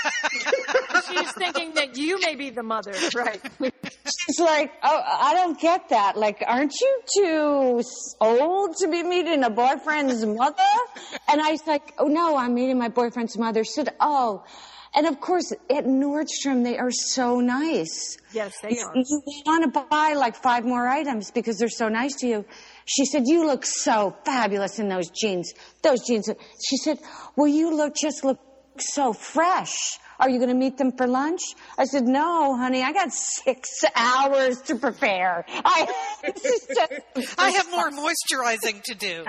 She's 1.09 1.33
thinking 1.33 1.75
that 1.75 1.97
you 1.97 2.21
may 2.21 2.35
be 2.35 2.51
the 2.51 2.63
mother, 2.63 2.93
right? 3.15 3.41
she's 3.61 4.39
like, 4.39 4.73
oh, 4.83 5.03
I 5.07 5.33
don't 5.35 5.59
get 5.59 5.89
that. 5.91 6.17
Like, 6.17 6.43
aren't 6.47 6.75
you 6.79 7.01
too 7.17 7.83
old 8.21 8.77
to 8.77 8.89
be 8.89 9.03
meeting 9.03 9.45
a 9.45 9.51
boyfriend's 9.51 10.25
mother? 10.27 10.63
And 11.29 11.41
I 11.41 11.53
was 11.53 11.67
like, 11.67 11.95
oh 11.99 12.07
no, 12.07 12.37
I'm 12.37 12.55
meeting 12.55 12.79
my 12.79 12.89
boyfriend's 12.89 13.39
mother. 13.39 13.65
She 13.65 13.73
said, 13.73 13.95
oh. 14.01 14.45
And 14.95 15.07
of 15.07 15.21
course, 15.21 15.53
at 15.53 15.85
Nordstrom, 15.85 16.65
they 16.65 16.79
are 16.79 16.91
so 16.91 17.41
nice. 17.41 18.17
Yes, 18.33 18.55
they 18.63 18.79
are. 18.79 18.93
You 18.95 19.23
want 19.45 19.73
to 19.75 19.85
buy 19.91 20.15
like 20.17 20.37
five 20.37 20.65
more 20.65 20.89
items 20.89 21.31
because 21.31 21.59
they're 21.59 21.69
so 21.69 21.89
nice 21.89 22.15
to 22.17 22.27
you. 22.27 22.45
She 22.87 23.05
said, 23.05 23.25
you 23.27 23.47
look 23.47 23.65
so 23.67 24.17
fabulous 24.25 24.79
in 24.79 24.89
those 24.89 25.11
jeans. 25.11 25.53
Those 25.83 26.07
jeans. 26.07 26.31
She 26.65 26.77
said, 26.77 26.99
well, 27.37 27.49
you 27.49 27.77
look, 27.77 27.95
just 28.01 28.25
look 28.25 28.39
so 28.79 29.13
fresh. 29.13 29.99
Are 30.19 30.31
you 30.31 30.39
going 30.39 30.49
to 30.51 30.55
meet 30.55 30.79
them 30.79 30.93
for 30.97 31.07
lunch? 31.07 31.41
I 31.77 31.85
said, 31.85 32.05
no, 32.05 32.57
honey, 32.57 32.83
I 32.83 32.93
got 32.93 33.13
six 33.13 33.69
hours 33.95 34.63
to 34.63 34.77
prepare. 34.77 35.45
I, 35.49 35.87
just- 36.43 36.81
I 37.39 37.51
have 37.51 37.71
more 37.71 37.91
moisturizing 37.91 38.83
to 38.85 38.95
do. 38.95 39.25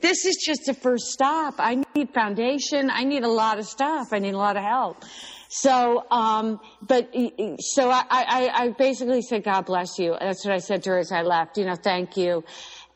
this 0.00 0.24
is 0.24 0.36
just 0.46 0.68
a 0.68 0.74
first 0.74 1.06
stop. 1.06 1.54
I 1.58 1.82
need 1.94 2.14
foundation. 2.14 2.88
I 2.90 3.04
need 3.04 3.24
a 3.24 3.28
lot 3.28 3.58
of 3.58 3.66
stuff. 3.66 4.08
I 4.12 4.20
need 4.20 4.34
a 4.34 4.38
lot 4.38 4.56
of 4.56 4.62
help. 4.62 5.04
So, 5.54 6.06
um, 6.10 6.60
but 6.80 7.10
so 7.58 7.90
I, 7.90 8.02
I, 8.08 8.50
I 8.54 8.68
basically 8.70 9.20
said, 9.20 9.44
God 9.44 9.66
bless 9.66 9.98
you. 9.98 10.16
That's 10.18 10.46
what 10.46 10.54
I 10.54 10.58
said 10.58 10.82
to 10.84 10.90
her 10.90 10.98
as 10.98 11.12
I 11.12 11.20
left. 11.22 11.58
You 11.58 11.66
know, 11.66 11.74
thank 11.74 12.16
you. 12.16 12.42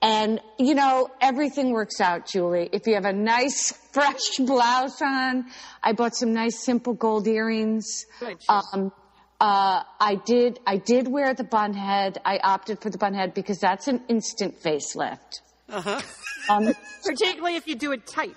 And 0.07 0.41
you 0.57 0.77
know, 0.77 1.09
everything 1.21 1.73
works 1.73 2.01
out, 2.01 2.27
Julie. 2.29 2.69
If 2.73 2.87
you 2.87 2.95
have 2.95 3.07
a 3.07 3.13
nice 3.13 3.73
fresh 3.93 4.37
blouse 4.39 5.03
on, 5.03 5.47
I 5.83 5.95
bought 5.95 6.15
some 6.15 6.33
nice 6.33 6.65
simple 6.65 6.95
gold 6.95 7.27
earrings. 7.27 8.07
Good. 8.21 8.39
Um, 8.49 8.93
uh, 9.41 9.83
I 10.01 10.15
did, 10.25 10.61
I 10.65 10.77
did 10.77 11.09
wear 11.09 11.35
the 11.35 11.43
bun 11.45 11.75
head. 11.75 12.19
I 12.25 12.39
opted 12.39 12.81
for 12.81 12.89
the 12.89 12.99
bun 12.99 13.15
head 13.15 13.35
because 13.35 13.59
that's 13.59 13.89
an 13.89 14.01
instant 14.09 14.63
facelift. 14.63 15.41
Uh-huh. 15.69 16.01
Um, 16.49 16.73
Particularly 17.05 17.57
if 17.57 17.67
you 17.67 17.75
do 17.75 17.91
it 17.91 18.07
tight. 18.07 18.37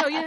No, 0.00 0.08
you, 0.08 0.26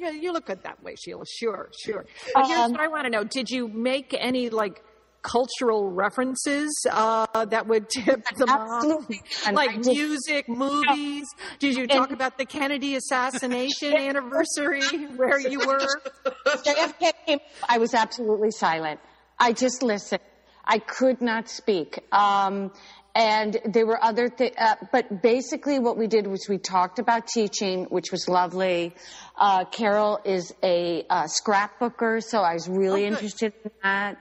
you 0.00 0.12
you 0.14 0.32
look 0.32 0.46
good 0.46 0.64
that 0.64 0.82
way, 0.82 0.96
Sheila. 0.96 1.24
Sure, 1.24 1.70
sure. 1.78 2.04
But 2.34 2.48
here's 2.48 2.58
Um, 2.58 2.72
what 2.72 2.80
I 2.80 2.88
want 2.88 3.04
to 3.04 3.10
know: 3.10 3.22
Did 3.22 3.48
you 3.48 3.68
make 3.68 4.12
any 4.18 4.50
like 4.50 4.82
cultural 5.22 5.88
references 5.90 6.70
uh, 6.90 7.44
that 7.46 7.66
would 7.68 7.88
tip 7.88 8.24
them 8.36 8.48
Absolutely. 8.48 9.18
off? 9.20 9.46
And 9.46 9.56
Like 9.56 9.82
did- 9.82 9.86
music, 9.96 10.48
movies. 10.48 11.26
Did 11.58 11.76
you 11.76 11.86
talk 11.86 12.10
about 12.10 12.38
the 12.38 12.44
Kennedy 12.44 12.96
assassination 12.96 13.94
anniversary 13.96 14.82
where 15.16 15.38
you 15.40 15.58
were? 15.60 15.86
JFK 16.46 17.12
came, 17.26 17.38
I 17.68 17.78
was 17.78 17.94
absolutely 17.94 18.50
silent. 18.50 19.00
I 19.38 19.52
just 19.52 19.82
listened. 19.82 20.22
I 20.64 20.78
could 20.78 21.20
not 21.20 21.48
speak. 21.48 21.98
Um, 22.12 22.72
and 23.14 23.58
there 23.66 23.84
were 23.84 24.02
other 24.02 24.28
things, 24.28 24.54
uh, 24.56 24.76
but 24.90 25.20
basically 25.22 25.78
what 25.78 25.98
we 25.98 26.06
did 26.06 26.26
was 26.26 26.46
we 26.48 26.56
talked 26.58 26.98
about 26.98 27.26
teaching, 27.26 27.84
which 27.84 28.10
was 28.10 28.28
lovely. 28.28 28.94
Uh, 29.36 29.64
Carol 29.66 30.18
is 30.24 30.54
a 30.62 31.04
uh, 31.10 31.24
scrapbooker, 31.24 32.22
so 32.22 32.40
I 32.40 32.54
was 32.54 32.68
really 32.68 33.04
Oh, 33.04 33.08
interested 33.08 33.52
in 33.64 33.70
that. 33.82 34.16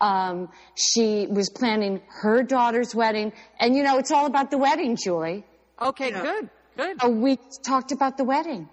Um, 0.00 0.48
she 0.74 1.26
was 1.28 1.50
planning 1.50 2.00
her 2.08 2.42
daughter's 2.42 2.94
wedding, 2.94 3.32
and 3.58 3.76
you 3.76 3.82
know, 3.82 3.98
it's 3.98 4.10
all 4.10 4.26
about 4.26 4.50
the 4.50 4.58
wedding, 4.58 4.96
Julie. 4.96 5.44
Okay, 5.80 6.10
good, 6.10 6.50
good. 6.76 7.04
Uh, 7.04 7.08
we 7.10 7.38
talked 7.62 7.92
about 7.92 8.16
the 8.16 8.24
wedding 8.24 8.68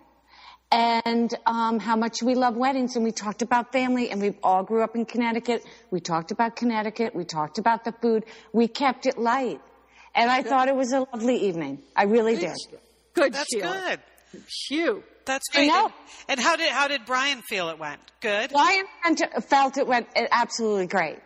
and 0.71 1.33
um, 1.45 1.79
how 1.79 1.95
much 1.95 2.21
we 2.21 2.35
love 2.35 2.55
weddings, 2.55 2.95
and 2.95 3.05
we 3.05 3.11
talked 3.11 3.41
about 3.41 3.71
family, 3.71 4.09
and 4.09 4.21
we 4.21 4.35
all 4.43 4.63
grew 4.63 4.83
up 4.83 4.95
in 4.95 5.05
Connecticut. 5.05 5.63
We 5.91 5.99
talked 5.99 6.31
about 6.31 6.55
Connecticut. 6.55 7.15
We 7.15 7.23
talked 7.23 7.57
about 7.57 7.85
the 7.85 7.93
food. 7.93 8.25
We 8.53 8.67
kept 8.67 9.05
it 9.05 9.17
light, 9.17 9.61
and 10.15 10.29
I 10.29 10.43
thought 10.43 10.67
it 10.67 10.75
was 10.75 10.91
a 10.91 10.99
lovely 10.99 11.47
evening. 11.47 11.83
I 11.95 12.03
really 12.03 12.35
did. 12.35 12.55
Good, 13.13 13.33
That's 13.33 13.49
Sheila. 13.53 13.99
good. 14.33 14.43
Phew. 14.67 15.03
That's 15.27 15.47
great. 15.49 15.67
know. 15.67 15.85
And, 15.85 15.93
and 16.29 16.39
how 16.39 16.55
did 16.55 16.69
how 16.71 16.87
did 16.87 17.05
Brian 17.05 17.41
feel 17.43 17.69
it 17.69 17.77
went? 17.77 17.99
Good. 18.21 18.51
Brian 18.51 18.85
felt- 19.15 19.43
felt 19.43 19.77
it 19.77 19.85
went 19.87 20.07
absolutely 20.15 20.87
great. 20.87 21.19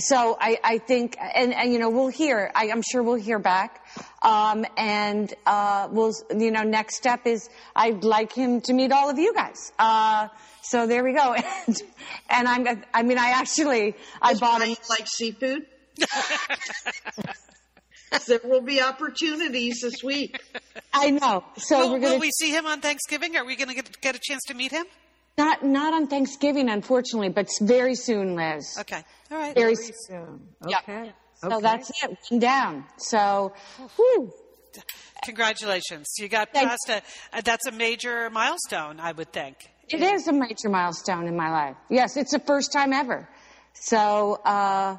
So 0.00 0.36
I, 0.40 0.58
I 0.62 0.78
think, 0.78 1.16
and, 1.18 1.52
and 1.52 1.72
you 1.72 1.80
know, 1.80 1.90
we'll 1.90 2.06
hear. 2.06 2.52
I, 2.54 2.70
I'm 2.70 2.82
sure 2.82 3.02
we'll 3.02 3.16
hear 3.16 3.40
back. 3.40 3.84
Um, 4.22 4.64
and 4.76 5.34
uh, 5.44 5.88
we'll, 5.90 6.12
you 6.36 6.52
know, 6.52 6.62
next 6.62 6.96
step 6.96 7.26
is 7.26 7.50
I'd 7.74 8.04
like 8.04 8.32
him 8.32 8.60
to 8.62 8.72
meet 8.72 8.92
all 8.92 9.10
of 9.10 9.18
you 9.18 9.34
guys. 9.34 9.72
Uh, 9.76 10.28
so 10.62 10.86
there 10.86 11.02
we 11.02 11.14
go. 11.14 11.34
And, 11.66 11.82
and 12.30 12.48
I'm, 12.48 12.84
I 12.94 13.02
mean, 13.02 13.18
I 13.18 13.30
actually, 13.30 13.96
I 14.22 14.30
Does 14.30 14.40
bought 14.40 14.62
him. 14.62 14.76
Like 14.88 15.08
seafood? 15.08 15.66
there 18.26 18.40
will 18.44 18.60
be 18.60 18.80
opportunities 18.82 19.80
this 19.82 20.02
week. 20.02 20.40
I 20.92 21.10
know. 21.10 21.44
So 21.56 21.78
Will, 21.78 21.92
we're 21.92 21.98
gonna 22.00 22.12
will 22.14 22.20
we 22.20 22.30
see 22.30 22.50
him 22.50 22.66
on 22.66 22.80
Thanksgiving? 22.80 23.36
Are 23.36 23.44
we 23.44 23.56
going 23.56 23.68
to 23.68 23.74
get 23.74 24.00
get 24.00 24.16
a 24.16 24.20
chance 24.22 24.42
to 24.48 24.54
meet 24.54 24.72
him? 24.72 24.84
not 25.36 25.64
not 25.64 25.94
on 25.94 26.08
Thanksgiving, 26.08 26.68
unfortunately, 26.68 27.28
but 27.28 27.48
very 27.60 27.94
soon, 27.94 28.34
Liz. 28.34 28.76
Okay. 28.80 29.02
All 29.30 29.38
right. 29.38 29.54
Very 29.54 29.74
Very 29.74 29.76
soon. 29.76 29.94
soon. 30.08 30.48
Yep. 30.68 30.78
Okay. 30.82 31.12
So 31.36 31.46
Okay. 31.48 31.60
that's 31.60 31.90
it. 32.02 32.18
One 32.30 32.40
down. 32.40 32.84
So, 32.96 33.52
whew. 33.96 34.32
Congratulations. 35.24 36.14
You 36.18 36.28
got 36.28 36.52
Thank- 36.52 36.68
past 36.68 36.88
a, 36.88 37.02
a 37.38 37.42
that's 37.42 37.66
a 37.66 37.72
major 37.72 38.30
milestone, 38.30 39.00
I 39.00 39.12
would 39.12 39.32
think. 39.32 39.56
It 39.88 40.02
is 40.02 40.28
a 40.28 40.32
major 40.32 40.68
milestone 40.68 41.26
in 41.26 41.36
my 41.36 41.50
life. 41.50 41.76
Yes, 41.88 42.16
it's 42.16 42.32
the 42.32 42.40
first 42.40 42.72
time 42.72 42.92
ever. 42.92 43.28
So, 43.74 44.34
uh, 44.44 44.98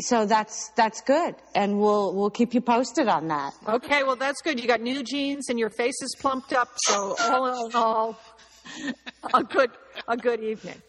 so 0.00 0.26
that's 0.26 0.70
that's 0.76 1.00
good, 1.00 1.34
and 1.54 1.80
we'll 1.80 2.14
we'll 2.14 2.30
keep 2.30 2.54
you 2.54 2.60
posted 2.60 3.08
on 3.08 3.28
that. 3.28 3.54
Okay, 3.66 4.04
well 4.04 4.16
that's 4.16 4.42
good. 4.42 4.60
You 4.60 4.68
got 4.68 4.80
new 4.80 5.02
jeans 5.02 5.48
and 5.48 5.58
your 5.58 5.70
face 5.70 6.00
is 6.02 6.14
plumped 6.20 6.52
up. 6.52 6.68
So 6.76 7.16
all 7.20 7.66
in 7.66 7.74
all, 7.74 8.20
a 9.32 9.42
good 9.42 9.70
a 10.06 10.16
good 10.16 10.42
evening. 10.42 10.80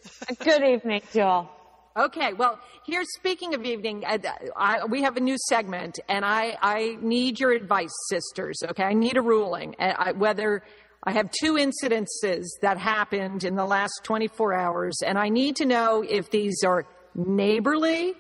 Good 0.43 0.63
evening, 0.63 1.01
Joel. 1.13 1.49
Okay, 1.97 2.33
well 2.33 2.59
here. 2.85 3.03
Speaking 3.17 3.55
of 3.55 3.63
evening, 3.63 4.03
I, 4.05 4.19
I, 4.55 4.85
we 4.85 5.01
have 5.03 5.17
a 5.17 5.21
new 5.21 5.37
segment, 5.47 5.99
and 6.07 6.25
I 6.25 6.57
I 6.61 6.97
need 7.01 7.39
your 7.39 7.51
advice, 7.51 7.93
sisters. 8.09 8.59
Okay, 8.69 8.83
I 8.83 8.93
need 8.93 9.17
a 9.17 9.21
ruling. 9.21 9.75
I, 9.79 9.91
I, 9.91 10.11
whether 10.11 10.61
I 11.03 11.13
have 11.13 11.31
two 11.31 11.53
incidences 11.53 12.45
that 12.61 12.77
happened 12.77 13.45
in 13.45 13.55
the 13.55 13.65
last 13.65 14.01
24 14.03 14.53
hours, 14.53 14.97
and 15.05 15.17
I 15.17 15.29
need 15.29 15.55
to 15.57 15.65
know 15.65 16.03
if 16.07 16.29
these 16.29 16.63
are 16.65 16.85
neighborly 17.15 18.13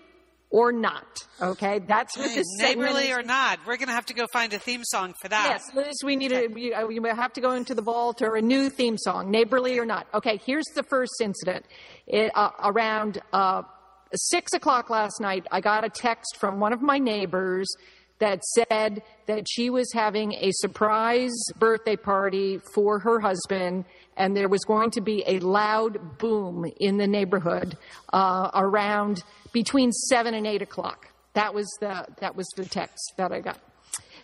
or 0.49 0.71
not. 0.71 1.27
Okay, 1.41 1.79
that's 1.79 2.17
what 2.17 2.33
this 2.33 2.47
Neighborly 2.57 3.11
or 3.11 3.23
not, 3.23 3.59
we're 3.65 3.77
going 3.77 3.87
to 3.87 3.93
have 3.93 4.07
to 4.07 4.13
go 4.13 4.25
find 4.33 4.51
a 4.53 4.59
theme 4.59 4.83
song 4.83 5.13
for 5.21 5.29
that. 5.29 5.47
Yes, 5.49 5.75
Liz, 5.75 5.97
we 6.03 6.15
need 6.15 6.31
a, 6.31 6.47
we, 6.47 6.73
uh, 6.73 6.85
we 6.85 6.99
have 7.07 7.33
to 7.33 7.41
go 7.41 7.51
into 7.51 7.75
the 7.75 7.81
vault 7.81 8.21
or 8.21 8.35
a 8.35 8.41
new 8.41 8.69
theme 8.69 8.97
song, 8.97 9.31
neighborly 9.31 9.77
or 9.79 9.85
not. 9.85 10.07
Okay, 10.13 10.39
here's 10.45 10.65
the 10.75 10.83
first 10.83 11.21
incident. 11.21 11.65
It, 12.07 12.31
uh, 12.35 12.49
around 12.63 13.21
uh, 13.31 13.61
six 14.15 14.53
o'clock 14.53 14.89
last 14.89 15.21
night, 15.21 15.45
I 15.51 15.61
got 15.61 15.85
a 15.85 15.89
text 15.89 16.37
from 16.37 16.59
one 16.59 16.73
of 16.73 16.81
my 16.81 16.97
neighbors 16.97 17.67
that 18.19 18.43
said 18.43 19.01
that 19.27 19.47
she 19.49 19.69
was 19.69 19.91
having 19.93 20.33
a 20.33 20.51
surprise 20.51 21.31
birthday 21.57 21.95
party 21.95 22.59
for 22.73 22.99
her 22.99 23.19
husband 23.21 23.85
and 24.19 24.37
there 24.37 24.47
was 24.49 24.63
going 24.65 24.91
to 24.91 25.01
be 25.01 25.23
a 25.25 25.39
loud 25.39 26.19
boom 26.19 26.69
in 26.79 26.97
the 26.97 27.07
neighborhood 27.07 27.75
uh, 28.13 28.51
around 28.53 29.23
between 29.53 29.91
seven 29.91 30.35
and 30.35 30.45
eight 30.45 30.61
o'clock. 30.61 31.07
That 31.33 31.53
was 31.55 31.67
the 31.79 32.05
that 32.19 32.35
was 32.35 32.47
the 32.55 32.65
text 32.65 33.13
that 33.17 33.31
I 33.31 33.39
got. 33.39 33.57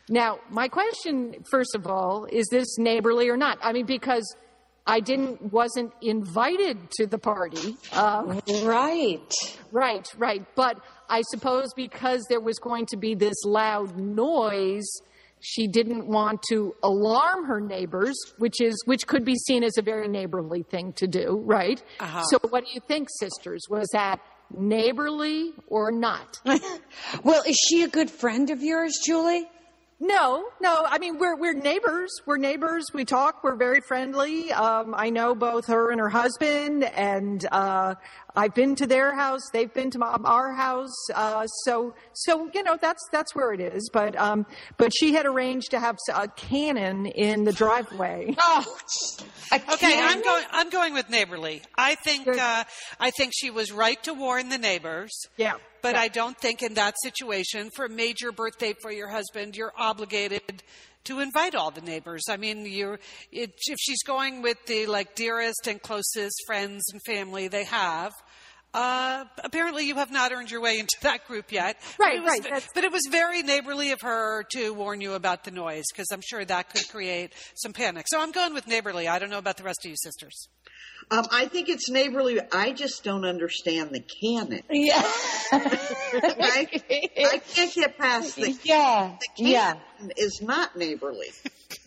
Now, 0.07 0.37
my 0.51 0.67
question, 0.67 1.43
first 1.49 1.73
of 1.73 1.87
all, 1.87 2.25
is 2.25 2.45
this 2.51 2.77
neighborly 2.77 3.29
or 3.29 3.37
not? 3.37 3.57
I 3.63 3.73
mean, 3.73 3.87
because 3.87 4.35
I 4.85 4.99
didn't 4.99 5.51
wasn't 5.51 5.93
invited 6.01 6.77
to 6.97 7.07
the 7.07 7.17
party. 7.17 7.77
Uh, 7.91 8.39
Right. 8.63 9.33
right, 9.71 10.07
right. 10.17 10.45
But 10.55 10.79
I 11.09 11.21
suppose 11.31 11.73
because 11.75 12.23
there 12.29 12.39
was 12.41 12.59
going 12.59 12.85
to 12.87 12.97
be 12.97 13.15
this 13.15 13.43
loud 13.45 13.97
noise, 13.97 14.87
she 15.39 15.67
didn't 15.67 16.07
want 16.07 16.41
to 16.49 16.73
alarm 16.81 17.45
her 17.45 17.61
neighbors, 17.61 18.15
which 18.37 18.59
is 18.61 18.75
which 18.85 19.05
could 19.05 19.23
be 19.23 19.35
seen 19.35 19.63
as 19.63 19.77
a 19.77 19.81
very 19.81 20.07
neighborly 20.07 20.63
thing 20.63 20.93
to 20.93 21.07
do, 21.07 21.41
right? 21.45 21.81
So, 22.29 22.39
what 22.49 22.65
do 22.65 22.71
you 22.73 22.81
think, 22.87 23.09
sisters? 23.19 23.61
Was 23.69 23.87
that 23.93 24.19
neighborly 24.55 25.51
or 25.67 25.91
not? 25.91 26.39
Well, 27.23 27.43
is 27.47 27.55
she 27.55 27.83
a 27.83 27.87
good 27.87 28.09
friend 28.09 28.49
of 28.49 28.61
yours, 28.63 28.93
Julie? 29.05 29.47
No, 29.99 30.45
no. 30.61 30.83
I 30.85 30.97
mean, 30.99 31.17
we're 31.19 31.37
we're 31.37 31.53
neighbors. 31.53 32.11
We're 32.25 32.37
neighbors. 32.37 32.85
We 32.93 33.05
talk. 33.05 33.43
We're 33.43 33.55
very 33.55 33.79
friendly. 33.87 34.51
Um, 34.51 34.93
I 34.95 35.09
know 35.09 35.35
both 35.35 35.67
her 35.67 35.89
and 35.91 35.99
her 36.01 36.09
husband, 36.09 36.83
and 36.83 37.45
uh, 37.51 37.95
I've 38.35 38.53
been 38.53 38.75
to 38.75 38.87
their 38.87 39.15
house. 39.15 39.41
They've 39.51 39.73
been 39.73 39.91
to 39.91 39.99
my, 39.99 40.07
our 40.23 40.53
house. 40.53 40.95
Uh, 41.13 41.47
so, 41.47 41.93
so 42.13 42.49
you 42.53 42.63
know, 42.63 42.77
that's 42.81 43.01
that's 43.11 43.35
where 43.35 43.53
it 43.53 43.59
is. 43.59 43.89
But 43.91 44.15
um, 44.17 44.45
but 44.77 44.91
she 44.95 45.13
had 45.13 45.25
arranged 45.25 45.71
to 45.71 45.79
have 45.79 45.97
a 46.13 46.27
cannon 46.27 47.05
in 47.05 47.43
the 47.43 47.53
driveway. 47.53 48.35
Oh, 48.47 48.77
Okay, 49.51 49.99
I'm 49.99 50.21
going. 50.21 50.43
I'm 50.51 50.69
going 50.69 50.93
with 50.93 51.09
neighborly. 51.09 51.61
I 51.77 51.95
think. 51.95 52.27
Uh, 52.27 52.63
I 52.99 53.11
think 53.11 53.33
she 53.35 53.49
was 53.49 53.71
right 53.71 54.01
to 54.03 54.13
warn 54.13 54.49
the 54.49 54.57
neighbors. 54.57 55.11
Yeah. 55.37 55.53
But 55.81 55.95
I 55.95 56.07
don't 56.07 56.37
think 56.37 56.63
in 56.63 56.73
that 56.75 56.95
situation, 57.03 57.69
for 57.75 57.85
a 57.85 57.89
major 57.89 58.31
birthday 58.31 58.73
for 58.81 58.91
your 58.91 59.09
husband, 59.09 59.55
you're 59.55 59.73
obligated 59.77 60.63
to 61.05 61.19
invite 61.19 61.55
all 61.55 61.71
the 61.71 61.81
neighbors. 61.81 62.23
I 62.29 62.37
mean, 62.37 62.65
it, 63.31 63.53
if 63.67 63.77
she's 63.79 64.03
going 64.03 64.41
with 64.41 64.57
the 64.65 64.85
like 64.87 65.15
dearest 65.15 65.67
and 65.67 65.81
closest 65.81 66.35
friends 66.45 66.83
and 66.91 67.01
family 67.03 67.47
they 67.47 67.63
have. 67.63 68.13
Uh, 68.75 69.23
apparently, 69.43 69.85
you 69.87 69.95
have 69.95 70.11
not 70.11 70.33
earned 70.33 70.51
your 70.51 70.59
way 70.59 70.77
into 70.79 70.97
that 71.01 71.25
group 71.27 71.51
yet. 71.51 71.77
Right, 71.97 72.17
but 72.17 72.17
it 72.17 72.21
was, 72.23 72.29
right, 72.31 72.43
that's- 72.43 72.67
But 72.75 72.83
it 72.83 72.91
was 72.91 73.03
very 73.09 73.41
neighborly 73.41 73.91
of 73.91 74.01
her 74.01 74.43
to 74.51 74.73
warn 74.73 74.99
you 74.99 75.13
about 75.13 75.45
the 75.45 75.51
noise 75.51 75.85
because 75.93 76.07
I'm 76.11 76.19
sure 76.21 76.43
that 76.43 76.69
could 76.73 76.87
create 76.89 77.31
some 77.55 77.71
panic. 77.71 78.05
So 78.09 78.19
I'm 78.19 78.31
going 78.31 78.53
with 78.53 78.67
neighborly. 78.67 79.07
I 79.07 79.17
don't 79.17 79.29
know 79.29 79.37
about 79.37 79.55
the 79.57 79.63
rest 79.63 79.85
of 79.85 79.89
you 79.91 79.95
sisters. 79.97 80.49
Um, 81.09 81.25
I 81.31 81.45
think 81.45 81.69
it's 81.69 81.89
neighborly. 81.89 82.39
I 82.51 82.73
just 82.73 83.03
don't 83.03 83.23
understand 83.25 83.91
the 83.91 84.01
canon. 84.21 84.63
Yeah. 84.69 85.01
I, 85.51 86.67
I 87.31 87.41
can't 87.53 87.73
get 87.73 87.97
past 87.97 88.35
the, 88.35 88.57
yeah. 88.63 89.15
the 89.19 89.43
canon 89.43 89.51
Yeah. 89.51 90.07
is 90.17 90.41
not 90.41 90.75
neighborly. 90.75 91.27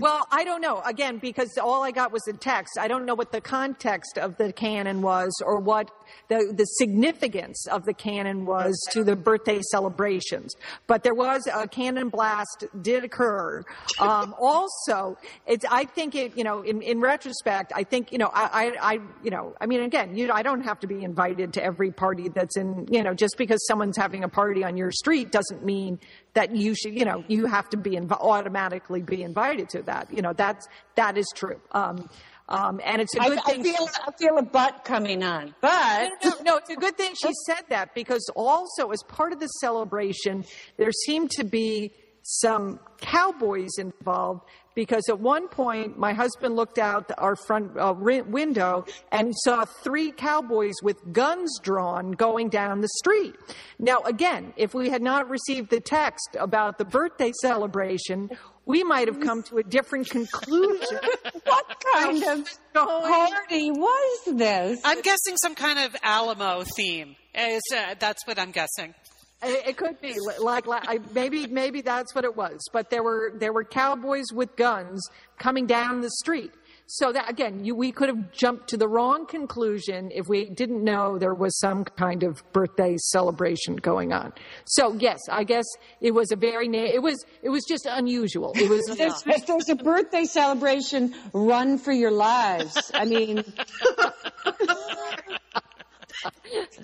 Well, 0.00 0.26
I 0.30 0.44
don't 0.44 0.60
know. 0.60 0.80
Again, 0.80 1.18
because 1.18 1.58
all 1.58 1.82
I 1.82 1.90
got 1.90 2.12
was 2.12 2.22
the 2.22 2.32
text. 2.32 2.78
I 2.78 2.88
don't 2.88 3.04
know 3.04 3.14
what 3.14 3.32
the 3.32 3.40
context 3.40 4.18
of 4.18 4.36
the 4.38 4.52
canon 4.52 5.02
was 5.02 5.30
or 5.44 5.60
what 5.60 5.90
the, 6.28 6.52
the 6.56 6.64
significance 6.64 7.66
of 7.66 7.84
the 7.84 7.92
canon 7.92 8.46
was 8.46 8.78
to 8.92 9.04
the 9.04 9.16
birthday 9.16 9.60
celebrations. 9.70 10.54
But 10.86 11.02
there 11.02 11.14
was 11.14 11.46
a 11.52 11.68
cannon 11.68 12.08
blast 12.08 12.64
did 12.80 13.04
occur. 13.04 13.62
Um, 13.98 14.34
also, 14.40 15.18
it's, 15.46 15.64
I 15.70 15.84
think 15.84 16.14
it, 16.14 16.36
you 16.36 16.44
know, 16.44 16.62
in, 16.62 16.82
in 16.82 17.00
retrospect, 17.00 17.72
I 17.74 17.84
think, 17.84 18.12
you 18.12 18.18
know, 18.18 18.30
I, 18.32 18.72
I, 18.80 18.92
I, 18.92 18.98
you 19.22 19.30
know, 19.30 19.54
I 19.60 19.66
mean, 19.66 19.82
again, 19.82 20.16
you, 20.16 20.30
I 20.32 20.42
don't 20.42 20.62
have 20.62 20.80
to 20.80 20.86
be 20.86 21.04
invited 21.04 21.52
to 21.54 21.64
every 21.64 21.90
party 21.90 22.28
that's 22.28 22.56
in, 22.56 22.86
you 22.90 23.02
know, 23.02 23.14
just 23.14 23.36
because 23.36 23.64
someone's 23.66 23.96
having 23.96 24.24
a 24.24 24.28
party 24.28 24.64
on 24.64 24.76
your 24.76 24.90
street 24.90 25.30
doesn't 25.30 25.64
mean 25.64 25.98
that 26.34 26.54
you 26.54 26.74
should, 26.74 26.94
you 26.94 27.04
know, 27.04 27.24
you 27.28 27.46
have 27.46 27.68
to 27.70 27.76
be 27.76 27.92
inv- 27.92 28.12
automatically 28.12 29.02
be 29.02 29.22
invited 29.22 29.68
to 29.70 29.82
that. 29.82 30.12
You 30.12 30.22
know, 30.22 30.32
that's 30.32 30.68
that 30.96 31.16
is 31.16 31.26
true. 31.34 31.60
Um, 31.72 32.08
um, 32.48 32.80
and 32.84 33.00
it's 33.00 33.14
a 33.14 33.22
I, 33.22 33.28
good 33.28 33.38
I 33.38 33.42
thing. 33.52 33.62
feel 33.64 33.88
I 34.06 34.10
feel 34.18 34.38
a 34.38 34.42
butt 34.42 34.84
coming 34.84 35.22
on, 35.22 35.54
but 35.60 36.10
no, 36.24 36.32
no, 36.42 36.56
it's 36.56 36.70
a 36.70 36.76
good 36.76 36.96
thing 36.96 37.14
she 37.20 37.30
said 37.46 37.62
that 37.68 37.94
because 37.94 38.28
also 38.34 38.90
as 38.90 39.02
part 39.08 39.32
of 39.32 39.40
the 39.40 39.46
celebration, 39.46 40.44
there 40.76 40.90
seemed 41.06 41.30
to 41.32 41.44
be 41.44 41.92
some 42.22 42.80
cowboys 43.00 43.70
involved 43.78 44.42
because 44.74 45.08
at 45.08 45.18
one 45.18 45.48
point 45.48 45.98
my 45.98 46.12
husband 46.12 46.56
looked 46.56 46.78
out 46.78 47.10
our 47.18 47.36
front 47.36 47.76
uh, 47.78 47.94
ri- 47.94 48.22
window 48.22 48.84
and 49.12 49.34
saw 49.44 49.64
three 49.64 50.12
cowboys 50.12 50.74
with 50.82 51.12
guns 51.12 51.58
drawn 51.62 52.12
going 52.12 52.48
down 52.48 52.80
the 52.80 52.88
street. 52.98 53.34
Now, 53.78 54.00
again, 54.04 54.52
if 54.56 54.74
we 54.74 54.90
had 54.90 55.02
not 55.02 55.28
received 55.28 55.70
the 55.70 55.80
text 55.80 56.36
about 56.38 56.78
the 56.78 56.84
birthday 56.84 57.32
celebration, 57.40 58.30
we 58.66 58.84
might 58.84 59.08
have 59.08 59.20
come 59.20 59.42
to 59.44 59.58
a 59.58 59.62
different 59.62 60.08
conclusion. 60.08 60.98
what 61.44 61.84
kind 61.94 62.22
of 62.24 62.48
party 62.74 63.70
was 63.70 64.20
this? 64.36 64.80
I'm 64.84 65.00
guessing 65.02 65.36
some 65.42 65.54
kind 65.54 65.78
of 65.78 65.96
Alamo 66.02 66.62
theme. 66.76 67.16
Is, 67.34 67.62
uh, 67.74 67.94
that's 67.98 68.26
what 68.26 68.38
I'm 68.38 68.50
guessing. 68.50 68.94
It 69.42 69.76
could 69.76 70.00
be 70.00 70.16
like, 70.38 70.66
like 70.66 71.14
maybe 71.14 71.46
maybe 71.46 71.80
that's 71.80 72.14
what 72.14 72.24
it 72.24 72.36
was. 72.36 72.60
But 72.72 72.90
there 72.90 73.02
were 73.02 73.32
there 73.34 73.52
were 73.52 73.64
cowboys 73.64 74.26
with 74.32 74.54
guns 74.56 75.08
coming 75.38 75.66
down 75.66 76.02
the 76.02 76.10
street. 76.10 76.52
So 76.92 77.12
that 77.12 77.30
again, 77.30 77.64
you, 77.64 77.76
we 77.76 77.92
could 77.92 78.08
have 78.08 78.32
jumped 78.32 78.68
to 78.70 78.76
the 78.76 78.88
wrong 78.88 79.24
conclusion 79.24 80.10
if 80.12 80.26
we 80.28 80.50
didn't 80.50 80.82
know 80.82 81.18
there 81.18 81.34
was 81.34 81.56
some 81.58 81.84
kind 81.84 82.24
of 82.24 82.42
birthday 82.52 82.96
celebration 82.98 83.76
going 83.76 84.12
on. 84.12 84.32
So 84.66 84.94
yes, 84.94 85.20
I 85.30 85.44
guess 85.44 85.64
it 86.00 86.10
was 86.10 86.32
a 86.32 86.36
very 86.36 86.66
na- 86.66 86.90
it 86.92 87.00
was 87.00 87.24
it 87.42 87.48
was 87.48 87.64
just 87.64 87.86
unusual. 87.86 88.52
It 88.56 88.68
was 88.68 88.84
There's, 88.98 89.22
if 89.24 89.46
there's 89.46 89.68
a 89.68 89.76
birthday 89.76 90.24
celebration, 90.24 91.14
run 91.32 91.78
for 91.78 91.92
your 91.92 92.10
lives. 92.10 92.90
I 92.92 93.04
mean, 93.04 93.44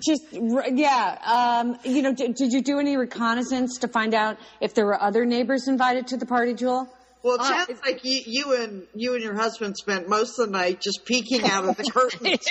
just 0.05 0.23
yeah. 0.31 1.17
Um, 1.63 1.77
you 1.83 2.01
know, 2.01 2.13
did, 2.13 2.35
did 2.35 2.51
you 2.53 2.61
do 2.61 2.79
any 2.79 2.97
reconnaissance 2.97 3.77
to 3.79 3.87
find 3.87 4.13
out 4.13 4.37
if 4.61 4.73
there 4.73 4.85
were 4.85 5.01
other 5.01 5.25
neighbors 5.25 5.67
invited 5.67 6.07
to 6.07 6.17
the 6.17 6.25
party, 6.25 6.53
Jewel? 6.53 6.87
Well, 7.23 7.35
it 7.35 7.43
sounds 7.43 7.81
like 7.85 8.05
you, 8.05 8.21
you 8.25 8.53
and 8.53 8.83
you 8.95 9.15
and 9.15 9.23
your 9.23 9.35
husband 9.35 9.75
spent 9.75 10.07
most 10.07 10.39
of 10.39 10.45
the 10.45 10.51
night 10.51 10.79
just 10.79 11.03
peeking 11.03 11.43
out 11.43 11.65
of 11.65 11.75
the 11.75 11.83
curtains, 11.91 12.45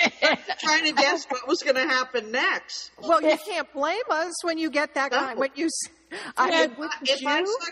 trying 0.59 0.85
to 0.85 0.91
guess 0.91 1.25
what 1.29 1.47
was 1.47 1.63
going 1.63 1.75
to 1.77 1.87
happen 1.87 2.31
next. 2.31 2.91
well, 3.01 3.21
you 3.21 3.37
can't 3.37 3.71
blame 3.73 4.01
us 4.09 4.43
when 4.43 4.57
you 4.57 4.69
get 4.69 4.93
that 4.95 5.11
kind. 5.11 5.39
When 5.39 5.49
you, 5.55 5.65
s- 5.67 5.91
I, 6.35 6.49
if, 6.65 6.71
it 6.71 6.77
wouldn't 6.77 7.25
I 7.25 7.39
you? 7.39 7.45
saw 7.47 7.71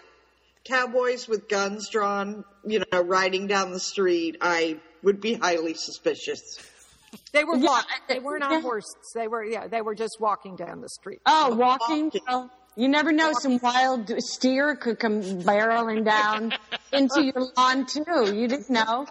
cowboys 0.63 1.28
with 1.28 1.47
guns 1.47 1.89
drawn, 1.89 2.43
you 2.66 2.82
know, 2.91 3.01
riding 3.03 3.45
down 3.47 3.72
the 3.72 3.80
street, 3.80 4.38
I 4.41 4.80
would 5.03 5.22
be 5.22 5.34
highly 5.36 5.74
suspicious. 5.76 6.57
They 7.32 7.43
were 7.43 7.55
Yeah, 7.55 7.70
walking. 7.70 7.97
They 8.07 8.20
weren't 8.20 8.43
on 8.43 8.51
yeah. 8.51 8.61
horses. 8.61 8.95
They 9.13 9.28
were 9.28 9.43
yeah. 9.43 9.68
They 9.68 9.82
were 9.82 9.95
just 9.95 10.18
walking 10.20 10.55
down 10.55 10.82
the 10.82 10.89
street. 10.89 11.22
Oh, 11.26 11.55
walking. 11.55 12.11
Well, 12.28 12.51
you 12.78 12.89
never 12.89 13.13
know. 13.13 13.32
Some 13.34 13.57
wild 13.61 14.11
steer 14.20 14.76
could 14.76 14.99
come 14.99 15.22
barreling 15.22 16.03
down 16.03 16.53
into 16.91 17.24
your 17.24 17.47
lawn 17.55 17.86
too. 17.86 18.36
You 18.36 18.47
didn't 18.49 18.70
know. 18.70 19.05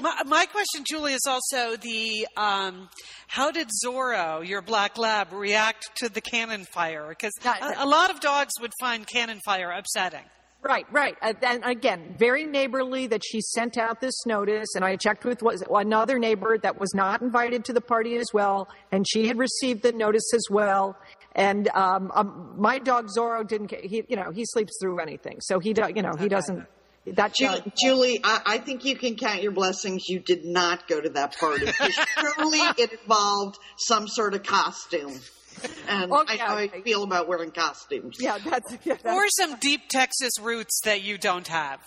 My, 0.00 0.22
my 0.26 0.44
question, 0.46 0.84
Julie, 0.86 1.14
is 1.14 1.24
also 1.26 1.76
the 1.76 2.28
um, 2.36 2.90
how 3.26 3.50
did 3.50 3.68
Zorro, 3.84 4.46
your 4.46 4.60
black 4.60 4.98
lab, 4.98 5.32
react 5.32 5.88
to 5.96 6.10
the 6.10 6.20
cannon 6.20 6.66
fire? 6.74 7.06
Because 7.08 7.32
a, 7.44 7.84
a 7.84 7.86
lot 7.86 8.10
of 8.10 8.20
dogs 8.20 8.52
would 8.60 8.72
find 8.78 9.06
cannon 9.06 9.40
fire 9.44 9.70
upsetting. 9.70 10.24
Right, 10.60 10.86
right. 10.90 11.16
And 11.22 11.62
again, 11.64 12.16
very 12.18 12.44
neighborly 12.44 13.06
that 13.06 13.22
she 13.24 13.40
sent 13.40 13.78
out 13.78 14.00
this 14.00 14.26
notice, 14.26 14.66
and 14.74 14.84
I 14.84 14.96
checked 14.96 15.24
with 15.24 15.40
another 15.70 16.18
neighbor 16.18 16.58
that 16.58 16.78
was 16.80 16.92
not 16.94 17.22
invited 17.22 17.64
to 17.66 17.72
the 17.72 17.80
party 17.80 18.16
as 18.16 18.26
well, 18.34 18.68
and 18.90 19.06
she 19.08 19.28
had 19.28 19.38
received 19.38 19.82
the 19.82 19.92
notice 19.92 20.28
as 20.34 20.44
well. 20.50 20.96
And 21.36 21.68
um, 21.68 22.10
um, 22.12 22.54
my 22.58 22.80
dog 22.80 23.06
Zorro 23.16 23.46
didn't. 23.46 23.72
He, 23.72 24.02
you 24.08 24.16
know, 24.16 24.32
he 24.32 24.44
sleeps 24.44 24.72
through 24.82 24.98
anything, 24.98 25.36
so 25.40 25.60
he, 25.60 25.72
do, 25.72 25.82
you 25.94 26.02
know, 26.02 26.14
he 26.18 26.28
doesn't. 26.28 26.66
That 27.06 27.34
Ju- 27.34 27.62
Julie, 27.80 28.20
I, 28.22 28.42
I 28.44 28.58
think 28.58 28.84
you 28.84 28.96
can 28.96 29.14
count 29.16 29.42
your 29.42 29.52
blessings. 29.52 30.08
You 30.08 30.18
did 30.18 30.44
not 30.44 30.88
go 30.88 31.00
to 31.00 31.08
that 31.10 31.38
party. 31.38 31.66
'Cause 31.66 31.94
Surely 32.18 32.58
it 32.76 32.92
involved 33.02 33.56
some 33.78 34.08
sort 34.08 34.34
of 34.34 34.42
costume. 34.42 35.18
And 35.88 36.12
Oh, 36.12 36.24
I 36.28 36.36
how 36.36 36.56
I 36.56 36.68
feel 36.82 37.02
about 37.02 37.28
wearing 37.28 37.50
costumes. 37.50 38.16
yeah, 38.20 38.38
that's, 38.38 38.76
yeah, 38.84 38.96
that's 39.02 39.16
Or 39.16 39.26
some 39.28 39.56
deep 39.58 39.88
Texas 39.88 40.32
roots 40.40 40.80
that 40.84 41.02
you 41.02 41.18
don't 41.18 41.48
have. 41.48 41.80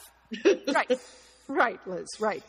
right 0.74 1.00
right 1.48 1.80
liz 1.86 2.08
right. 2.20 2.44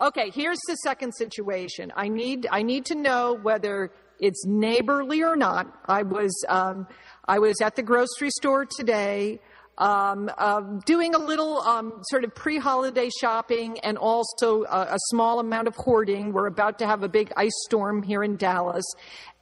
Okay 0.00 0.30
here's 0.30 0.58
the 0.66 0.74
second 0.76 1.12
situation. 1.14 1.92
I 1.96 2.08
need 2.08 2.46
i 2.50 2.62
need 2.62 2.86
to 2.86 2.94
know 2.96 3.38
whether 3.40 3.92
it's 4.18 4.44
neighborly 4.46 5.22
or 5.22 5.36
not. 5.36 5.72
I 5.86 6.02
was 6.02 6.32
um, 6.48 6.86
i 7.26 7.38
was 7.38 7.60
at 7.62 7.76
the 7.76 7.82
grocery 7.82 8.30
store 8.30 8.66
today 8.66 9.40
um, 9.78 10.28
um, 10.38 10.80
doing 10.86 11.14
a 11.14 11.18
little 11.18 11.60
um, 11.60 12.02
sort 12.10 12.24
of 12.24 12.34
pre-holiday 12.34 13.10
shopping 13.20 13.78
and 13.84 13.96
also 13.96 14.64
a, 14.64 14.94
a 14.94 14.98
small 15.10 15.38
amount 15.38 15.68
of 15.68 15.76
hoarding. 15.76 16.32
We're 16.32 16.48
about 16.48 16.80
to 16.80 16.86
have 16.86 17.04
a 17.04 17.08
big 17.08 17.32
ice 17.36 17.52
storm 17.66 18.02
here 18.02 18.24
in 18.24 18.36
dallas 18.36 18.84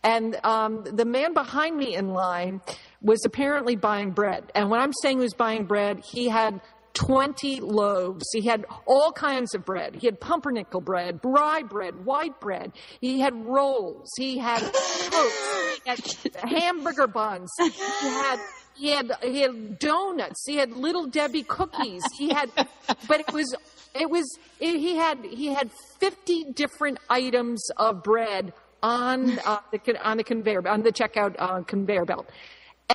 and 0.07 0.39
um, 0.45 0.85
the 0.85 1.05
man 1.05 1.35
behind 1.35 1.77
me 1.77 1.97
in 1.97 2.11
line 2.11 2.61
was 3.03 3.25
apparently 3.27 3.77
buying 3.77 4.13
bread 4.13 4.51
and 4.55 4.71
when 4.71 4.81
i'm 4.81 4.93
saying 5.03 5.19
he 5.19 5.23
was 5.23 5.35
buying 5.35 5.65
bread 5.65 6.03
he 6.05 6.29
had 6.29 6.61
20 6.97 7.61
loaves. 7.61 8.25
He 8.33 8.47
had 8.47 8.65
all 8.87 9.13
kinds 9.13 9.55
of 9.55 9.67
bread. 9.67 9.97
He 9.97 10.07
had 10.07 10.19
pumpernickel 10.19 10.81
bread, 10.81 11.21
rye 11.23 11.63
bread, 11.63 12.07
white 12.07 12.41
bread. 12.41 12.73
He 13.01 13.21
had 13.21 13.35
rolls. 13.35 14.11
He 14.17 14.39
had 14.39 14.61
toast. 14.61 15.83
He 15.85 15.91
had 15.91 16.01
hamburger 16.37 17.07
buns. 17.07 17.51
He 17.59 17.69
had 18.09 18.39
he 18.75 18.91
had 18.91 19.13
he 19.23 19.41
had 19.41 19.79
donuts. 19.79 20.43
He 20.47 20.57
had 20.57 20.73
little 20.73 21.07
Debbie 21.07 21.43
cookies. 21.43 22.03
He 22.17 22.33
had, 22.33 22.51
but 23.09 23.21
it 23.21 23.33
was 23.33 23.55
it 23.95 24.09
was 24.09 24.27
it, 24.59 24.79
he 24.79 24.97
had 24.97 25.25
he 25.25 25.47
had 25.53 25.71
50 26.01 26.53
different 26.53 26.99
items 27.09 27.69
of 27.77 28.03
bread 28.03 28.53
on 28.87 29.39
uh, 29.41 29.59
the 29.73 30.09
on 30.09 30.17
the 30.17 30.23
conveyor 30.25 30.67
on 30.69 30.83
the 30.83 30.93
checkout 30.93 31.35
uh, 31.39 31.61
conveyor 31.63 32.05
belt. 32.05 32.31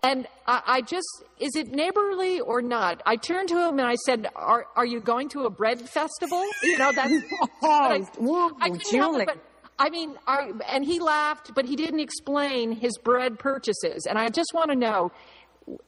And 0.03 0.25
I, 0.47 0.61
I 0.65 0.81
just, 0.81 1.05
is 1.37 1.53
it 1.57 1.73
neighborly 1.73 2.39
or 2.39 2.61
not? 2.61 3.01
I 3.05 3.17
turned 3.17 3.49
to 3.49 3.57
him 3.57 3.77
and 3.77 3.87
I 3.87 3.95
said, 3.95 4.29
"Are 4.35 4.67
are 4.77 4.85
you 4.85 5.01
going 5.01 5.27
to 5.29 5.41
a 5.45 5.49
bread 5.49 5.81
festival?" 5.81 6.43
You 6.63 6.77
know, 6.77 6.91
that's. 6.93 7.13
I, 7.63 7.99
Whoa, 8.17 8.51
I 8.61 8.69
couldn't 8.69 8.95
help 8.95 9.13
Julie. 9.13 9.23
it, 9.23 9.27
but 9.27 9.37
I 9.77 9.89
mean, 9.89 10.15
are, 10.27 10.47
and 10.69 10.85
he 10.85 10.99
laughed, 11.01 11.53
but 11.53 11.65
he 11.65 11.75
didn't 11.75 11.99
explain 11.99 12.71
his 12.71 12.97
bread 13.03 13.37
purchases. 13.37 14.05
And 14.09 14.17
I 14.17 14.29
just 14.29 14.53
want 14.53 14.69
to 14.69 14.77
know: 14.77 15.11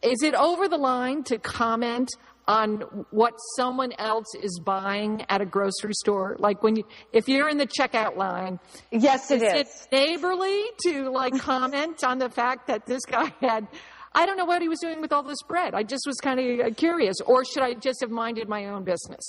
is 0.02 0.22
it 0.22 0.34
over 0.34 0.68
the 0.68 0.78
line 0.78 1.24
to 1.24 1.38
comment 1.38 2.10
on 2.48 2.82
what 3.12 3.34
someone 3.56 3.92
else 3.98 4.34
is 4.36 4.60
buying 4.64 5.26
at 5.30 5.42
a 5.42 5.46
grocery 5.46 5.94
store? 5.94 6.36
Like 6.40 6.62
when 6.64 6.76
you, 6.76 6.84
if 7.12 7.28
you're 7.28 7.50
in 7.50 7.58
the 7.58 7.68
checkout 7.68 8.18
line, 8.18 8.60
Yes, 8.92 9.32
it 9.32 9.42
is 9.42 9.54
is. 9.68 9.88
it 9.92 9.92
neighborly 9.92 10.64
to 10.86 11.10
like 11.10 11.38
comment 11.40 12.04
on 12.04 12.18
the 12.20 12.30
fact 12.30 12.68
that 12.68 12.86
this 12.86 13.06
guy 13.06 13.34
had? 13.42 13.68
I 14.16 14.26
don't 14.26 14.38
know 14.38 14.46
what 14.46 14.62
he 14.62 14.70
was 14.70 14.80
doing 14.80 15.02
with 15.02 15.12
all 15.12 15.24
this 15.24 15.42
bread. 15.48 15.74
I 15.74 15.82
just 15.84 16.04
was 16.06 16.18
kind 16.18 16.40
of 16.62 16.76
curious, 16.76 17.16
or 17.26 17.44
should 17.44 17.64
I 17.64 17.74
just 17.74 18.02
have 18.02 18.12
minded 18.12 18.48
my 18.48 18.66
own 18.68 18.84
business? 18.84 19.22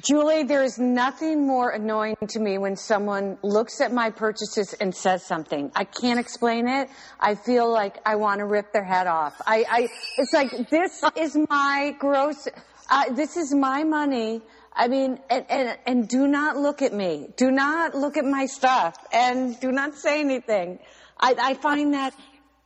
Julie, 0.00 0.42
there 0.42 0.62
is 0.62 0.78
nothing 0.78 1.46
more 1.46 1.70
annoying 1.70 2.16
to 2.28 2.40
me 2.40 2.58
when 2.58 2.76
someone 2.76 3.38
looks 3.42 3.80
at 3.80 3.92
my 3.92 4.10
purchases 4.10 4.72
and 4.74 4.94
says 4.94 5.24
something. 5.24 5.70
I 5.74 5.84
can't 5.84 6.18
explain 6.18 6.68
it. 6.68 6.88
I 7.20 7.34
feel 7.34 7.70
like 7.70 7.98
I 8.04 8.16
want 8.16 8.40
to 8.40 8.46
rip 8.46 8.72
their 8.72 8.84
head 8.84 9.06
off. 9.06 9.40
I, 9.46 9.64
I 9.68 9.88
it's 10.18 10.32
like 10.32 10.68
this 10.70 11.02
is 11.16 11.36
my 11.48 11.94
gross. 11.98 12.48
Uh, 12.90 13.12
this 13.12 13.36
is 13.36 13.54
my 13.54 13.84
money. 13.84 14.42
I 14.74 14.88
mean, 14.88 15.20
and, 15.30 15.46
and 15.48 15.78
and 15.86 16.08
do 16.08 16.26
not 16.26 16.56
look 16.56 16.82
at 16.82 16.92
me. 16.92 17.28
Do 17.36 17.50
not 17.50 17.94
look 17.94 18.16
at 18.16 18.24
my 18.24 18.46
stuff, 18.46 18.96
and 19.12 19.58
do 19.60 19.70
not 19.70 19.94
say 19.94 20.20
anything. 20.20 20.78
I, 21.20 21.36
I 21.38 21.54
find 21.54 21.94
that 21.94 22.14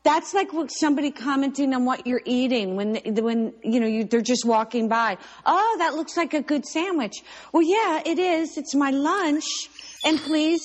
that's 0.06 0.32
like 0.32 0.50
somebody 0.68 1.10
commenting 1.10 1.74
on 1.74 1.84
what 1.84 2.06
you're 2.06 2.22
eating 2.24 2.76
when 2.76 2.94
when 3.16 3.52
you 3.64 3.80
know 3.80 3.88
you, 3.88 4.04
they're 4.04 4.20
just 4.22 4.44
walking 4.44 4.88
by. 4.88 5.18
Oh, 5.44 5.76
that 5.80 5.94
looks 5.94 6.16
like 6.16 6.32
a 6.32 6.42
good 6.42 6.64
sandwich. 6.64 7.24
Well, 7.52 7.64
yeah, 7.64 8.02
it 8.06 8.20
is. 8.20 8.56
It's 8.56 8.74
my 8.74 8.90
lunch, 8.90 9.44
and 10.04 10.18
please 10.20 10.62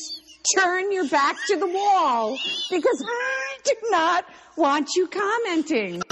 turn 0.55 0.91
your 0.91 1.07
back 1.07 1.37
to 1.47 1.57
the 1.57 1.65
wall 1.65 2.37
because 2.69 3.03
I 3.03 3.57
do 3.63 3.73
not 3.89 4.25
want 4.55 4.89
you 4.95 5.07
commenting. 5.07 6.01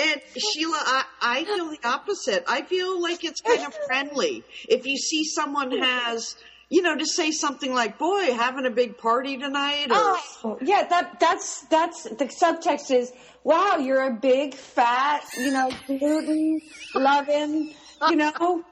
And 0.00 0.20
Sheila, 0.36 0.80
I, 0.84 1.04
I 1.20 1.44
feel 1.44 1.70
the 1.70 1.78
opposite. 1.82 2.44
I 2.46 2.62
feel 2.62 3.02
like 3.02 3.24
it's 3.24 3.40
kind 3.40 3.66
of 3.66 3.74
friendly. 3.86 4.44
If 4.68 4.86
you 4.86 4.96
see 4.96 5.24
someone 5.24 5.72
has, 5.76 6.36
you 6.70 6.82
know, 6.82 6.96
to 6.96 7.06
say 7.06 7.30
something 7.30 7.72
like, 7.72 7.98
boy, 7.98 8.32
having 8.34 8.66
a 8.66 8.70
big 8.70 8.98
party 8.98 9.38
tonight, 9.38 9.86
or 9.90 9.96
Oh, 10.44 10.58
yeah, 10.60 10.86
that 10.88 11.18
that's 11.20 11.62
that's 11.68 12.02
the 12.04 12.26
subtext 12.26 12.90
is 12.94 13.12
wow, 13.44 13.76
you're 13.76 14.02
a 14.06 14.12
big 14.14 14.54
fat, 14.54 15.24
you 15.38 15.50
know, 15.50 15.70
gluten 15.86 16.60
loving, 16.94 17.74
you 18.10 18.16
know, 18.16 18.64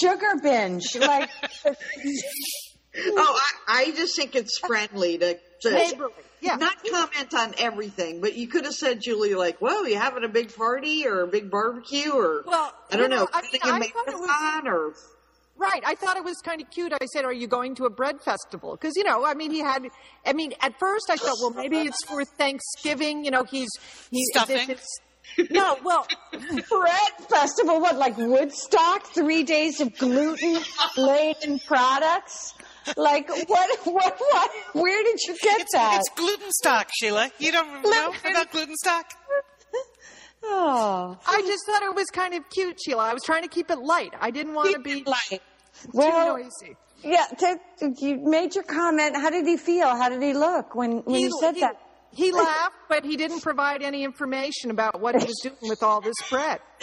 sugar 0.00 0.36
binge. 0.42 0.96
Like 0.96 1.30
oh, 2.96 3.40
I, 3.68 3.80
I 3.86 3.90
just 3.92 4.16
think 4.16 4.34
it's 4.34 4.58
friendly 4.58 5.18
to, 5.18 5.38
to 5.62 5.70
Neighborly, 5.70 6.12
yeah. 6.40 6.56
not 6.56 6.76
comment 6.84 7.34
on 7.34 7.54
everything, 7.58 8.20
but 8.20 8.34
you 8.34 8.48
could 8.48 8.64
have 8.64 8.74
said, 8.74 9.00
Julie, 9.00 9.34
like, 9.34 9.58
whoa, 9.58 9.82
you 9.82 9.96
having 9.98 10.24
a 10.24 10.28
big 10.28 10.54
party 10.54 11.06
or 11.06 11.22
a 11.22 11.26
big 11.26 11.50
barbecue 11.50 12.10
or, 12.12 12.42
Well, 12.46 12.72
I 12.90 12.96
don't 12.96 13.10
you 13.10 13.16
know, 13.16 13.24
know, 13.24 13.28
I 13.32 13.40
running 13.40 13.50
mean, 13.52 13.62
a 13.64 13.86
I 13.86 13.88
thought 13.88 14.08
it 14.08 14.14
was- 14.18 14.26
marathon 14.28 14.68
or, 14.68 14.94
Right. 15.56 15.82
I 15.86 15.94
thought 15.94 16.16
it 16.16 16.24
was 16.24 16.36
kind 16.44 16.60
of 16.60 16.68
cute. 16.70 16.92
I 17.00 17.06
said, 17.06 17.24
"Are 17.24 17.32
you 17.32 17.46
going 17.46 17.74
to 17.76 17.84
a 17.84 17.90
bread 17.90 18.20
festival?" 18.20 18.72
Because 18.76 18.94
you 18.96 19.04
know, 19.04 19.24
I 19.24 19.34
mean, 19.34 19.50
he 19.52 19.60
had. 19.60 19.86
I 20.26 20.32
mean, 20.32 20.52
at 20.60 20.78
first 20.80 21.06
I 21.10 21.16
thought, 21.16 21.36
well, 21.40 21.50
maybe 21.54 21.78
it's 21.78 22.04
for 22.06 22.24
Thanksgiving. 22.24 23.24
You 23.24 23.30
know, 23.30 23.44
he's 23.44 23.68
he's 24.10 24.26
Stuffing? 24.32 24.70
it's- 24.70 24.86
no, 25.50 25.78
well, 25.82 26.06
bread 26.32 27.12
festival, 27.30 27.80
what 27.80 27.96
like 27.96 28.18
Woodstock? 28.18 29.06
Three 29.06 29.42
days 29.42 29.80
of 29.80 29.96
gluten 29.96 30.58
laden 30.98 31.58
products. 31.60 32.52
Like 32.98 33.28
what? 33.48 33.78
What? 33.84 34.16
What? 34.18 34.50
Where 34.74 35.02
did 35.02 35.18
you 35.26 35.34
get 35.42 35.60
It's, 35.62 35.72
that? 35.72 36.00
it's 36.00 36.10
gluten 36.20 36.52
stock, 36.52 36.90
Sheila. 36.92 37.30
You 37.38 37.52
don't 37.52 37.82
know 37.82 38.12
about 38.28 38.50
gluten 38.52 38.76
stock? 38.76 39.06
Oh, 40.44 41.18
I 41.26 41.42
just 41.42 41.66
thought 41.66 41.82
it 41.82 41.94
was 41.94 42.06
kind 42.06 42.34
of 42.34 42.48
cute, 42.50 42.78
Sheila. 42.84 43.04
I 43.04 43.14
was 43.14 43.22
trying 43.22 43.42
to 43.42 43.48
keep 43.48 43.70
it 43.70 43.78
light. 43.78 44.12
I 44.20 44.30
didn't 44.30 44.54
want 44.54 44.72
to 44.74 44.80
be 44.80 45.02
like 45.04 45.28
too 45.28 45.38
well, 45.92 46.38
noisy. 46.38 46.76
yeah. 47.02 47.26
To, 47.38 47.94
you 47.98 48.18
made 48.22 48.54
your 48.54 48.64
comment. 48.64 49.16
How 49.16 49.30
did 49.30 49.46
he 49.46 49.56
feel? 49.56 49.88
How 49.88 50.08
did 50.08 50.22
he 50.22 50.32
look 50.32 50.74
when 50.74 50.98
when 50.98 51.20
you 51.20 51.30
said 51.40 51.54
he, 51.54 51.60
that? 51.60 51.80
he 52.12 52.32
laughed, 52.32 52.76
but 52.88 53.04
he 53.04 53.16
didn't 53.16 53.40
provide 53.40 53.82
any 53.82 54.04
information 54.04 54.70
about 54.70 55.00
what 55.00 55.16
he 55.20 55.26
was 55.26 55.40
doing 55.42 55.56
with 55.62 55.82
all 55.82 56.00
this 56.00 56.16
bread. 56.30 56.60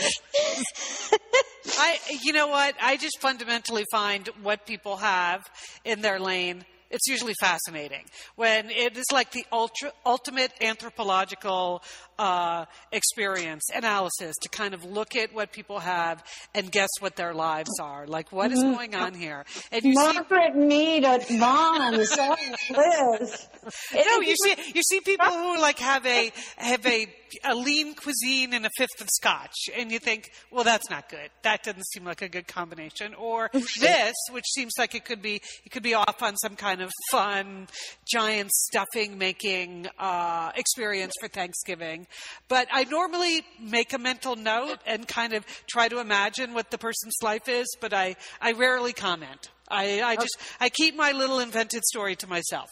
I, 1.78 1.97
you 2.24 2.34
know 2.34 2.47
what? 2.47 2.76
I 2.82 2.97
just 2.97 3.20
fundamentally 3.20 3.86
find 3.91 4.28
what 4.41 4.66
people 4.66 4.97
have 4.97 5.49
in 5.86 6.01
their 6.01 6.20
lane. 6.20 6.66
It's 6.91 7.07
usually 7.07 7.33
fascinating 7.39 8.03
when 8.35 8.69
it 8.69 8.97
is 8.97 9.05
like 9.11 9.31
the 9.31 9.45
ultra, 9.51 9.91
ultimate 10.05 10.51
anthropological 10.61 11.81
uh, 12.19 12.65
experience 12.91 13.63
analysis 13.73 14.35
to 14.41 14.49
kind 14.49 14.73
of 14.73 14.83
look 14.83 15.15
at 15.15 15.33
what 15.33 15.51
people 15.51 15.79
have 15.79 16.23
and 16.53 16.71
guess 16.71 16.89
what 16.99 17.15
their 17.15 17.33
lives 17.33 17.71
are. 17.81 18.05
Like, 18.05 18.31
what 18.31 18.51
is 18.51 18.61
going 18.61 18.93
on 18.95 19.13
here? 19.13 19.45
And 19.71 19.83
you 19.83 19.95
see 19.95 20.13
Margaret 20.13 20.55
Mead 20.55 21.03
at. 21.05 21.25
Oh, 21.31 23.17
Liz. 23.19 23.47
no, 23.93 24.21
you 24.21 24.35
see, 24.35 24.55
you 24.75 24.83
see 24.83 24.99
people 24.99 25.25
who 25.25 25.59
like 25.59 25.79
have 25.79 26.05
a 26.05 26.31
have 26.57 26.85
a 26.85 27.07
a 27.45 27.55
lean 27.55 27.95
cuisine 27.95 28.53
and 28.53 28.65
a 28.65 28.69
fifth 28.77 28.99
of 28.99 29.07
scotch, 29.09 29.69
and 29.75 29.91
you 29.91 29.99
think, 29.99 30.29
well, 30.51 30.63
that's 30.63 30.89
not 30.89 31.09
good. 31.09 31.29
That 31.43 31.63
doesn't 31.63 31.85
seem 31.87 32.03
like 32.03 32.21
a 32.21 32.27
good 32.29 32.47
combination. 32.47 33.13
Or 33.13 33.49
this, 33.53 34.15
which 34.31 34.45
seems 34.45 34.73
like 34.77 34.95
it 34.95 35.05
could 35.05 35.21
be 35.21 35.41
it 35.65 35.71
could 35.71 35.83
be 35.83 35.93
off 35.93 36.21
on 36.21 36.35
some 36.37 36.55
kind 36.55 36.80
of 36.82 36.91
fun 37.11 37.67
giant 38.07 38.51
stuffing 38.51 39.17
making 39.17 39.88
uh, 39.97 40.51
experience 40.55 41.13
for 41.19 41.27
Thanksgiving. 41.27 42.07
But 42.47 42.67
I 42.71 42.84
normally 42.86 43.43
make 43.59 43.93
a 43.93 43.97
mental 43.97 44.36
note 44.36 44.79
and 44.86 45.07
kind 45.07 45.34
of 45.34 45.45
try 45.67 45.88
to 45.88 45.99
imagine 45.99 46.53
what 46.53 46.71
the 46.71 46.77
person's 46.77 47.15
life 47.21 47.47
is, 47.47 47.67
but 47.79 47.93
I 47.93 48.15
I 48.41 48.53
rarely 48.53 48.93
comment. 48.93 49.49
I, 49.67 50.01
I 50.01 50.15
just 50.15 50.38
I 50.59 50.69
keep 50.69 50.95
my 50.95 51.13
little 51.13 51.39
invented 51.39 51.84
story 51.86 52.15
to 52.17 52.27
myself. 52.27 52.69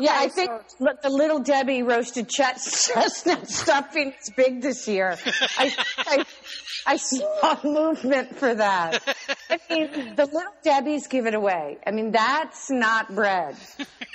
Yeah, 0.00 0.14
I 0.14 0.28
think 0.28 0.50
look, 0.80 1.02
the 1.02 1.10
little 1.10 1.40
Debbie 1.40 1.82
roasted 1.82 2.28
chestnut 2.30 3.48
stuffing 3.48 4.12
is 4.20 4.30
big 4.36 4.62
this 4.62 4.86
year. 4.88 5.16
I, 5.56 5.74
I, 5.98 6.24
I 6.86 6.96
saw 6.96 7.58
a 7.62 7.66
movement 7.66 8.36
for 8.36 8.54
that. 8.54 9.02
I 9.50 9.58
mean, 9.70 10.14
the 10.14 10.26
little 10.26 10.52
Debbie's 10.62 11.06
give 11.06 11.26
it 11.26 11.34
away. 11.34 11.78
I 11.86 11.90
mean, 11.90 12.12
that's 12.12 12.70
not 12.70 13.14
bread. 13.14 13.56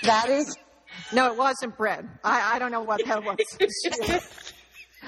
That 0.04 0.30
is. 0.30 0.56
No, 1.12 1.32
it 1.32 1.38
wasn't 1.38 1.76
bread. 1.76 2.08
I, 2.24 2.54
I 2.54 2.60
don't 2.60 2.72
know 2.72 2.84
what 2.84 3.04
that 3.08 3.24
was. 3.24 4.53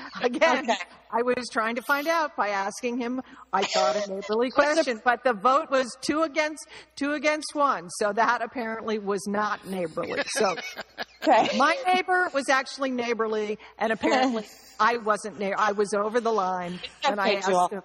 Again, 0.23 0.59
Okay. 0.63 0.75
I 1.11 1.21
was 1.21 1.47
trying 1.51 1.75
to 1.75 1.81
find 1.83 2.07
out 2.07 2.35
by 2.35 2.49
asking 2.49 2.99
him. 2.99 3.21
I 3.53 3.63
thought 3.63 3.95
a 3.95 3.99
neighborly 4.07 4.49
question, 4.51 5.01
but 5.03 5.23
the 5.23 5.33
vote 5.33 5.69
was 5.71 5.87
two 6.01 6.23
against 6.23 6.65
two 6.95 7.13
against 7.13 7.53
one. 7.53 7.89
So 7.99 8.11
that 8.13 8.41
apparently 8.41 8.99
was 8.99 9.25
not 9.27 9.67
neighborly. 9.69 10.21
So 10.27 10.57
Okay. 11.27 11.57
my 11.57 11.75
neighbor 11.87 12.29
was 12.33 12.49
actually 12.49 12.91
neighborly, 12.91 13.57
and 13.79 13.91
apparently 13.91 14.43
I 14.79 14.97
wasn't. 14.97 15.41
I 15.41 15.71
was 15.71 15.93
over 15.93 16.19
the 16.21 16.31
line, 16.31 16.79
and 17.05 17.19
I 17.19 17.29
Okay, 17.29 17.37
asked 17.37 17.71
him. 17.71 17.81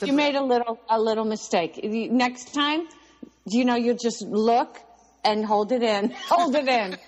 the 0.00 0.06
You 0.06 0.12
made 0.12 0.34
a 0.36 0.42
little 0.44 0.78
a 0.88 1.00
little 1.00 1.24
mistake. 1.24 1.80
Next 1.82 2.52
time, 2.54 2.86
you 3.46 3.64
know, 3.64 3.74
you'll 3.74 3.96
just 4.00 4.22
look 4.22 4.78
and 5.24 5.44
hold 5.44 5.72
it 5.72 5.82
in. 5.82 6.10
Hold 6.28 6.54
it 6.54 6.68
in. 6.68 6.98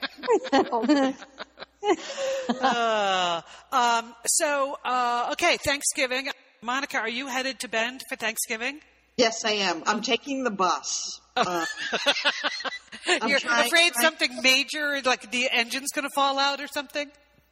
Uh, 2.49 3.41
um, 3.73 4.15
so, 4.27 4.77
uh, 4.85 5.29
okay, 5.33 5.57
Thanksgiving. 5.65 6.29
Monica, 6.63 6.99
are 6.99 7.09
you 7.09 7.27
headed 7.29 7.61
to 7.61 7.69
Bend 7.69 8.03
for 8.09 8.17
Thanksgiving? 8.17 8.81
yes, 9.19 9.45
I 9.45 9.53
am. 9.53 9.83
I'm 9.87 10.03
taking 10.03 10.45
the 10.45 10.51
bus. 10.51 11.21
Uh, 11.37 11.65
I'm 13.07 13.29
You're 13.29 13.39
trying- 13.39 13.67
afraid 13.67 13.93
trying- 13.93 14.05
something 14.05 14.43
major, 14.43 15.01
like 15.05 15.31
the 15.31 15.49
engine's 15.51 15.91
going 15.95 16.05
to 16.07 16.15
fall 16.15 16.39
out 16.39 16.61
or 16.61 16.67
something? 16.67 17.11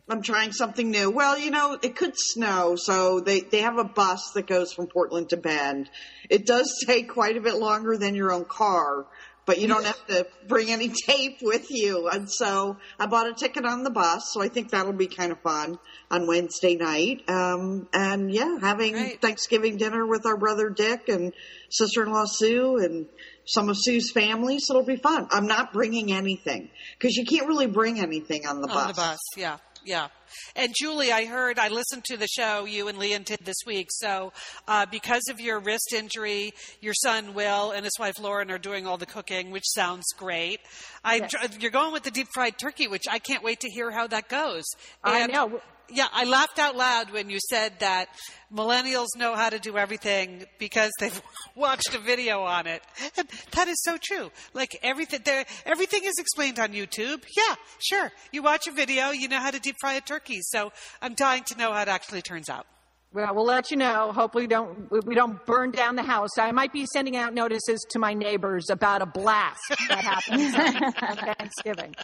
I'm 0.08 0.20
trying 0.20 0.52
something 0.52 0.90
new. 0.90 1.10
Well, 1.10 1.38
you 1.38 1.50
know, 1.50 1.78
it 1.82 1.96
could 1.96 2.12
snow, 2.16 2.76
so 2.76 3.20
they, 3.20 3.40
they 3.40 3.60
have 3.62 3.78
a 3.78 3.84
bus 3.84 4.32
that 4.34 4.46
goes 4.46 4.72
from 4.74 4.86
Portland 4.88 5.30
to 5.30 5.38
Bend. 5.38 5.88
It 6.28 6.44
does 6.44 6.70
take 6.86 7.08
quite 7.08 7.36
a 7.38 7.40
bit 7.40 7.54
longer 7.54 7.96
than 7.96 8.14
your 8.14 8.30
own 8.32 8.44
car, 8.44 9.06
but 9.46 9.60
you 9.60 9.68
don't 9.68 9.84
have 9.84 10.06
to 10.06 10.26
bring 10.46 10.70
any 10.70 10.88
tape 11.06 11.38
with 11.42 11.70
you. 11.70 12.08
And 12.08 12.30
so 12.30 12.76
I 12.98 13.06
bought 13.06 13.28
a 13.28 13.34
ticket 13.34 13.64
on 13.64 13.82
the 13.82 13.90
bus, 13.90 14.30
so 14.32 14.42
I 14.42 14.48
think 14.48 14.70
that'll 14.70 14.92
be 14.92 15.06
kind 15.06 15.32
of 15.32 15.40
fun 15.40 15.78
on 16.10 16.26
Wednesday 16.26 16.76
night. 16.76 17.22
Um, 17.28 17.88
and 17.92 18.32
yeah, 18.32 18.58
having 18.60 18.92
Great. 18.92 19.20
Thanksgiving 19.20 19.76
dinner 19.76 20.06
with 20.06 20.26
our 20.26 20.36
brother 20.36 20.70
Dick 20.70 21.08
and 21.08 21.32
sister-in-law 21.70 22.24
Sue 22.26 22.78
and 22.78 23.06
some 23.46 23.68
of 23.68 23.76
Sue's 23.78 24.10
family, 24.10 24.58
so 24.58 24.74
it'll 24.74 24.86
be 24.86 24.96
fun. 24.96 25.28
I'm 25.30 25.46
not 25.46 25.72
bringing 25.72 26.12
anything 26.12 26.70
because 26.98 27.16
you 27.16 27.24
can't 27.24 27.46
really 27.46 27.66
bring 27.66 28.00
anything 28.00 28.46
on 28.46 28.60
the 28.60 28.68
bus. 28.68 28.76
On 28.76 28.88
the 28.88 28.94
bus, 28.94 29.18
yeah. 29.36 29.58
Yeah. 29.84 30.08
And 30.56 30.74
Julie, 30.76 31.12
I 31.12 31.26
heard, 31.26 31.58
I 31.58 31.68
listened 31.68 32.04
to 32.04 32.16
the 32.16 32.26
show 32.26 32.64
you 32.64 32.88
and 32.88 32.98
Lian 32.98 33.22
did 33.24 33.40
this 33.44 33.58
week. 33.66 33.88
So, 33.90 34.32
uh, 34.66 34.86
because 34.90 35.22
of 35.30 35.40
your 35.40 35.60
wrist 35.60 35.92
injury, 35.94 36.52
your 36.80 36.94
son 36.94 37.34
Will 37.34 37.70
and 37.70 37.84
his 37.84 37.94
wife 37.98 38.18
Lauren 38.18 38.50
are 38.50 38.58
doing 38.58 38.86
all 38.86 38.96
the 38.96 39.06
cooking, 39.06 39.50
which 39.50 39.64
sounds 39.66 40.06
great. 40.16 40.60
I, 41.04 41.16
Yes. 41.16 41.56
You're 41.60 41.70
going 41.70 41.92
with 41.92 42.02
the 42.02 42.10
deep 42.10 42.28
fried 42.34 42.58
turkey, 42.58 42.88
which 42.88 43.04
I 43.10 43.18
can't 43.18 43.42
wait 43.42 43.60
to 43.60 43.68
hear 43.68 43.90
how 43.90 44.06
that 44.08 44.28
goes. 44.28 44.64
I 45.02 45.26
know. 45.26 45.60
Yeah, 45.90 46.06
I 46.12 46.24
laughed 46.24 46.58
out 46.58 46.76
loud 46.76 47.12
when 47.12 47.28
you 47.30 47.38
said 47.50 47.74
that 47.80 48.08
millennials 48.52 49.08
know 49.16 49.34
how 49.34 49.50
to 49.50 49.58
do 49.58 49.76
everything 49.76 50.44
because 50.58 50.90
they've 50.98 51.22
watched 51.54 51.94
a 51.94 51.98
video 51.98 52.42
on 52.42 52.66
it. 52.66 52.82
And 53.16 53.28
that 53.52 53.68
is 53.68 53.82
so 53.82 53.98
true. 54.02 54.30
Like 54.54 54.78
everything, 54.82 55.20
there, 55.24 55.44
everything 55.66 56.04
is 56.04 56.14
explained 56.18 56.58
on 56.58 56.72
YouTube. 56.72 57.22
Yeah, 57.36 57.54
sure. 57.84 58.10
You 58.32 58.42
watch 58.42 58.66
a 58.66 58.72
video, 58.72 59.10
you 59.10 59.28
know 59.28 59.40
how 59.40 59.50
to 59.50 59.60
deep 59.60 59.76
fry 59.80 59.94
a 59.94 60.00
turkey. 60.00 60.38
So 60.40 60.72
I'm 61.02 61.14
dying 61.14 61.44
to 61.44 61.58
know 61.58 61.72
how 61.72 61.82
it 61.82 61.88
actually 61.88 62.22
turns 62.22 62.48
out. 62.48 62.66
Well, 63.12 63.32
we'll 63.32 63.44
let 63.44 63.70
you 63.70 63.76
know. 63.76 64.10
Hopefully, 64.10 64.48
don't 64.48 64.90
we- 64.90 65.14
don't 65.14 65.44
burn 65.46 65.70
down 65.70 65.94
the 65.94 66.02
house. 66.02 66.36
I 66.36 66.50
might 66.50 66.72
be 66.72 66.84
sending 66.84 67.16
out 67.16 67.32
notices 67.32 67.86
to 67.90 68.00
my 68.00 68.12
neighbors 68.12 68.70
about 68.70 69.02
a 69.02 69.06
blast 69.06 69.60
that 69.88 70.00
happens 70.02 70.52
on 71.00 71.34
Thanksgiving. 71.38 71.94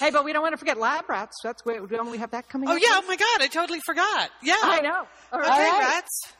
Hey, 0.00 0.10
but 0.10 0.24
we 0.24 0.32
don't 0.32 0.42
want 0.42 0.52
to 0.52 0.56
forget 0.58 0.78
lab 0.78 1.08
rats. 1.08 1.36
That's 1.42 1.64
where 1.64 1.84
don't 1.86 2.10
we 2.10 2.18
have 2.18 2.30
that 2.32 2.48
coming? 2.48 2.68
Oh 2.68 2.72
up? 2.74 2.78
yeah, 2.80 2.88
oh 2.92 3.02
my 3.06 3.16
God, 3.16 3.40
I 3.42 3.46
totally 3.46 3.80
forgot. 3.80 4.30
Yeah. 4.42 4.54
I 4.62 4.80
know. 4.80 5.06
All 5.32 5.40
Okay, 5.40 5.48
right. 5.48 5.50
All 5.72 5.78
right. 5.80 5.94
rats. 5.94 6.32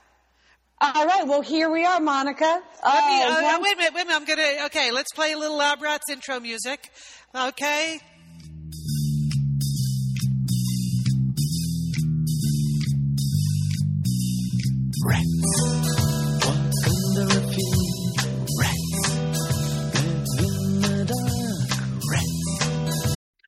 All 0.80 1.06
right, 1.06 1.26
well, 1.26 1.40
here 1.42 1.70
we 1.70 1.84
are, 1.84 1.98
Monica. 2.00 2.44
Let 2.44 2.54
me, 2.62 2.62
Uh, 2.84 3.26
oh, 3.28 3.42
one- 3.42 3.62
wait 3.62 3.74
a 3.74 3.76
minute, 3.78 3.94
wait 3.94 4.02
a 4.02 4.04
minute. 4.06 4.16
I'm 4.16 4.24
gonna, 4.24 4.66
okay, 4.66 4.92
let's 4.92 5.12
play 5.12 5.32
a 5.32 5.38
little 5.38 5.56
Lab 5.56 5.82
Rats 5.82 6.08
intro 6.10 6.38
music. 6.38 6.90
Okay. 7.34 8.00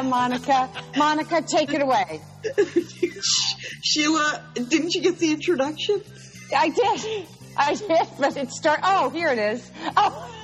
Here 0.00 0.08
we 0.08 0.12
are, 0.12 0.28
Monica. 0.28 0.70
Monica, 0.96 1.42
take 1.42 1.72
it 1.72 1.82
away. 1.82 2.20
Sheila, 3.82 4.42
didn't 4.54 4.94
you 4.94 5.02
get 5.02 5.18
the 5.18 5.32
introduction? 5.32 6.02
I 6.56 6.68
did. 6.68 7.26
I 7.56 7.74
did, 7.74 8.08
but 8.18 8.36
it 8.36 8.50
start. 8.50 8.80
Oh, 8.82 9.10
here 9.10 9.28
it 9.28 9.38
is. 9.38 9.70
Oh, 9.96 10.36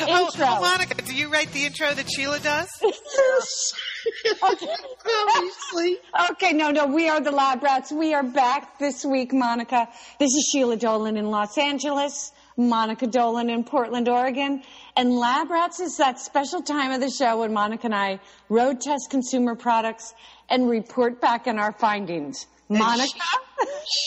Oh, 0.00 0.06
oh 0.06 0.26
intro. 0.26 0.46
oh, 0.48 0.60
Monica, 0.60 1.02
do 1.02 1.14
you 1.14 1.28
write 1.28 1.50
the 1.52 1.64
intro 1.64 1.92
that 1.92 2.06
Sheila 2.10 2.38
does? 2.38 2.68
okay. 2.82 4.66
Obviously. 5.36 5.96
Okay, 6.30 6.52
no, 6.52 6.70
no, 6.70 6.86
we 6.86 7.08
are 7.08 7.20
the 7.20 7.30
Lab 7.32 7.62
Rats. 7.62 7.90
We 7.90 8.12
are 8.14 8.22
back 8.22 8.78
this 8.78 9.04
week, 9.04 9.32
Monica. 9.32 9.88
This 10.18 10.28
is 10.28 10.50
Sheila 10.52 10.76
Dolan 10.76 11.16
in 11.16 11.30
Los 11.30 11.56
Angeles, 11.58 12.32
Monica 12.56 13.06
Dolan 13.06 13.48
in 13.50 13.64
Portland, 13.64 14.08
Oregon. 14.08 14.62
And 14.94 15.10
Lab 15.16 15.50
Rats 15.50 15.80
is 15.80 15.96
that 15.96 16.20
special 16.20 16.60
time 16.60 16.92
of 16.92 17.00
the 17.00 17.10
show 17.10 17.40
when 17.40 17.52
Monica 17.54 17.86
and 17.86 17.94
I 17.94 18.20
road 18.50 18.80
test 18.80 19.08
consumer 19.10 19.54
products 19.54 20.12
and 20.50 20.68
report 20.68 21.18
back 21.18 21.46
on 21.46 21.58
our 21.58 21.72
findings. 21.72 22.46
Monica? 22.68 23.08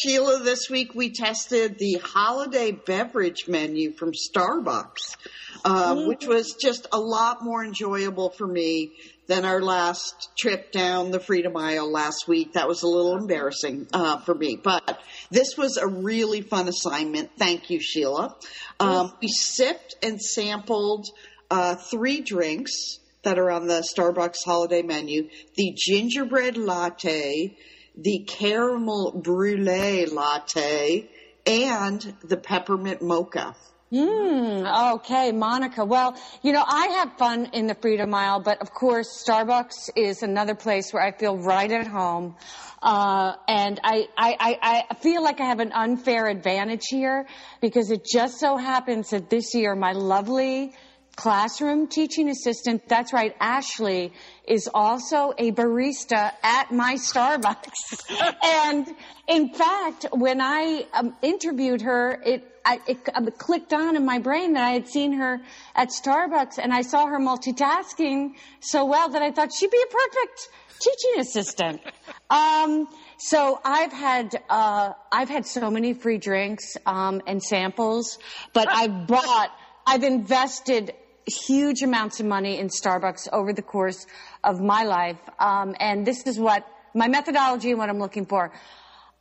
Sheila, 0.02 0.44
this 0.44 0.70
week 0.70 0.94
we 0.94 1.12
tested 1.12 1.80
the 1.80 1.96
holiday 2.04 2.72
beverage 2.72 3.48
menu 3.48 3.94
from 3.94 4.12
Starbucks, 4.12 5.18
uh, 5.64 6.06
which 6.06 6.28
was 6.28 6.56
just 6.62 6.88
a 6.92 7.00
lot 7.00 7.44
more 7.44 7.64
enjoyable 7.66 8.30
for 8.30 8.48
me 8.48 8.92
than 9.28 9.46
our 9.46 9.62
last 9.62 10.30
trip 10.38 10.72
down 10.72 11.12
the 11.12 11.20
Freedom 11.20 11.56
Aisle 11.56 11.92
last 11.92 12.28
week. 12.28 12.54
That 12.54 12.68
was 12.68 12.84
a 12.84 12.88
little 12.88 13.18
embarrassing 13.18 13.88
uh, 13.94 14.20
for 14.20 14.36
me, 14.36 14.60
but 14.62 15.00
this 15.32 15.58
was 15.58 15.78
a 15.78 15.88
really 15.88 16.42
fun 16.42 16.68
assignment. 16.68 17.32
Thank 17.38 17.70
you, 17.70 17.80
Sheila. 17.80 18.36
Um, 18.80 19.14
we 19.22 19.30
sipped 19.30 19.96
and 20.04 20.22
sampled 20.22 21.08
uh, 21.50 21.76
three 21.76 22.22
drinks 22.22 23.00
that 23.24 23.40
are 23.40 23.50
on 23.50 23.68
the 23.68 23.86
Starbucks 23.96 24.46
holiday 24.46 24.82
menu: 24.82 25.30
the 25.56 25.74
gingerbread 25.76 26.58
latte 26.58 27.56
the 27.98 28.20
caramel 28.28 29.12
brulee 29.12 30.06
latte, 30.06 31.10
and 31.46 32.16
the 32.24 32.38
peppermint 32.38 33.02
mocha. 33.02 33.56
Mm, 33.94 34.96
okay, 34.96 35.32
Monica. 35.32 35.86
Well, 35.86 36.16
you 36.42 36.52
know, 36.54 36.64
I 36.66 36.88
have 36.88 37.14
fun 37.18 37.50
in 37.54 37.68
the 37.68 37.76
Freedom 37.76 38.10
Mile, 38.10 38.40
but 38.40 38.62
of 38.62 38.74
course, 38.74 39.24
Starbucks 39.26 39.92
is 39.96 40.24
another 40.24 40.56
place 40.56 40.92
where 40.92 41.04
I 41.04 41.12
feel 41.12 41.38
right 41.38 41.72
at 41.72 41.86
home. 41.86 42.36
Uh, 42.82 43.34
and 43.48 43.80
I, 43.84 44.08
I, 44.18 44.58
I, 44.62 44.84
I 44.90 44.94
feel 44.96 45.24
like 45.24 45.40
I 45.40 45.46
have 45.46 45.60
an 45.60 45.72
unfair 45.72 46.28
advantage 46.28 46.86
here 46.90 47.28
because 47.62 47.92
it 47.92 48.06
just 48.12 48.40
so 48.40 48.58
happens 48.58 49.12
that 49.12 49.30
this 49.30 49.54
year 49.54 49.76
my 49.76 49.94
lovely 49.94 50.74
classroom 51.16 51.88
teaching 51.88 52.30
assistant, 52.30 52.88
that's 52.88 53.14
right, 53.14 53.36
Ashley, 53.40 54.14
is 54.48 54.70
also 54.74 55.34
a 55.38 55.52
barista 55.52 56.32
at 56.44 56.72
my 56.72 56.96
Starbucks. 56.96 58.36
and 58.44 58.88
in 59.28 59.54
fact, 59.54 60.08
when 60.12 60.42
I 60.42 60.86
um, 60.94 61.16
interviewed 61.22 61.82
her, 61.82 62.22
it, 62.26 62.44
I, 62.66 62.80
it 62.88 62.98
um, 63.14 63.28
clicked 63.38 63.74
on 63.74 63.96
in 63.96 64.06
my 64.06 64.20
brain 64.20 64.54
that 64.54 64.64
I 64.64 64.72
had 64.72 64.88
seen 64.88 65.14
her 65.14 65.42
at 65.76 65.90
Starbucks 65.90 66.58
and 66.58 66.74
I 66.74 66.82
saw 66.82 67.08
her 67.08 67.20
multitasking 67.20 68.34
so 68.60 68.86
well 68.86 69.10
that 69.10 69.22
I 69.22 69.32
thought 69.32 69.54
she'd 69.54 69.72
be 69.72 69.82
a 69.82 69.92
perfect 69.92 70.50
teaching 70.80 71.20
assistant. 71.22 71.82
Um, 72.30 72.88
so 73.18 73.60
I've 73.64 73.94
had 73.94 74.36
uh, 74.50 74.92
I've 75.12 75.30
had 75.30 75.46
so 75.46 75.72
many 75.72 75.94
free 75.94 76.18
drinks 76.18 76.76
um, 76.86 77.22
and 77.28 77.42
samples, 77.42 78.20
but 78.54 78.68
I've 78.72 79.08
bought 79.08 79.52
I've 79.88 80.04
invested 80.04 80.94
huge 81.26 81.82
amounts 81.82 82.20
of 82.20 82.26
money 82.26 82.60
in 82.60 82.70
Starbucks 82.70 83.28
over 83.32 83.54
the 83.54 83.62
course 83.62 84.06
of 84.44 84.62
my 84.62 84.84
life, 84.84 85.20
um, 85.40 85.76
and 85.80 86.06
this 86.06 86.26
is 86.26 86.40
what 86.40 86.68
my 86.94 87.08
methodology 87.08 87.72
and 87.72 87.80
what 87.80 87.90
I'm 87.90 88.00
looking 88.00 88.26
for. 88.26 88.54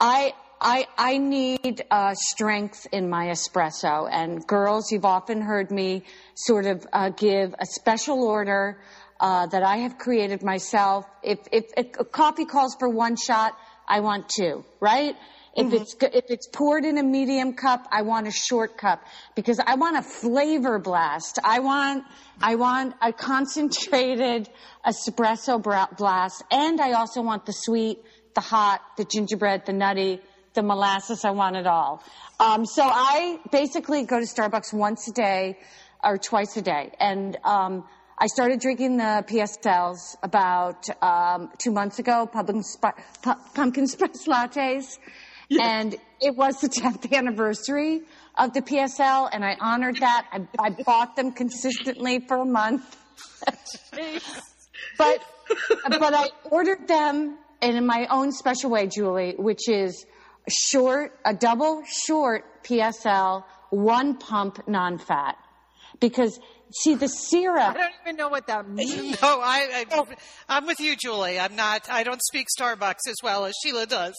I 0.01 0.33
I, 0.61 0.87
I 0.97 1.19
need 1.19 1.85
uh, 1.91 2.15
strength 2.15 2.87
in 2.91 3.11
my 3.11 3.27
espresso. 3.27 4.09
And 4.11 4.47
girls, 4.47 4.91
you've 4.91 5.05
often 5.05 5.43
heard 5.43 5.71
me 5.71 6.05
sort 6.35 6.65
of 6.65 6.87
uh, 6.91 7.11
give 7.11 7.55
a 7.59 7.67
special 7.67 8.23
order 8.25 8.79
uh, 9.21 9.47
that 9.49 9.63
I 9.63 9.79
have 9.79 9.99
created 9.99 10.43
myself. 10.43 11.05
If, 11.23 11.39
if, 11.53 11.65
if 11.77 11.87
a 11.99 12.05
coffee 12.05 12.47
calls 12.47 12.77
for 12.79 12.89
one 12.89 13.17
shot, 13.17 13.59
I 13.87 14.01
want 14.01 14.31
two, 14.31 14.65
right? 14.81 15.17
If 15.57 15.73
it's 15.73 15.95
if 16.01 16.25
it's 16.31 16.49
poured 16.49 16.85
in 16.85 16.99
a 16.99 17.03
medium 17.03 17.53
cup, 17.53 17.87
I 17.93 18.03
want 18.03 18.27
a 18.27 18.33
short 18.33 18.77
cup 18.77 19.05
because 19.37 19.61
I 19.65 19.77
want 19.77 19.97
a 19.97 20.03
flavor 20.03 20.79
blast. 20.81 21.39
I 21.45 21.61
want 21.61 22.05
I 22.41 22.57
want 22.57 22.95
a 23.01 23.13
concentrated 23.13 24.49
espresso 24.87 25.63
blast, 25.97 26.43
and 26.51 26.81
I 26.81 26.93
also 26.93 27.23
want 27.23 27.47
the 27.47 27.53
sweet, 27.53 27.99
the 28.35 28.41
hot, 28.41 28.81
the 28.97 29.05
gingerbread, 29.05 29.65
the 29.67 29.73
nutty, 29.73 30.21
the 30.55 30.63
molasses. 30.63 31.25
I 31.25 31.31
want 31.31 31.57
it 31.57 31.67
all. 31.69 32.03
Um, 32.41 32.67
so 32.67 32.83
I 32.83 33.39
basically 33.53 34.05
go 34.05 34.19
to 34.19 34.27
Starbucks 34.27 34.73
once 34.73 35.07
a 35.09 35.13
day 35.13 35.59
or 36.03 36.19
twice 36.19 36.57
a 36.57 36.63
day, 36.63 36.93
and 36.99 37.37
um, 37.45 37.85
I 38.17 38.27
started 38.29 38.61
drinking 38.61 38.97
the 38.97 39.25
PSLs 39.27 40.17
about 40.23 40.87
um, 41.03 41.51
two 41.59 41.73
months 41.73 41.99
ago, 41.99 42.27
pumpkin, 42.27 42.63
spi- 42.63 42.93
pu- 43.23 43.35
pumpkin 43.55 43.87
spice 43.89 44.29
lattes, 44.29 44.99
and 45.51 45.97
it 46.21 46.37
was 46.37 46.61
the 46.61 46.69
10th 46.69 47.13
anniversary 47.13 48.03
of 48.37 48.53
the 48.53 48.63
PSL, 48.63 49.29
and 49.33 49.45
I 49.45 49.57
honored 49.61 49.97
that. 49.97 50.27
I, 50.33 50.49
I 50.59 50.71
bought 50.71 51.17
them 51.17 51.33
consistently 51.33 52.21
for 52.21 52.39
a 52.39 52.45
month, 52.45 52.97
but 54.99 55.23
but 55.89 56.15
I 56.15 56.29
ordered 56.51 56.89
them 56.89 57.39
in 57.61 57.87
my 57.87 58.07
own 58.11 58.33
special 58.33 58.71
way, 58.71 58.87
Julie, 58.87 59.35
which 59.37 59.69
is 59.69 60.05
short, 60.49 61.19
a 61.25 61.35
double 61.35 61.83
short 62.07 62.45
PSL, 62.65 63.45
one 63.71 64.17
pump 64.17 64.67
non-fat, 64.67 65.37
because 66.01 66.39
see 66.83 66.95
the 66.95 67.09
syrup. 67.09 67.71
I 67.71 67.73
don't 67.73 67.93
even 68.03 68.17
know 68.17 68.29
what 68.29 68.47
that 68.49 68.69
means. 68.69 69.19
No, 69.23 69.41
I, 69.41 69.85
I, 69.91 70.05
I'm 70.49 70.67
with 70.67 70.81
you, 70.81 70.97
Julie. 70.97 71.39
I'm 71.39 71.57
not. 71.57 71.89
I 71.91 72.03
don't 72.03 72.23
speak 72.23 72.49
Starbucks 72.59 73.09
as 73.09 73.17
well 73.23 73.45
as 73.45 73.55
Sheila 73.63 73.87
does. 73.87 74.15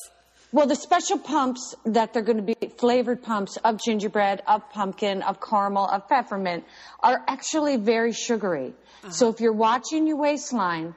Well, 0.55 0.67
the 0.67 0.75
special 0.77 1.17
pumps 1.17 1.75
that 1.83 2.13
they're 2.13 2.21
going 2.21 2.37
to 2.37 2.41
be 2.41 2.55
flavored 2.77 3.21
pumps 3.21 3.57
of 3.57 3.77
gingerbread, 3.77 4.41
of 4.47 4.69
pumpkin, 4.69 5.21
of 5.21 5.41
caramel, 5.41 5.85
of 5.85 6.07
peppermint 6.07 6.63
are 7.01 7.21
actually 7.27 7.75
very 7.75 8.13
sugary. 8.13 8.71
So 9.09 9.27
if 9.27 9.41
you're 9.41 9.51
watching 9.51 10.07
your 10.07 10.15
waistline, 10.15 10.95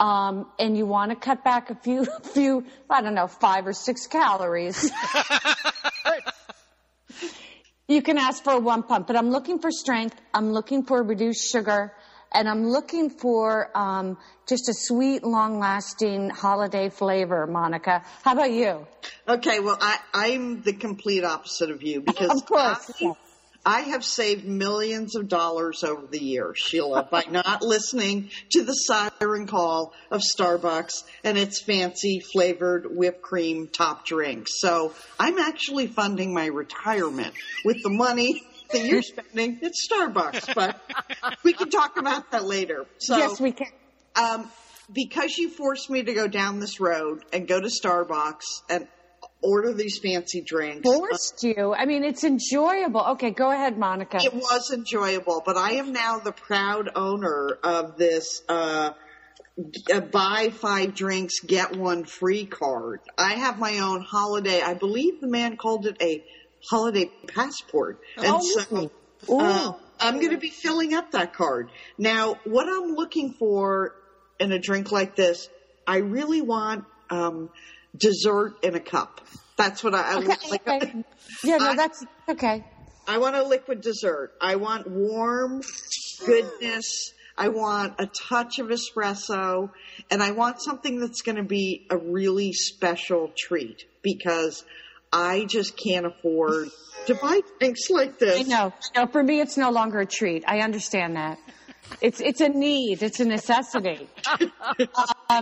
um, 0.00 0.48
and 0.58 0.76
you 0.76 0.86
want 0.86 1.12
to 1.12 1.16
cut 1.16 1.44
back 1.44 1.70
a 1.70 1.76
few, 1.76 2.04
few, 2.34 2.64
I 2.90 3.00
don't 3.00 3.14
know, 3.14 3.28
five 3.28 3.68
or 3.68 3.74
six 3.74 4.08
calories, 4.08 4.76
you 7.86 8.02
can 8.02 8.18
ask 8.18 8.42
for 8.42 8.54
a 8.54 8.58
one 8.58 8.82
pump. 8.82 9.06
But 9.06 9.14
I'm 9.14 9.30
looking 9.30 9.60
for 9.60 9.70
strength. 9.70 10.20
I'm 10.34 10.50
looking 10.50 10.82
for 10.82 11.00
reduced 11.00 11.48
sugar. 11.48 11.92
And 12.36 12.50
I'm 12.50 12.68
looking 12.68 13.08
for 13.08 13.70
um, 13.74 14.18
just 14.46 14.68
a 14.68 14.74
sweet, 14.74 15.24
long-lasting 15.24 16.28
holiday 16.28 16.90
flavor, 16.90 17.46
Monica. 17.46 18.04
How 18.24 18.34
about 18.34 18.50
you? 18.50 18.86
Okay, 19.26 19.58
well, 19.60 19.78
I, 19.80 19.98
I'm 20.12 20.60
the 20.60 20.74
complete 20.74 21.24
opposite 21.24 21.70
of 21.70 21.82
you 21.82 22.02
because 22.02 22.42
Of 22.42 22.44
course. 22.44 22.92
I, 23.00 23.12
I 23.64 23.80
have 23.80 24.04
saved 24.04 24.44
millions 24.44 25.16
of 25.16 25.28
dollars 25.28 25.82
over 25.82 26.06
the 26.06 26.22
years, 26.22 26.58
Sheila, 26.58 27.08
by 27.10 27.24
not 27.30 27.62
listening 27.62 28.28
to 28.50 28.64
the 28.64 28.74
siren 28.74 29.46
call 29.46 29.94
of 30.10 30.20
Starbucks 30.20 31.04
and 31.24 31.38
its 31.38 31.62
fancy 31.62 32.20
flavored 32.20 32.84
whipped 32.94 33.22
cream 33.22 33.66
top 33.66 34.04
drinks. 34.04 34.60
So 34.60 34.92
I'm 35.18 35.38
actually 35.38 35.86
funding 35.86 36.34
my 36.34 36.46
retirement 36.46 37.32
with 37.64 37.82
the 37.82 37.88
money 37.88 38.42
that 38.70 38.84
you're 38.84 39.02
spending 39.02 39.58
It's 39.62 39.88
Starbucks, 39.90 40.54
but 40.54 40.80
we 41.42 41.52
can 41.52 41.70
talk 41.70 41.96
about 41.96 42.30
that 42.32 42.44
later. 42.44 42.86
So, 42.98 43.16
yes, 43.16 43.40
we 43.40 43.52
can. 43.52 43.68
Um, 44.14 44.50
because 44.92 45.36
you 45.36 45.50
forced 45.50 45.90
me 45.90 46.02
to 46.02 46.14
go 46.14 46.28
down 46.28 46.60
this 46.60 46.80
road 46.80 47.24
and 47.32 47.48
go 47.48 47.60
to 47.60 47.68
Starbucks 47.68 48.62
and 48.70 48.86
order 49.42 49.72
these 49.72 49.98
fancy 49.98 50.42
drinks. 50.42 50.88
Forced 50.88 51.42
you. 51.42 51.74
I 51.74 51.86
mean, 51.86 52.04
it's 52.04 52.24
enjoyable. 52.24 53.02
Okay, 53.12 53.30
go 53.30 53.50
ahead, 53.50 53.78
Monica. 53.78 54.18
It 54.22 54.34
was 54.34 54.70
enjoyable, 54.72 55.42
but 55.44 55.56
I 55.56 55.72
am 55.72 55.92
now 55.92 56.18
the 56.18 56.32
proud 56.32 56.90
owner 56.94 57.58
of 57.62 57.96
this 57.96 58.42
uh, 58.48 58.92
uh, 59.92 60.00
buy 60.00 60.50
five 60.50 60.94
drinks, 60.94 61.40
get 61.40 61.76
one 61.76 62.04
free 62.04 62.46
card. 62.46 63.00
I 63.16 63.34
have 63.34 63.58
my 63.58 63.78
own 63.78 64.02
holiday. 64.02 64.60
I 64.62 64.74
believe 64.74 65.20
the 65.20 65.28
man 65.28 65.56
called 65.56 65.86
it 65.86 65.96
a 66.00 66.24
holiday 66.70 67.10
passport. 67.28 68.00
And 68.16 68.26
Oh, 68.28 68.40
so 68.40 68.90
uh, 69.28 69.72
I'm 70.00 70.20
going 70.20 70.32
to 70.32 70.38
be 70.38 70.50
filling 70.50 70.94
up 70.94 71.12
that 71.12 71.34
card. 71.34 71.70
Now, 71.98 72.38
what 72.44 72.66
I'm 72.68 72.94
looking 72.94 73.34
for 73.38 73.94
in 74.38 74.52
a 74.52 74.58
drink 74.58 74.92
like 74.92 75.16
this, 75.16 75.48
I 75.86 75.98
really 75.98 76.42
want 76.42 76.84
um, 77.10 77.50
dessert 77.96 78.54
in 78.62 78.74
a 78.74 78.80
cup. 78.80 79.20
That's 79.56 79.82
what 79.82 79.94
I, 79.94 80.12
I 80.12 80.16
Okay, 80.16 80.34
like. 80.50 80.68
okay. 80.68 81.04
Yeah, 81.44 81.56
no, 81.58 81.74
that's 81.74 82.04
okay. 82.28 82.64
I 83.08 83.18
want 83.18 83.36
a 83.36 83.44
liquid 83.44 83.80
dessert. 83.80 84.32
I 84.40 84.56
want 84.56 84.88
warm 84.90 85.62
goodness. 86.24 87.12
I 87.38 87.48
want 87.48 87.94
a 87.98 88.06
touch 88.06 88.58
of 88.58 88.68
espresso 88.68 89.70
and 90.10 90.22
I 90.22 90.30
want 90.32 90.62
something 90.62 91.00
that's 91.00 91.22
going 91.22 91.36
to 91.36 91.42
be 91.42 91.86
a 91.90 91.96
really 91.96 92.52
special 92.52 93.30
treat 93.36 93.84
because 94.02 94.64
I 95.12 95.44
just 95.44 95.76
can't 95.76 96.06
afford 96.06 96.68
to 97.06 97.14
buy 97.14 97.40
drinks 97.58 97.88
like 97.90 98.18
this. 98.18 98.40
I 98.40 98.42
know. 98.42 98.72
No, 98.94 99.06
for 99.06 99.22
me, 99.22 99.40
it's 99.40 99.56
no 99.56 99.70
longer 99.70 100.00
a 100.00 100.06
treat. 100.06 100.44
I 100.46 100.60
understand 100.60 101.16
that. 101.16 101.38
It's 102.00 102.20
it's 102.20 102.40
a 102.40 102.48
need. 102.48 103.02
It's 103.02 103.20
a 103.20 103.24
necessity. 103.24 104.08
Um, 104.28 104.52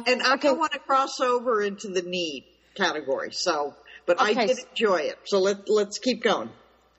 And 0.06 0.22
I 0.22 0.34
okay. 0.34 0.48
don't 0.48 0.58
want 0.58 0.72
to 0.72 0.78
cross 0.78 1.20
over 1.20 1.62
into 1.62 1.88
the 1.88 2.02
need 2.02 2.44
category. 2.74 3.30
So, 3.32 3.74
but 4.06 4.20
I 4.20 4.32
did 4.34 4.58
enjoy 4.70 4.96
it. 5.02 5.18
So 5.24 5.40
let, 5.40 5.68
let's 5.68 5.98
keep 5.98 6.22
going. 6.22 6.50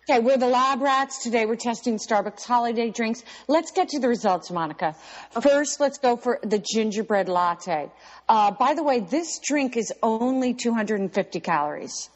Okay, 0.08 0.20
we're 0.20 0.38
the 0.38 0.48
lab 0.48 0.82
rats. 0.82 1.24
Today 1.24 1.48
we're 1.48 1.56
testing 1.56 1.98
Starbucks 1.98 2.44
holiday 2.44 2.92
drinks. 2.92 3.24
Let's 3.48 3.72
get 3.72 3.90
to 3.90 4.00
the 4.00 4.08
results, 4.08 4.52
Monica. 4.52 4.96
First, 5.42 5.80
let's 5.80 5.98
go 5.98 6.16
for 6.16 6.40
the 6.44 6.60
gingerbread 6.60 7.28
latte. 7.28 7.90
Uh, 8.30 8.52
by 8.52 8.76
the 8.76 8.84
way, 8.84 9.00
this 9.00 9.40
drink 9.40 9.76
is 9.78 9.92
only 10.04 10.54
250 10.54 11.40
calories. 11.40 12.12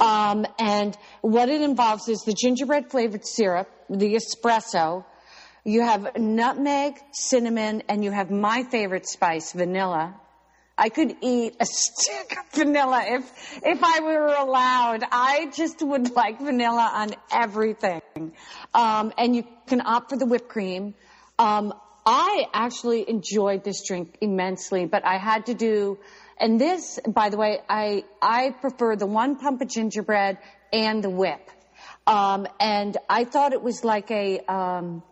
Um, 0.00 0.46
and 0.58 0.96
what 1.20 1.48
it 1.48 1.62
involves 1.62 2.08
is 2.08 2.20
the 2.20 2.34
gingerbread 2.34 2.90
flavored 2.90 3.26
syrup, 3.26 3.68
the 3.88 4.16
espresso. 4.16 5.04
You 5.64 5.82
have 5.82 6.16
nutmeg, 6.16 6.98
cinnamon, 7.12 7.82
and 7.88 8.02
you 8.02 8.10
have 8.10 8.30
my 8.30 8.64
favorite 8.70 9.06
spice, 9.08 9.52
vanilla. 9.52 10.14
I 10.80 10.88
could 10.88 11.14
eat 11.20 11.56
a 11.60 11.66
stick 11.70 12.36
of 12.38 12.50
vanilla 12.52 13.04
if 13.06 13.60
if 13.62 13.84
I 13.84 14.00
were 14.00 14.28
allowed. 14.28 15.04
I 15.12 15.50
just 15.54 15.82
would 15.82 16.14
like 16.14 16.40
vanilla 16.40 16.90
on 16.94 17.10
everything. 17.30 18.00
Um, 18.72 19.12
and 19.18 19.36
you 19.36 19.44
can 19.66 19.82
opt 19.84 20.10
for 20.10 20.16
the 20.16 20.26
whipped 20.26 20.48
cream. 20.48 20.94
Um, 21.38 21.74
I 22.06 22.46
actually 22.54 23.08
enjoyed 23.08 23.62
this 23.62 23.86
drink 23.86 24.16
immensely, 24.22 24.86
but 24.86 25.04
I 25.04 25.18
had 25.18 25.46
to 25.46 25.54
do. 25.54 25.98
And 26.40 26.58
this, 26.58 26.98
by 27.06 27.28
the 27.28 27.36
way, 27.36 27.60
I 27.68 28.04
I 28.22 28.50
prefer 28.50 28.96
the 28.96 29.06
one 29.06 29.36
pump 29.36 29.60
of 29.60 29.68
gingerbread 29.68 30.38
and 30.72 31.04
the 31.04 31.10
whip. 31.10 31.50
Um, 32.06 32.46
and 32.58 32.96
I 33.08 33.24
thought 33.24 33.52
it 33.52 33.62
was 33.62 33.84
like 33.84 34.10
a 34.10 34.40
um, 34.50 35.02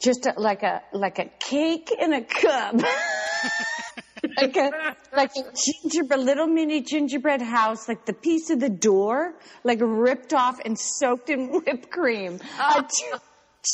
just 0.00 0.26
a, 0.26 0.34
like 0.36 0.64
a 0.64 0.82
like 0.92 1.20
a 1.20 1.26
cake 1.38 1.92
in 1.96 2.12
a 2.12 2.22
cup. 2.22 2.74
like 4.36 4.56
a 4.56 4.96
like 5.14 5.30
a 5.36 5.44
gingerbread 5.64 6.20
little 6.20 6.48
mini 6.48 6.82
gingerbread 6.82 7.40
house, 7.40 7.88
like 7.88 8.04
the 8.04 8.12
piece 8.12 8.50
of 8.50 8.58
the 8.58 8.68
door, 8.68 9.34
like 9.62 9.78
ripped 9.80 10.34
off 10.34 10.58
and 10.64 10.76
soaked 10.76 11.30
in 11.30 11.52
whipped 11.52 11.88
cream. 11.88 12.40
Uh, 12.58 12.82
two, 12.82 13.18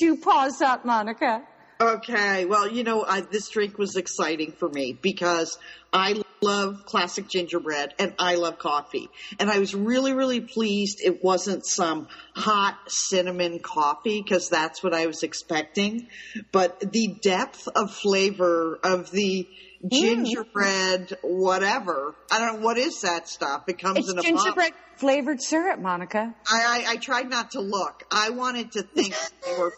two 0.00 0.16
paws 0.16 0.60
up, 0.60 0.84
Monica. 0.84 1.42
Okay, 1.80 2.44
well, 2.44 2.68
you 2.68 2.82
know, 2.82 3.04
I, 3.04 3.20
this 3.20 3.48
drink 3.50 3.78
was 3.78 3.94
exciting 3.94 4.52
for 4.52 4.68
me 4.68 4.98
because 5.00 5.58
I 5.92 6.22
love 6.42 6.84
classic 6.86 7.28
gingerbread 7.28 7.94
and 8.00 8.14
I 8.18 8.34
love 8.34 8.58
coffee. 8.58 9.08
And 9.38 9.48
I 9.48 9.60
was 9.60 9.74
really, 9.74 10.12
really 10.12 10.40
pleased 10.40 11.00
it 11.04 11.22
wasn't 11.22 11.64
some 11.64 12.08
hot 12.34 12.76
cinnamon 12.88 13.60
coffee 13.60 14.20
because 14.22 14.48
that's 14.48 14.82
what 14.82 14.92
I 14.92 15.06
was 15.06 15.22
expecting. 15.22 16.08
But 16.50 16.80
the 16.80 17.16
depth 17.22 17.68
of 17.68 17.92
flavor 17.92 18.78
of 18.82 19.12
the 19.12 19.48
mm. 19.84 19.90
gingerbread, 19.90 21.16
whatever, 21.22 22.16
I 22.32 22.40
don't 22.40 22.60
know, 22.60 22.66
what 22.66 22.78
is 22.78 23.02
that 23.02 23.28
stuff? 23.28 23.68
It 23.68 23.78
comes 23.78 23.98
It's 23.98 24.10
in 24.10 24.18
a 24.18 24.22
gingerbread 24.22 24.72
flavored 24.96 25.40
syrup, 25.40 25.78
Monica. 25.78 26.34
I, 26.50 26.84
I, 26.88 26.92
I 26.92 26.96
tried 26.96 27.30
not 27.30 27.52
to 27.52 27.60
look. 27.60 28.04
I 28.10 28.30
wanted 28.30 28.72
to 28.72 28.82
think 28.82 29.14
they 29.46 29.56
were 29.56 29.72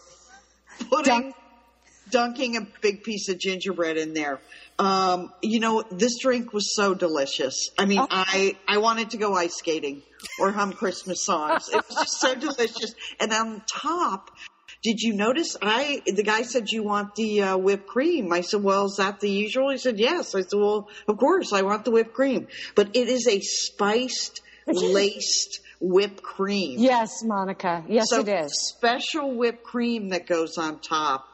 putting, 0.88 1.34
dunking 2.10 2.56
a 2.56 2.66
big 2.80 3.02
piece 3.02 3.28
of 3.28 3.38
gingerbread 3.38 3.96
in 3.96 4.14
there. 4.14 4.40
Um, 4.78 5.32
you 5.42 5.60
know, 5.60 5.82
this 5.90 6.18
drink 6.20 6.52
was 6.52 6.74
so 6.74 6.94
delicious. 6.94 7.70
I 7.78 7.84
mean, 7.84 8.00
I, 8.10 8.56
I 8.66 8.78
wanted 8.78 9.10
to 9.10 9.18
go 9.18 9.34
ice 9.34 9.56
skating 9.56 10.02
or 10.38 10.52
hum 10.52 10.72
Christmas 10.72 11.24
songs. 11.24 11.68
It 11.68 11.84
was 11.86 11.96
just 11.96 12.20
so 12.20 12.34
delicious. 12.34 12.94
And 13.20 13.32
on 13.32 13.62
top, 13.66 14.30
did 14.82 15.00
you 15.00 15.12
notice? 15.12 15.56
I 15.60 16.02
the 16.06 16.22
guy 16.22 16.42
said 16.42 16.70
you 16.70 16.82
want 16.82 17.14
the 17.14 17.42
uh, 17.42 17.56
whipped 17.58 17.86
cream. 17.86 18.32
I 18.32 18.40
said, 18.40 18.62
well, 18.62 18.86
is 18.86 18.96
that 18.96 19.20
the 19.20 19.28
usual? 19.28 19.70
He 19.70 19.76
said, 19.76 19.98
yes. 19.98 20.34
I 20.34 20.40
said, 20.40 20.58
well, 20.58 20.88
of 21.06 21.18
course, 21.18 21.52
I 21.52 21.62
want 21.62 21.84
the 21.84 21.90
whipped 21.90 22.14
cream. 22.14 22.48
But 22.74 22.96
it 22.96 23.08
is 23.08 23.26
a 23.28 23.40
spiced, 23.40 24.40
laced 24.66 25.60
whipped 25.80 26.22
cream. 26.22 26.78
Yes, 26.78 27.22
Monica. 27.22 27.84
Yes, 27.88 28.06
so 28.08 28.20
it 28.20 28.28
is. 28.28 28.52
special 28.68 29.34
whipped 29.34 29.64
cream 29.64 30.10
that 30.10 30.26
goes 30.26 30.56
on 30.56 30.78
top. 30.78 31.26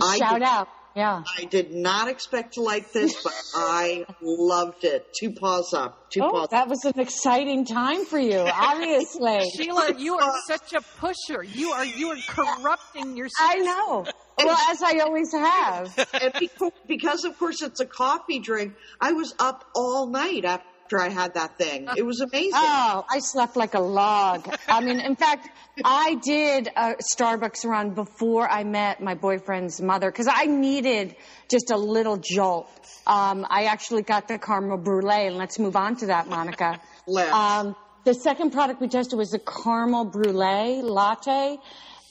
A 0.00 0.04
I 0.04 0.16
shout 0.18 0.34
did- 0.34 0.42
out. 0.42 0.68
Yeah. 0.94 1.22
I 1.38 1.44
did 1.46 1.72
not 1.72 2.08
expect 2.08 2.52
to 2.54 2.60
like 2.60 2.92
this, 2.92 3.16
but 3.24 3.32
I 3.54 4.04
loved 4.20 4.84
it. 4.84 5.06
Two 5.18 5.30
paws 5.32 5.72
up. 5.72 6.10
Two 6.10 6.20
Oh, 6.22 6.30
paws. 6.30 6.48
that 6.50 6.68
was 6.68 6.84
an 6.84 7.00
exciting 7.00 7.64
time 7.64 8.04
for 8.04 8.18
you, 8.18 8.40
obviously. 8.54 9.40
Sheila, 9.56 9.94
you 9.96 10.18
are 10.18 10.34
such 10.46 10.74
a 10.74 10.82
pusher. 11.00 11.42
You 11.42 11.70
are 11.72 11.86
you 11.86 12.10
are 12.10 12.18
corrupting 12.28 13.16
yourself. 13.16 13.32
I 13.40 13.56
know. 13.60 14.04
Well, 14.36 14.58
as 14.70 14.82
I 14.82 14.98
always 14.98 15.32
have. 15.32 16.08
and 16.20 16.32
because, 16.38 16.72
because 16.86 17.24
of 17.24 17.38
course 17.38 17.62
it's 17.62 17.80
a 17.80 17.86
coffee 17.86 18.40
drink, 18.40 18.74
I 19.00 19.12
was 19.12 19.34
up 19.38 19.64
all 19.74 20.08
night 20.10 20.44
after 20.44 20.66
I 21.00 21.08
had 21.08 21.34
that 21.34 21.58
thing. 21.58 21.88
It 21.96 22.04
was 22.04 22.20
amazing. 22.20 22.52
Oh, 22.64 23.04
I 23.08 23.18
slept 23.18 23.56
like 23.56 23.74
a 23.74 23.80
log. 23.80 24.48
I 24.68 24.80
mean, 24.80 25.00
in 25.00 25.16
fact, 25.16 25.48
I 25.84 26.14
did 26.22 26.68
a 26.68 26.94
Starbucks 27.14 27.64
run 27.64 27.90
before 27.90 28.48
I 28.48 28.64
met 28.64 29.02
my 29.02 29.14
boyfriend's 29.14 29.80
mother 29.80 30.10
because 30.10 30.28
I 30.30 30.46
needed 30.46 31.16
just 31.48 31.70
a 31.70 31.76
little 31.76 32.16
jolt. 32.16 32.68
Um, 33.06 33.46
I 33.48 33.64
actually 33.64 34.02
got 34.02 34.28
the 34.28 34.38
caramel 34.38 34.78
brulee, 34.78 35.26
and 35.26 35.36
let's 35.36 35.58
move 35.58 35.76
on 35.76 35.96
to 35.96 36.06
that, 36.06 36.28
Monica. 36.28 36.80
Let's. 37.06 37.32
Um, 37.32 37.74
the 38.04 38.14
second 38.14 38.50
product 38.50 38.80
we 38.80 38.88
tested 38.88 39.18
was 39.18 39.30
the 39.30 39.38
caramel 39.38 40.04
brulee 40.04 40.82
latte, 40.82 41.58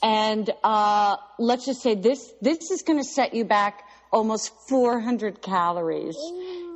and 0.02 0.50
uh, 0.64 1.18
let's 1.38 1.66
just 1.66 1.82
say 1.82 1.96
this 1.96 2.32
this 2.42 2.72
is 2.72 2.82
going 2.82 3.00
to 3.00 3.06
set 3.06 3.34
you 3.34 3.46
back 3.46 3.84
almost 4.12 4.52
400 4.68 5.42
calories. 5.42 6.18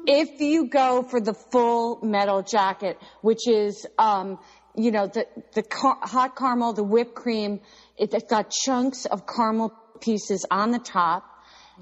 If 0.07 0.39
you 0.41 0.67
go 0.67 1.03
for 1.03 1.19
the 1.19 1.33
full 1.33 1.99
metal 2.03 2.41
jacket, 2.41 2.99
which 3.21 3.47
is, 3.47 3.85
um, 3.97 4.39
you 4.75 4.91
know, 4.91 5.07
the, 5.07 5.27
the 5.53 5.63
car- 5.63 5.99
hot 6.01 6.35
caramel, 6.35 6.73
the 6.73 6.83
whipped 6.83 7.15
cream, 7.15 7.61
it, 7.97 8.13
it's 8.13 8.29
got 8.29 8.51
chunks 8.51 9.05
of 9.05 9.25
caramel 9.25 9.73
pieces 10.01 10.45
on 10.51 10.71
the 10.71 10.79
top. 10.79 11.23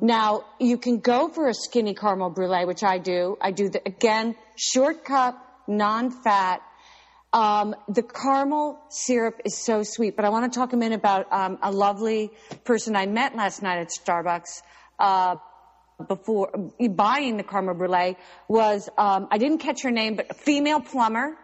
Now, 0.01 0.45
you 0.59 0.77
can 0.77 0.99
go 0.99 1.29
for 1.29 1.47
a 1.47 1.53
skinny 1.53 1.93
caramel 1.93 2.31
brulee, 2.31 2.65
which 2.65 2.83
I 2.83 2.97
do. 2.97 3.37
I 3.39 3.51
do 3.51 3.69
the, 3.69 3.81
again, 3.85 4.35
short 4.55 5.05
cup, 5.05 5.35
non-fat. 5.67 6.61
Um, 7.31 7.75
the 7.87 8.03
caramel 8.03 8.79
syrup 8.89 9.41
is 9.45 9.63
so 9.63 9.81
sweet, 9.83 10.15
but 10.15 10.25
I 10.25 10.29
want 10.29 10.51
to 10.51 10.59
talk 10.59 10.73
a 10.73 10.77
minute 10.77 10.99
about 10.99 11.31
um, 11.31 11.57
a 11.61 11.71
lovely 11.71 12.31
person 12.63 12.95
I 12.95 13.05
met 13.05 13.35
last 13.35 13.61
night 13.61 13.79
at 13.79 13.89
Starbucks. 13.89 14.61
Uh, 14.99 15.35
before 16.07 16.51
buying 16.79 17.37
the 17.37 17.43
caramel 17.43 17.75
brulee 17.75 18.17
was 18.47 18.89
um, 18.97 19.27
I 19.31 19.37
didn't 19.37 19.59
catch 19.59 19.83
her 19.83 19.91
name, 19.91 20.15
but 20.15 20.27
a 20.31 20.33
female 20.33 20.79
plumber 20.81 21.37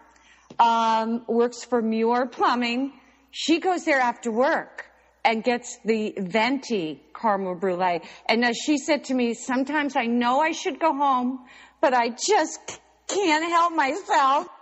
um, 0.60 1.24
works 1.28 1.64
for 1.64 1.82
Muir 1.82 2.26
Plumbing. 2.28 2.94
She 3.32 3.60
goes 3.60 3.86
there 3.86 4.00
after 4.00 4.32
work 4.32 4.86
and 5.24 5.44
gets 5.44 5.78
the 5.86 6.14
venti 6.18 7.02
caramel 7.14 7.56
brulee. 7.56 8.02
And 8.28 8.44
uh, 8.44 8.54
she 8.54 8.78
said 8.78 9.06
to 9.06 9.14
me, 9.14 9.34
sometimes 9.34 9.96
I 9.96 10.06
know 10.06 10.40
I 10.40 10.52
should 10.52 10.80
go 10.80 10.94
home, 10.96 11.46
but 11.82 11.94
I 11.94 12.10
just 12.10 12.80
can't 13.08 13.44
help 13.46 13.74
myself. 13.76 14.48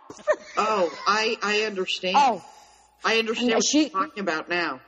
Oh, 0.55 0.89
I 1.05 1.35
I 1.43 1.61
understand. 1.63 2.15
Oh. 2.17 2.41
I 3.03 3.17
understand 3.19 3.49
And 3.51 3.57
what 3.57 3.63
she- 3.65 3.81
you're 3.81 3.89
talking 3.89 4.21
about 4.23 4.47
now. 4.49 4.79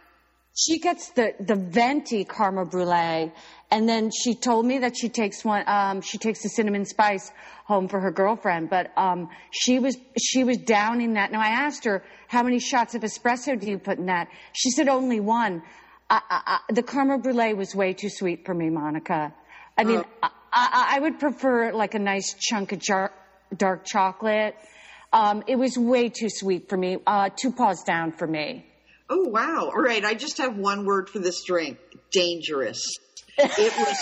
She 0.58 0.80
gets 0.80 1.10
the, 1.12 1.34
the 1.40 1.56
venti 1.56 2.24
caramel 2.26 2.66
brulee, 2.66 3.32
and 3.72 3.88
then 3.88 4.10
she 4.12 4.34
told 4.34 4.66
me 4.66 4.80
that 4.80 4.98
she 4.98 5.10
takes 5.10 5.46
one. 5.46 5.64
Um, 5.68 6.02
she 6.02 6.18
takes 6.18 6.42
the 6.42 6.50
cinnamon 6.50 6.86
spice 6.86 7.32
home 7.66 7.88
for 7.88 8.00
her 8.00 8.12
girlfriend, 8.12 8.70
but 8.70 8.92
um, 8.98 9.30
she 9.52 9.78
was 9.80 9.98
she 10.20 10.44
was 10.44 10.58
downing 10.58 11.14
that. 11.14 11.32
Now 11.32 11.42
I 11.42 11.50
asked 11.50 11.86
her 11.86 12.04
how 12.28 12.42
many 12.44 12.60
shots 12.60 12.96
of 12.96 13.04
espresso 13.04 13.60
do 13.60 13.70
you 13.70 13.78
put 13.78 14.00
in 14.00 14.08
that. 14.08 14.30
She 14.54 14.72
said 14.72 14.88
only 14.88 15.20
one. 15.20 15.62
I, 16.10 16.22
I, 16.30 16.42
I, 16.48 16.74
the 16.74 16.82
caramel 16.82 17.20
brulee 17.20 17.54
was 17.54 17.76
way 17.76 17.94
too 17.94 18.10
sweet 18.10 18.44
for 18.46 18.56
me, 18.56 18.72
Monica. 18.72 19.34
I 19.78 19.84
mean, 19.84 20.04
I, 20.24 20.30
I, 20.52 20.96
I 20.96 21.00
would 21.00 21.20
prefer 21.20 21.72
like 21.72 21.94
a 21.94 22.00
nice 22.00 22.34
chunk 22.40 22.72
of 22.72 22.80
jar, 22.80 23.14
dark 23.56 23.86
chocolate. 23.86 24.56
Um, 25.14 25.44
it 25.48 25.56
was 25.56 25.78
way 25.78 26.10
too 26.10 26.30
sweet 26.30 26.70
for 26.70 26.78
me. 26.78 26.98
Uh, 27.06 27.30
two 27.36 27.52
paws 27.52 27.84
down 27.84 28.12
for 28.14 28.28
me. 28.28 28.66
Oh 29.12 29.28
wow! 29.30 29.72
All 29.74 29.82
right, 29.82 30.04
I 30.04 30.16
just 30.16 30.40
have 30.40 30.58
one 30.58 30.86
word 30.86 31.10
for 31.10 31.20
this 31.20 31.44
drink: 31.44 31.78
dangerous. 32.12 32.82
It 33.42 33.74
was 33.78 33.98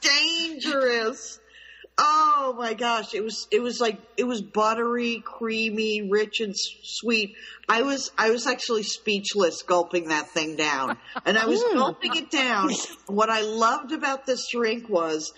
dangerous. 0.00 1.38
Oh 1.96 2.54
my 2.58 2.74
gosh! 2.74 3.14
It 3.14 3.22
was 3.22 3.46
it 3.52 3.62
was 3.62 3.80
like 3.80 4.00
it 4.16 4.24
was 4.24 4.42
buttery, 4.42 5.22
creamy, 5.24 6.08
rich, 6.10 6.40
and 6.40 6.52
sweet. 6.56 7.36
I 7.68 7.82
was 7.82 8.10
I 8.18 8.30
was 8.30 8.48
actually 8.48 8.82
speechless 8.82 9.62
gulping 9.62 10.08
that 10.08 10.28
thing 10.30 10.56
down, 10.56 10.98
and 11.24 11.38
I 11.38 11.46
was 11.46 11.62
gulping 11.62 12.16
it 12.16 12.30
down. 12.30 12.70
What 13.06 13.30
I 13.30 13.42
loved 13.42 13.92
about 13.92 14.26
this 14.26 14.48
drink 14.50 14.88
was 14.88 15.32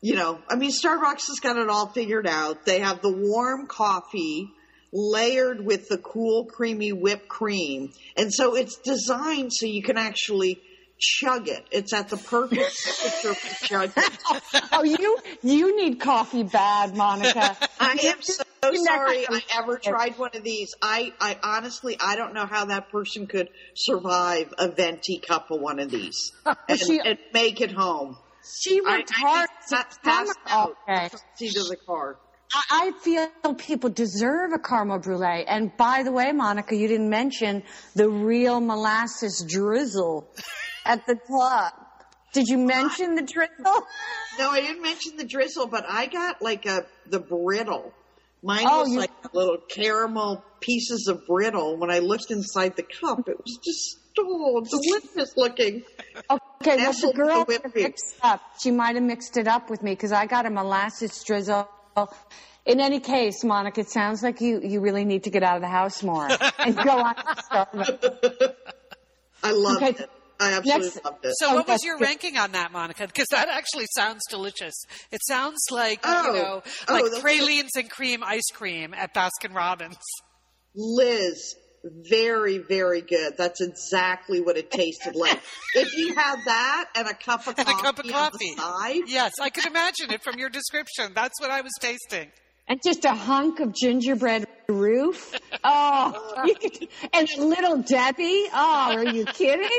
you 0.00 0.14
know, 0.14 0.40
I 0.48 0.56
mean, 0.56 0.70
Starbucks 0.70 1.26
has 1.28 1.40
got 1.40 1.58
it 1.58 1.68
all 1.68 1.88
figured 1.88 2.26
out. 2.26 2.64
They 2.64 2.80
have 2.80 3.02
the 3.02 3.12
warm 3.12 3.66
coffee 3.66 4.50
layered 4.92 5.64
with 5.64 5.88
the 5.88 5.98
cool, 5.98 6.46
creamy 6.46 6.92
whipped 6.92 7.28
cream. 7.28 7.92
And 8.16 8.32
so 8.32 8.56
it's 8.56 8.76
designed 8.76 9.52
so 9.52 9.66
you 9.66 9.82
can 9.82 9.98
actually 9.98 10.60
chug 11.00 11.48
it. 11.48 11.66
It's 11.70 11.92
at 11.92 12.08
the 12.08 12.16
perfect 12.16 12.70
temperature 12.84 13.34
for 13.34 13.66
chugging. 13.66 14.04
oh, 14.72 14.84
you 14.84 15.18
you 15.42 15.76
need 15.76 15.98
coffee 15.98 16.42
bad, 16.42 16.94
Monica. 16.94 17.56
I 17.80 17.92
am 17.92 18.22
so 18.22 18.42
sorry 18.62 19.26
I 19.28 19.42
ever 19.58 19.78
tried 19.78 20.18
one 20.18 20.30
of 20.34 20.44
these. 20.44 20.74
I, 20.82 21.12
I 21.18 21.38
honestly, 21.42 21.96
I 21.98 22.16
don't 22.16 22.34
know 22.34 22.46
how 22.46 22.66
that 22.66 22.90
person 22.90 23.26
could 23.26 23.48
survive 23.74 24.52
a 24.58 24.68
venti 24.68 25.18
cup 25.18 25.50
of 25.50 25.60
one 25.60 25.80
of 25.80 25.90
these 25.90 26.32
and, 26.68 26.78
She- 26.78 27.00
and 27.00 27.18
make 27.32 27.60
it 27.60 27.72
home. 27.72 28.16
She 28.62 28.80
worked 28.80 29.12
I, 29.16 29.20
hard 29.20 29.48
I 29.70 29.82
to 29.82 29.86
come 30.02 30.26
out 30.46 30.76
okay. 30.88 31.10
seat 31.36 31.56
of 31.56 31.68
the 31.68 31.76
car. 31.86 32.16
I 32.52 32.60
I 32.72 32.92
feel 33.02 33.54
people 33.54 33.90
deserve 33.90 34.52
a 34.52 34.58
caramel 34.58 34.98
brulee. 34.98 35.44
And 35.46 35.70
by 35.76 36.02
the 36.02 36.10
way, 36.10 36.32
Monica, 36.32 36.74
you 36.74 36.88
didn't 36.88 37.10
mention 37.10 37.62
the 37.94 38.08
real 38.08 38.60
molasses 38.60 39.44
drizzle 39.48 40.32
at 40.84 41.06
the 41.06 41.14
top. 41.16 41.86
Did 42.32 42.46
you 42.46 42.58
mention 42.58 43.14
the 43.16 43.22
drizzle? 43.22 43.82
No, 44.38 44.48
I 44.50 44.60
didn't 44.60 44.80
mention 44.82 45.16
the 45.16 45.24
drizzle, 45.24 45.66
but 45.66 45.84
I 45.86 46.06
got 46.06 46.40
like 46.40 46.64
a 46.64 46.86
the 47.06 47.18
brittle. 47.18 47.92
Mine 48.42 48.64
Oh, 48.66 48.82
was 48.82 48.96
like 48.96 49.10
little 49.34 49.58
caramel 49.68 50.42
pieces 50.60 51.08
of 51.08 51.26
brittle. 51.26 51.76
When 51.76 51.90
I 51.90 51.98
looked 51.98 52.30
inside 52.30 52.76
the 52.76 52.84
cup, 52.84 53.28
it 53.28 53.36
was 53.36 53.58
just 53.62 53.98
oh, 54.18 54.62
delicious 54.64 55.36
looking. 55.36 55.82
Okay, 56.30 56.76
well, 56.76 56.92
the 56.92 57.12
girl 57.14 57.44
mixed 57.74 58.14
up. 58.22 58.40
She 58.62 58.70
might 58.70 58.94
have 58.94 59.02
mixed 59.04 59.36
it 59.36 59.48
up 59.48 59.68
with 59.68 59.82
me 59.82 59.90
because 59.92 60.12
I 60.12 60.26
got 60.26 60.46
a 60.46 60.50
molasses 60.50 61.22
drizzle. 61.26 61.68
In 62.64 62.80
any 62.80 63.00
case, 63.00 63.42
Monica, 63.42 63.80
it 63.80 63.90
sounds 63.90 64.22
like 64.22 64.40
you, 64.40 64.60
you 64.62 64.80
really 64.80 65.04
need 65.04 65.24
to 65.24 65.30
get 65.30 65.42
out 65.42 65.56
of 65.56 65.62
the 65.62 65.68
house 65.68 66.02
more 66.04 66.28
and 66.60 66.76
go 66.76 66.98
on 66.98 67.14
to 67.16 67.22
Starbucks. 67.50 68.54
I 69.42 69.50
love 69.52 69.82
Okay. 69.82 69.90
it. 70.02 70.10
I 70.40 70.52
absolutely 70.54 70.86
Next- 70.86 71.04
loved 71.04 71.24
it. 71.26 71.34
So, 71.36 71.50
oh, 71.50 71.54
what 71.56 71.68
was 71.68 71.84
your 71.84 71.98
good. 71.98 72.04
ranking 72.06 72.36
on 72.38 72.52
that, 72.52 72.72
Monica? 72.72 73.06
Because 73.06 73.26
that 73.30 73.48
actually 73.48 73.86
sounds 73.94 74.22
delicious. 74.30 74.74
It 75.12 75.20
sounds 75.28 75.58
like 75.70 76.00
Oh. 76.02 76.34
you 76.34 76.42
know, 76.42 76.62
Oh, 76.88 76.92
like 76.94 77.12
the- 77.12 77.20
pralines 77.20 77.70
and 77.76 77.90
cream 77.90 78.22
ice 78.24 78.48
cream 78.52 78.94
at 78.94 79.12
Baskin 79.14 79.54
Robbins. 79.54 79.98
Liz, 80.74 81.54
very, 82.08 82.58
very 82.58 83.00
good. 83.00 83.36
That's 83.36 83.60
exactly 83.60 84.40
what 84.40 84.56
it 84.56 84.70
tasted 84.70 85.14
like. 85.16 85.40
if 85.74 85.96
you 85.96 86.14
had 86.14 86.36
that 86.46 86.86
and 86.94 87.08
a 87.08 87.14
cup 87.14 87.46
of 87.46 87.58
And 87.58 87.68
a 87.68 87.72
coffee, 87.72 87.82
cup 87.82 87.98
of 87.98 88.04
on 88.06 88.10
coffee. 88.12 88.54
the 88.56 88.62
side, 88.62 89.02
Yes, 89.08 89.32
I 89.40 89.50
can 89.50 89.66
imagine 89.66 90.10
it 90.12 90.22
from 90.22 90.38
your 90.38 90.48
description. 90.50 91.12
That's 91.14 91.40
what 91.40 91.50
I 91.50 91.60
was 91.62 91.72
tasting. 91.80 92.30
And 92.70 92.80
just 92.84 93.04
a 93.04 93.10
hunk 93.10 93.58
of 93.58 93.74
gingerbread 93.74 94.46
roof. 94.68 95.36
Oh, 95.64 96.46
could, 96.60 96.88
and 97.12 97.28
little 97.36 97.78
Debbie. 97.78 98.46
Oh, 98.54 98.94
are 98.94 99.04
you 99.04 99.24
kidding? 99.26 99.68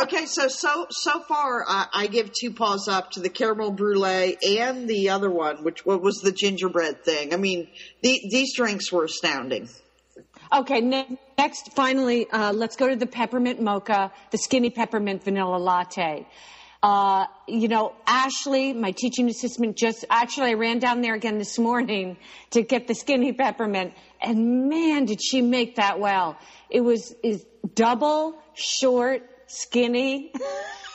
Okay, 0.00 0.24
so 0.24 0.48
so 0.48 0.86
so 0.90 1.20
far, 1.20 1.62
I, 1.68 1.86
I 1.92 2.06
give 2.06 2.32
two 2.32 2.50
paws 2.52 2.88
up 2.88 3.12
to 3.12 3.20
the 3.20 3.28
caramel 3.28 3.70
brulee 3.70 4.36
and 4.58 4.88
the 4.88 5.10
other 5.10 5.30
one, 5.30 5.62
which 5.62 5.84
what 5.84 6.00
was 6.00 6.16
the 6.16 6.32
gingerbread 6.32 7.04
thing. 7.04 7.34
I 7.34 7.36
mean, 7.36 7.68
the, 8.00 8.18
these 8.30 8.56
drinks 8.56 8.90
were 8.90 9.04
astounding. 9.04 9.68
Okay, 10.52 10.80
ne- 10.80 11.18
next, 11.36 11.74
finally, 11.74 12.28
uh, 12.30 12.54
let's 12.54 12.76
go 12.76 12.88
to 12.88 12.96
the 12.96 13.06
peppermint 13.06 13.60
mocha, 13.60 14.10
the 14.30 14.38
skinny 14.38 14.70
peppermint 14.70 15.22
vanilla 15.22 15.58
latte. 15.58 16.26
Uh, 16.84 17.24
you 17.48 17.66
know, 17.66 17.94
Ashley, 18.06 18.74
my 18.74 18.90
teaching 18.90 19.30
assistant, 19.30 19.74
just 19.74 20.04
actually, 20.10 20.50
I 20.50 20.52
ran 20.52 20.80
down 20.80 21.00
there 21.00 21.14
again 21.14 21.38
this 21.38 21.58
morning 21.58 22.18
to 22.50 22.60
get 22.60 22.86
the 22.86 22.94
skinny 22.94 23.32
peppermint, 23.32 23.94
and 24.20 24.68
man, 24.68 25.06
did 25.06 25.18
she 25.24 25.40
make 25.40 25.76
that 25.76 25.98
well! 25.98 26.36
It 26.68 26.82
was 26.82 27.14
is 27.22 27.46
double, 27.74 28.38
short, 28.52 29.22
skinny, 29.46 30.30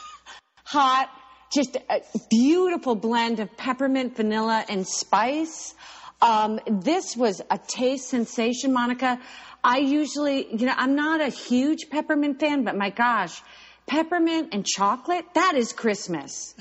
hot, 0.62 1.10
just 1.52 1.74
a 1.74 2.02
beautiful 2.30 2.94
blend 2.94 3.40
of 3.40 3.56
peppermint, 3.56 4.14
vanilla, 4.14 4.64
and 4.68 4.86
spice. 4.86 5.74
Um, 6.22 6.60
this 6.68 7.16
was 7.16 7.42
a 7.50 7.58
taste 7.58 8.08
sensation, 8.08 8.72
Monica. 8.72 9.18
I 9.64 9.78
usually, 9.78 10.56
you 10.56 10.66
know, 10.66 10.74
I'm 10.76 10.94
not 10.94 11.20
a 11.20 11.30
huge 11.30 11.90
peppermint 11.90 12.38
fan, 12.38 12.62
but 12.62 12.76
my 12.76 12.90
gosh, 12.90 13.42
peppermint 13.90 14.50
and 14.52 14.64
chocolate, 14.64 15.24
that 15.34 15.54
is 15.56 15.72
Christmas. 15.72 16.54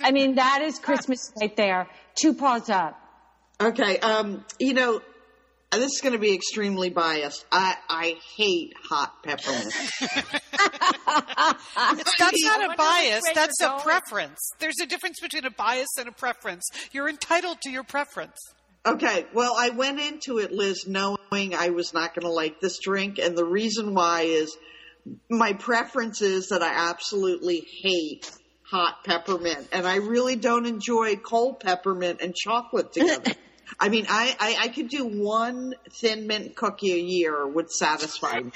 I 0.00 0.10
mean, 0.10 0.34
that 0.34 0.60
is 0.62 0.78
Christmas 0.80 1.32
right 1.40 1.56
there. 1.56 1.88
Two 2.20 2.34
paws 2.34 2.68
up. 2.68 3.00
Okay, 3.60 3.98
um, 4.00 4.44
you 4.58 4.74
know, 4.74 5.00
this 5.70 5.92
is 5.92 6.00
going 6.02 6.14
to 6.14 6.18
be 6.18 6.34
extremely 6.34 6.90
biased. 6.90 7.44
I 7.52 7.76
I 7.88 8.16
hate 8.36 8.74
hot 8.90 9.22
peppermint. 9.22 9.72
That's 12.18 12.44
not 12.44 12.72
a 12.72 12.76
bias. 12.76 13.22
That's 13.34 13.60
a 13.60 13.68
going. 13.68 13.80
preference. 13.80 14.50
There's 14.58 14.80
a 14.82 14.86
difference 14.86 15.20
between 15.20 15.44
a 15.44 15.50
bias 15.50 15.96
and 15.98 16.08
a 16.08 16.12
preference. 16.12 16.68
You're 16.92 17.08
entitled 17.08 17.60
to 17.62 17.70
your 17.70 17.84
preference. 17.84 18.36
Okay, 18.86 19.26
well, 19.32 19.54
I 19.56 19.70
went 19.70 19.98
into 19.98 20.38
it, 20.38 20.52
Liz, 20.52 20.86
knowing 20.86 21.54
I 21.54 21.70
was 21.70 21.94
not 21.94 22.14
going 22.14 22.26
to 22.26 22.32
like 22.32 22.60
this 22.60 22.78
drink, 22.80 23.18
and 23.18 23.34
the 23.38 23.44
reason 23.44 23.94
why 23.94 24.22
is 24.22 24.54
my 25.30 25.52
preference 25.52 26.22
is 26.22 26.48
that 26.48 26.62
I 26.62 26.90
absolutely 26.90 27.66
hate 27.82 28.30
hot 28.62 29.04
peppermint, 29.04 29.68
and 29.72 29.86
I 29.86 29.96
really 29.96 30.36
don't 30.36 30.66
enjoy 30.66 31.16
cold 31.16 31.60
peppermint 31.60 32.20
and 32.20 32.34
chocolate 32.34 32.92
together. 32.92 33.32
I 33.80 33.88
mean, 33.88 34.06
I, 34.08 34.36
I, 34.38 34.56
I 34.64 34.68
could 34.68 34.88
do 34.88 35.04
one 35.04 35.74
thin 35.90 36.26
mint 36.26 36.54
cookie 36.54 36.92
a 36.92 36.98
year 36.98 37.46
would 37.46 37.70
satisfy 37.70 38.40
me. 38.40 38.52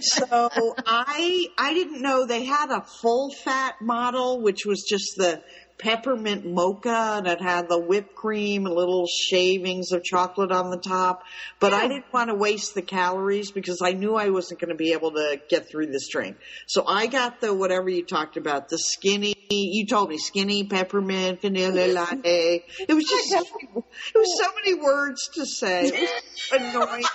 so 0.00 0.74
I 0.86 1.46
I 1.56 1.72
didn't 1.72 2.02
know 2.02 2.26
they 2.26 2.44
had 2.44 2.70
a 2.70 2.82
full 2.82 3.30
fat 3.30 3.76
model, 3.80 4.40
which 4.40 4.66
was 4.66 4.82
just 4.82 5.16
the 5.16 5.42
peppermint 5.78 6.46
mocha 6.46 7.14
and 7.18 7.26
it 7.26 7.40
had 7.40 7.68
the 7.68 7.78
whipped 7.78 8.14
cream 8.14 8.66
and 8.66 8.74
little 8.74 9.06
shavings 9.06 9.92
of 9.92 10.02
chocolate 10.02 10.52
on 10.52 10.70
the 10.70 10.76
top. 10.76 11.22
But 11.60 11.72
I 11.72 11.86
didn't 11.86 12.12
want 12.12 12.30
to 12.30 12.34
waste 12.34 12.74
the 12.74 12.82
calories 12.82 13.50
because 13.50 13.80
I 13.82 13.92
knew 13.92 14.14
I 14.14 14.30
wasn't 14.30 14.60
going 14.60 14.70
to 14.70 14.76
be 14.76 14.92
able 14.92 15.12
to 15.12 15.40
get 15.48 15.68
through 15.68 15.86
this 15.86 16.08
drink. 16.08 16.36
So 16.66 16.84
I 16.86 17.06
got 17.06 17.40
the 17.40 17.54
whatever 17.54 17.88
you 17.88 18.04
talked 18.04 18.36
about, 18.36 18.68
the 18.68 18.78
skinny. 18.78 19.35
You 19.50 19.86
told 19.86 20.08
me 20.08 20.18
skinny 20.18 20.64
peppermint 20.64 21.40
vanilla 21.40 21.86
latte. 21.92 22.64
It 22.88 22.94
was 22.94 23.04
just 23.04 23.32
it 23.32 24.18
was 24.18 24.40
so 24.42 24.50
many 24.54 24.74
words 24.74 25.28
to 25.34 25.46
say. 25.46 25.86
It 25.86 26.10
was 26.50 26.60
annoying. 26.60 27.04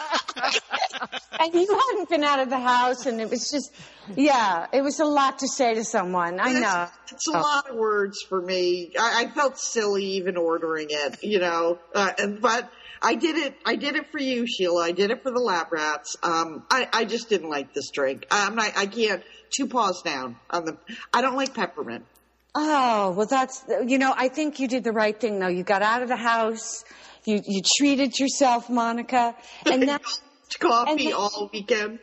And 1.39 1.53
you 1.55 1.67
hadn't 1.89 2.07
been 2.07 2.23
out 2.23 2.39
of 2.39 2.51
the 2.51 2.59
house, 2.59 3.07
and 3.07 3.19
it 3.19 3.27
was 3.27 3.49
just, 3.49 3.73
yeah, 4.15 4.67
it 4.71 4.83
was 4.83 4.99
a 4.99 5.05
lot 5.05 5.39
to 5.39 5.47
say 5.47 5.73
to 5.73 5.83
someone. 5.83 6.39
I 6.39 6.53
know. 6.53 6.87
It's, 7.03 7.13
it's 7.13 7.27
a 7.29 7.31
lot 7.31 7.67
of 7.67 7.77
words 7.77 8.21
for 8.29 8.39
me. 8.39 8.91
I, 8.99 9.23
I 9.23 9.31
felt 9.31 9.57
silly 9.57 10.05
even 10.05 10.37
ordering 10.37 10.87
it, 10.91 11.23
you 11.23 11.39
know. 11.39 11.79
Uh, 11.95 12.11
and 12.19 12.41
but 12.41 12.71
I 13.01 13.15
did 13.15 13.37
it. 13.37 13.55
I 13.65 13.75
did 13.75 13.95
it 13.95 14.11
for 14.11 14.19
you, 14.19 14.45
Sheila. 14.45 14.83
I 14.83 14.91
did 14.91 15.09
it 15.09 15.23
for 15.23 15.31
the 15.31 15.39
lab 15.39 15.71
rats. 15.71 16.15
Um, 16.21 16.63
I, 16.69 16.87
I 16.93 17.05
just 17.05 17.29
didn't 17.29 17.49
like 17.49 17.73
this 17.73 17.89
drink. 17.89 18.27
I'm 18.29 18.55
not. 18.55 18.71
I 18.75 18.85
can't. 18.85 19.23
Two 19.49 19.67
paws 19.67 20.03
down 20.03 20.35
on 20.51 20.65
the. 20.65 20.77
I 21.11 21.21
don't 21.21 21.35
like 21.35 21.55
peppermint. 21.55 22.05
Oh, 22.53 23.11
well, 23.15 23.27
that's, 23.27 23.63
you 23.85 23.97
know, 23.97 24.13
I 24.15 24.27
think 24.27 24.59
you 24.59 24.67
did 24.67 24.83
the 24.83 24.91
right 24.91 25.17
thing, 25.17 25.39
though. 25.39 25.47
You 25.47 25.63
got 25.63 25.81
out 25.81 26.01
of 26.01 26.09
the 26.09 26.17
house. 26.17 26.83
You, 27.23 27.41
you 27.45 27.61
treated 27.77 28.19
yourself, 28.19 28.69
Monica. 28.69 29.35
And 29.65 29.83
that's, 29.87 30.21
Coffee 30.59 31.05
and- 31.05 31.13
all 31.13 31.49
weekend. 31.53 31.99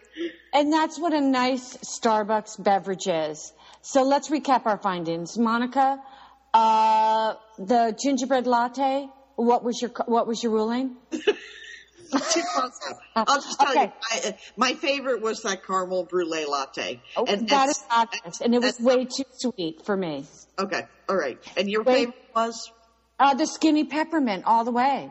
and 0.55 0.73
that's 0.73 0.99
what 0.99 1.13
a 1.13 1.21
nice 1.21 1.77
Starbucks 1.79 2.63
beverage 2.63 3.07
is. 3.07 3.53
So 3.83 4.03
let's 4.05 4.31
recap 4.31 4.65
our 4.65 4.79
findings. 4.79 5.37
Monica, 5.37 6.01
uh, 6.55 7.35
the 7.59 7.95
gingerbread 8.03 8.47
latte, 8.47 9.07
what 9.37 9.63
was 9.65 9.81
your, 9.83 9.91
what 10.07 10.27
was 10.27 10.43
your 10.43 10.53
ruling? 10.53 10.97
Two 12.33 12.43
paws 12.55 12.79
down. 12.87 13.25
I'll 13.27 13.41
just 13.41 13.59
tell 13.61 13.71
Okay. 13.71 13.85
you, 13.85 13.93
I, 14.31 14.39
my 14.57 14.75
favorite 14.75 15.21
was 15.23 15.43
that 15.43 15.65
caramel 15.67 16.05
brulee 16.05 16.45
latte. 16.47 17.01
Oh, 17.17 17.25
that 17.27 17.47
that's- 17.49 17.85
obvious. 17.91 18.41
And 18.41 18.55
it 18.55 18.63
was 18.63 18.79
way 18.81 19.05
too 19.05 19.25
sweet 19.33 19.85
for 19.85 19.97
me. 19.97 20.27
okay. 20.59 20.87
All 21.09 21.17
right. 21.17 21.39
And 21.57 21.71
your 21.71 21.83
Wait. 21.83 21.95
favorite 21.95 22.17
was? 22.35 22.71
Uh, 23.19 23.35
the 23.35 23.47
skinny 23.47 23.85
peppermint 23.85 24.45
all 24.47 24.65
the 24.65 24.71
way. 24.73 25.11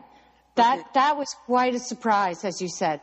That 0.54 0.94
that 0.94 1.16
was 1.16 1.34
quite 1.46 1.74
a 1.74 1.78
surprise, 1.78 2.44
as 2.44 2.60
you 2.60 2.68
said. 2.68 3.00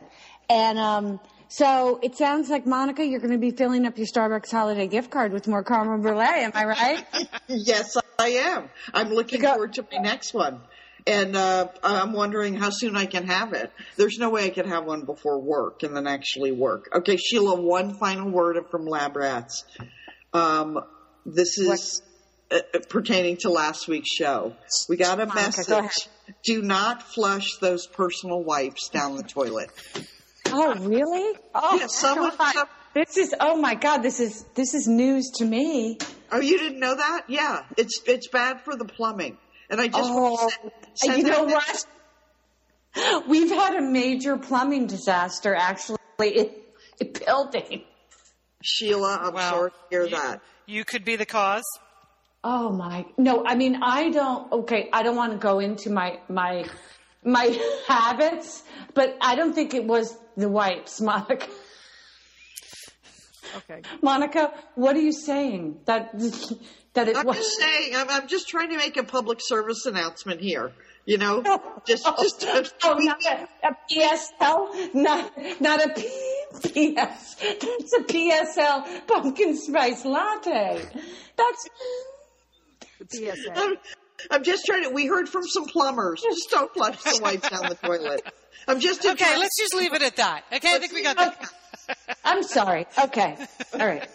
And 0.50 0.78
um, 0.78 1.20
so 1.48 1.98
it 2.02 2.16
sounds 2.16 2.50
like 2.50 2.66
Monica, 2.66 3.04
you're 3.04 3.20
going 3.20 3.32
to 3.32 3.38
be 3.38 3.50
filling 3.50 3.86
up 3.86 3.96
your 3.96 4.06
Starbucks 4.06 4.50
holiday 4.50 4.86
gift 4.88 5.10
card 5.10 5.32
with 5.32 5.48
more 5.48 5.64
caramel 5.64 5.98
brulee. 5.98 6.24
Am 6.44 6.50
I 6.54 6.64
right? 6.66 7.04
Yes, 7.48 7.96
I 8.18 8.28
am. 8.28 8.68
I'm 8.92 9.10
looking 9.10 9.40
Go- 9.40 9.50
forward 9.52 9.72
to 9.74 9.86
my 9.90 9.98
next 10.02 10.34
one. 10.34 10.60
And 11.06 11.36
uh, 11.36 11.68
I'm 11.84 12.12
wondering 12.12 12.54
how 12.54 12.70
soon 12.70 12.96
I 12.96 13.06
can 13.06 13.26
have 13.28 13.52
it. 13.52 13.70
There's 13.96 14.18
no 14.18 14.28
way 14.30 14.46
I 14.46 14.50
can 14.50 14.68
have 14.68 14.84
one 14.84 15.04
before 15.04 15.38
work 15.40 15.84
and 15.84 15.96
then 15.96 16.06
actually 16.08 16.50
work. 16.50 16.88
Okay, 16.92 17.16
Sheila, 17.16 17.60
one 17.60 17.94
final 17.98 18.28
word 18.28 18.56
from 18.70 18.86
Lab 18.86 19.16
Rats. 19.16 19.64
Um, 20.32 20.80
this 21.24 21.58
is 21.58 22.02
uh, 22.50 22.58
pertaining 22.88 23.36
to 23.38 23.50
last 23.50 23.86
week's 23.86 24.12
show. 24.12 24.54
We 24.88 24.96
got 24.96 25.20
a 25.20 25.26
Monica, 25.26 25.62
go 25.64 25.82
message. 25.82 26.08
Do 26.44 26.60
not 26.62 27.02
flush 27.02 27.56
those 27.60 27.86
personal 27.86 28.42
wipes 28.42 28.88
down 28.88 29.16
the 29.16 29.22
toilet. 29.22 29.70
oh, 30.48 30.74
really? 30.80 31.38
Oh, 31.54 31.78
Yeah, 31.78 31.86
someone- 31.86 32.32
some- 32.36 32.66
this 32.94 33.18
is. 33.18 33.34
Oh 33.38 33.56
my 33.56 33.74
God, 33.74 33.98
this 33.98 34.20
is 34.20 34.46
this 34.54 34.72
is 34.72 34.88
news 34.88 35.30
to 35.36 35.44
me. 35.44 35.98
Oh, 36.32 36.40
you 36.40 36.58
didn't 36.58 36.80
know 36.80 36.96
that? 36.96 37.24
Yeah, 37.28 37.64
it's 37.76 38.00
it's 38.06 38.28
bad 38.28 38.62
for 38.62 38.74
the 38.74 38.86
plumbing. 38.86 39.36
And 39.70 39.80
I 39.80 39.88
just 39.88 40.10
Oh, 40.10 40.20
want 40.20 40.50
to 40.52 40.70
oh, 40.70 40.70
send, 40.94 41.18
you 41.18 41.24
know 41.24 41.46
that 41.46 41.84
what? 42.96 43.28
We've 43.28 43.50
had 43.50 43.74
a 43.74 43.82
major 43.82 44.36
plumbing 44.38 44.86
disaster 44.86 45.54
actually 45.54 45.98
in 46.20 46.50
in 47.00 47.12
building. 47.12 47.82
Sheila, 48.62 49.18
I'm 49.22 49.34
Wow. 49.34 49.50
sorry 49.50 49.70
to 49.70 49.76
hear 49.90 50.04
You- 50.04 50.16
that. 50.16 50.40
You 50.66 50.84
could 50.84 51.04
be 51.04 51.16
the 51.16 51.26
cause. 51.26 51.64
Oh 52.42 52.70
my 52.70 53.06
no, 53.18 53.44
I 53.46 53.54
mean 53.56 53.82
I 53.82 54.10
don't 54.10 54.50
okay, 54.52 54.88
I 54.92 55.02
don't 55.02 55.16
want 55.16 55.32
to 55.32 55.38
go 55.38 55.58
into 55.58 55.90
my 55.90 56.20
my 56.28 56.64
my 57.24 57.46
habits, 57.88 58.62
but 58.94 59.16
I 59.20 59.34
don't 59.34 59.52
think 59.52 59.74
it 59.74 59.84
was 59.84 60.16
the 60.36 60.48
wipes, 60.48 61.00
Monica. 61.10 61.46
Okay. 63.58 63.82
Monica, 64.02 64.52
what 64.74 64.96
are 64.96 65.00
you 65.00 65.12
saying? 65.12 65.80
That 65.86 66.14
that 66.96 67.08
it 67.08 67.16
I'm 67.16 67.24
was 67.26 67.36
just 67.36 67.58
saying, 67.58 67.94
I'm, 67.94 68.10
I'm 68.10 68.28
just 68.28 68.48
trying 68.48 68.70
to 68.70 68.76
make 68.76 68.96
a 68.96 69.04
public 69.04 69.38
service 69.40 69.86
announcement 69.86 70.40
here. 70.40 70.72
You 71.06 71.18
know, 71.18 71.40
just, 71.86 72.04
just, 72.42 72.74
Oh, 72.82 72.98
not 72.98 73.24
a, 73.24 73.48
a 73.62 73.76
PSL, 73.88 74.92
not 74.94 75.60
not 75.60 75.84
a 75.84 75.90
P- 75.90 76.94
PS. 76.96 77.36
That's 77.36 77.92
a 77.92 78.02
PSL 78.02 79.06
pumpkin 79.06 79.56
spice 79.56 80.04
latte. 80.04 80.82
That's 81.36 81.68
PSA. 83.08 83.52
I'm, 83.54 83.76
I'm 84.32 84.42
just 84.42 84.66
trying 84.66 84.82
to. 84.82 84.90
We 84.90 85.06
heard 85.06 85.28
from 85.28 85.44
some 85.46 85.66
plumbers. 85.66 86.22
Just 86.22 86.50
don't 86.50 86.72
flush 86.74 87.00
the 87.02 87.20
wipes 87.22 87.50
down 87.50 87.68
the 87.68 87.76
toilet. 87.76 88.22
I'm 88.66 88.80
just 88.80 89.06
Okay, 89.06 89.38
let's 89.38 89.56
just 89.56 89.76
leave 89.76 89.94
it 89.94 90.02
at 90.02 90.16
that. 90.16 90.42
Okay, 90.52 90.74
I 90.74 90.78
think 90.78 90.92
we 90.92 91.04
got 91.04 91.16
that. 91.18 91.52
I'm 92.24 92.42
sorry. 92.42 92.86
Okay, 92.98 93.36
all 93.74 93.86
right. 93.86 94.08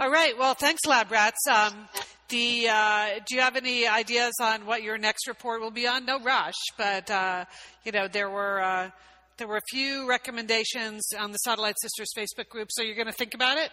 All 0.00 0.10
right. 0.10 0.36
Well, 0.38 0.54
thanks, 0.54 0.84
Lab 0.86 1.10
Rats. 1.10 1.46
Um, 1.50 1.88
the 2.28 2.68
uh, 2.68 3.06
do 3.26 3.36
you 3.36 3.40
have 3.40 3.56
any 3.56 3.86
ideas 3.86 4.34
on 4.40 4.66
what 4.66 4.82
your 4.82 4.98
next 4.98 5.28
report 5.28 5.60
will 5.60 5.70
be 5.70 5.86
on? 5.86 6.04
No 6.04 6.18
rush, 6.20 6.54
but 6.76 7.10
uh, 7.10 7.44
you 7.84 7.92
know 7.92 8.08
there 8.08 8.28
were 8.28 8.60
uh, 8.60 8.90
there 9.38 9.46
were 9.46 9.58
a 9.58 9.68
few 9.70 10.08
recommendations 10.08 11.04
on 11.18 11.30
the 11.32 11.38
Satellite 11.38 11.76
Sisters 11.80 12.08
Facebook 12.16 12.48
group. 12.48 12.68
So 12.70 12.82
you're 12.82 12.96
going 12.96 13.06
to 13.06 13.12
think 13.12 13.34
about 13.34 13.58
it. 13.58 13.70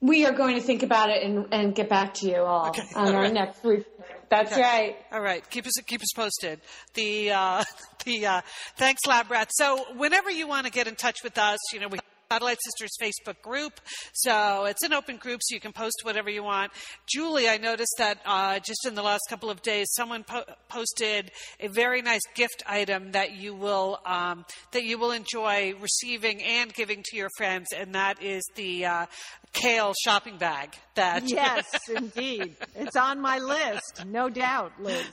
We 0.00 0.26
are 0.26 0.32
going 0.32 0.56
to 0.56 0.60
think 0.60 0.82
about 0.82 1.08
it 1.10 1.22
and, 1.22 1.46
and 1.50 1.74
get 1.74 1.88
back 1.88 2.14
to 2.14 2.26
you 2.28 2.36
all 2.36 2.68
Okay, 2.68 2.82
on 2.94 3.08
all 3.08 3.14
our 3.14 3.22
right. 3.22 3.32
next 3.32 3.64
week. 3.64 3.86
That's 4.28 4.56
right. 4.56 4.96
All 5.12 5.20
right, 5.20 5.48
keep 5.48 5.66
us 5.66 5.72
keep 5.86 6.00
us 6.02 6.12
posted. 6.14 6.60
The 6.94 7.32
uh, 7.32 7.64
the 8.04 8.26
uh, 8.26 8.40
thanks, 8.76 9.00
Lab 9.06 9.30
Rats. 9.30 9.56
So 9.56 9.84
whenever 9.96 10.30
you 10.30 10.46
want 10.46 10.66
to 10.66 10.72
get 10.72 10.86
in 10.86 10.94
touch 10.94 11.22
with 11.24 11.38
us, 11.38 11.58
you 11.72 11.80
know 11.80 11.88
we. 11.88 11.98
Satellite 12.34 12.58
Sisters 12.64 12.90
Facebook 13.00 13.40
group. 13.42 13.80
So 14.12 14.64
it's 14.64 14.82
an 14.82 14.92
open 14.92 15.18
group, 15.18 15.38
so 15.40 15.54
you 15.54 15.60
can 15.60 15.72
post 15.72 16.00
whatever 16.02 16.28
you 16.28 16.42
want. 16.42 16.72
Julie, 17.06 17.48
I 17.48 17.58
noticed 17.58 17.94
that 17.98 18.18
uh, 18.26 18.58
just 18.58 18.84
in 18.88 18.96
the 18.96 19.04
last 19.04 19.20
couple 19.30 19.50
of 19.50 19.62
days, 19.62 19.86
someone 19.92 20.24
po- 20.24 20.42
posted 20.68 21.30
a 21.60 21.68
very 21.68 22.02
nice 22.02 22.22
gift 22.34 22.64
item 22.66 23.12
that 23.12 23.36
you 23.36 23.54
will 23.54 24.00
um, 24.04 24.44
that 24.72 24.82
you 24.82 24.98
will 24.98 25.12
enjoy 25.12 25.74
receiving 25.80 26.42
and 26.42 26.74
giving 26.74 27.04
to 27.04 27.16
your 27.16 27.28
friends, 27.36 27.68
and 27.72 27.94
that 27.94 28.20
is 28.20 28.42
the 28.56 28.84
uh, 28.84 29.06
kale 29.54 29.94
shopping 30.04 30.36
bag. 30.36 30.76
That 30.96 31.28
Yes, 31.28 31.66
indeed. 31.88 32.56
It's 32.74 32.96
on 32.96 33.20
my 33.20 33.38
list, 33.38 34.04
no 34.06 34.28
doubt, 34.28 34.72
Liz. 34.78 35.04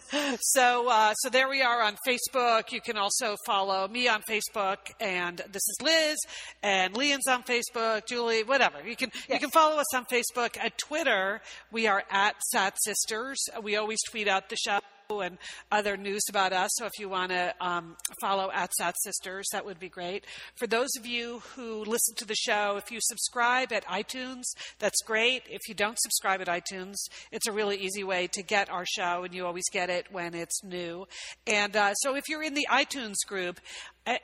so 0.42 0.90
uh, 0.90 1.14
so 1.14 1.30
there 1.30 1.48
we 1.48 1.62
are 1.62 1.82
on 1.82 1.96
Facebook. 2.08 2.72
You 2.72 2.82
can 2.82 2.98
also 2.98 3.36
follow 3.46 3.88
me 3.88 4.08
on 4.08 4.22
Facebook, 4.24 4.78
and 5.00 5.38
this 5.38 5.56
is 5.56 5.78
Liz, 5.82 6.18
and 6.62 6.96
Lian's 6.96 7.28
on 7.28 7.44
Facebook, 7.44 8.06
Julie, 8.08 8.44
whatever. 8.44 8.78
You 8.86 8.96
can 8.96 9.12
you 9.30 9.40
can 9.40 9.50
follow 9.50 9.78
us 9.78 9.96
on 9.96 10.06
Facebook. 10.06 10.58
At 10.60 10.78
Twitter, 10.78 11.42
we 11.72 11.88
are 11.88 12.04
at 12.12 12.36
Sat 12.52 12.76
Sisters. 12.84 13.40
We 13.64 13.76
always 13.78 14.00
tweet 14.10 14.28
out 14.28 14.50
the 14.50 14.58
show 14.58 14.80
and 15.20 15.38
other 15.72 15.98
news 15.98 16.22
about 16.30 16.54
us. 16.54 16.70
So 16.76 16.86
if 16.86 16.94
you 16.98 17.10
want 17.10 17.32
to 17.32 17.54
um, 17.60 17.98
follow 18.22 18.50
at 18.54 18.72
Sat 18.76 18.96
Sisters, 19.04 19.48
that 19.52 19.66
would 19.66 19.80
be 19.80 19.90
great. 19.90 20.26
For 20.56 20.68
those 20.68 20.90
of 20.98 21.06
you 21.06 21.40
who 21.56 21.84
listen 21.84 22.16
to 22.16 22.26
the 22.26 22.36
show, 22.36 22.78
if 22.78 22.90
you 22.92 23.00
subscribe 23.02 23.74
at 23.74 23.86
iTunes, 23.86 24.44
that's 24.80 25.02
great. 25.04 25.44
If 25.50 25.68
you 25.68 25.76
don't 25.76 26.00
subscribe 26.00 26.40
at 26.40 26.48
iTunes, 26.48 26.96
it's 27.32 27.48
a 27.48 27.52
really 27.52 27.76
easy 27.78 28.06
way 28.06 28.28
to 28.28 28.42
get 28.42 28.70
our 28.70 28.86
show, 28.86 29.24
and 29.24 29.34
you 29.34 29.46
always 29.46 29.70
get 29.72 29.90
it 29.90 30.08
when 30.12 30.34
it's 30.34 30.64
new. 30.64 31.06
And 31.46 31.76
uh, 31.76 31.94
so 31.96 32.16
if 32.16 32.30
you're 32.30 32.44
in 32.44 32.54
the 32.54 32.68
iTunes 32.72 33.18
group, 33.28 33.60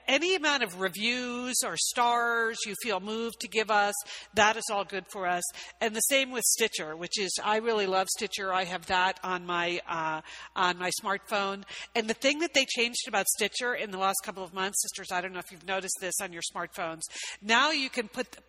any 0.08 0.36
amount 0.36 0.64
of 0.64 0.80
reviews 0.80 1.56
or 1.64 1.76
stars 1.78 2.58
you 2.66 2.74
feel 2.82 3.00
moved 3.00 3.40
to 3.42 3.48
give 3.48 3.70
us, 3.70 3.94
that 4.34 4.58
is 4.58 4.64
all 4.72 4.84
good 4.84 5.06
for 5.12 5.28
us. 5.28 5.44
And 5.82 5.96
the 5.96 6.02
same 6.02 6.32
with 6.32 6.44
Stitcher, 6.44 6.96
which 6.96 7.20
is 7.20 7.32
I 7.44 7.58
really 7.58 7.86
love 7.86 8.08
Stitcher. 8.10 8.54
I 8.54 8.64
have 8.64 8.88
that 8.88 9.20
on 9.24 9.46
my 9.46 9.80
uh, 9.88 10.22
on 10.56 10.78
my 10.78 10.92
smartphone. 11.02 11.64
And 11.96 12.10
the 12.10 12.14
thing 12.14 12.40
that 12.40 12.54
they 12.54 12.66
changed 12.66 13.08
about 13.08 13.28
Stitcher 13.28 13.76
in 13.76 13.92
the 13.92 13.98
last 13.98 14.18
couple 14.24 14.44
of 14.44 14.54
months, 14.54 14.82
sisters, 14.82 15.12
I 15.12 15.22
don't 15.22 15.34
know 15.34 15.40
if 15.40 15.52
you've 15.52 15.68
noticed 15.68 15.98
this 16.02 16.16
on 16.22 16.34
your 16.34 16.44
smartphones. 16.54 17.02
Now 17.42 17.72
you 17.72 17.90
can 17.90 18.08
put 18.08 18.32
the, 18.32 18.40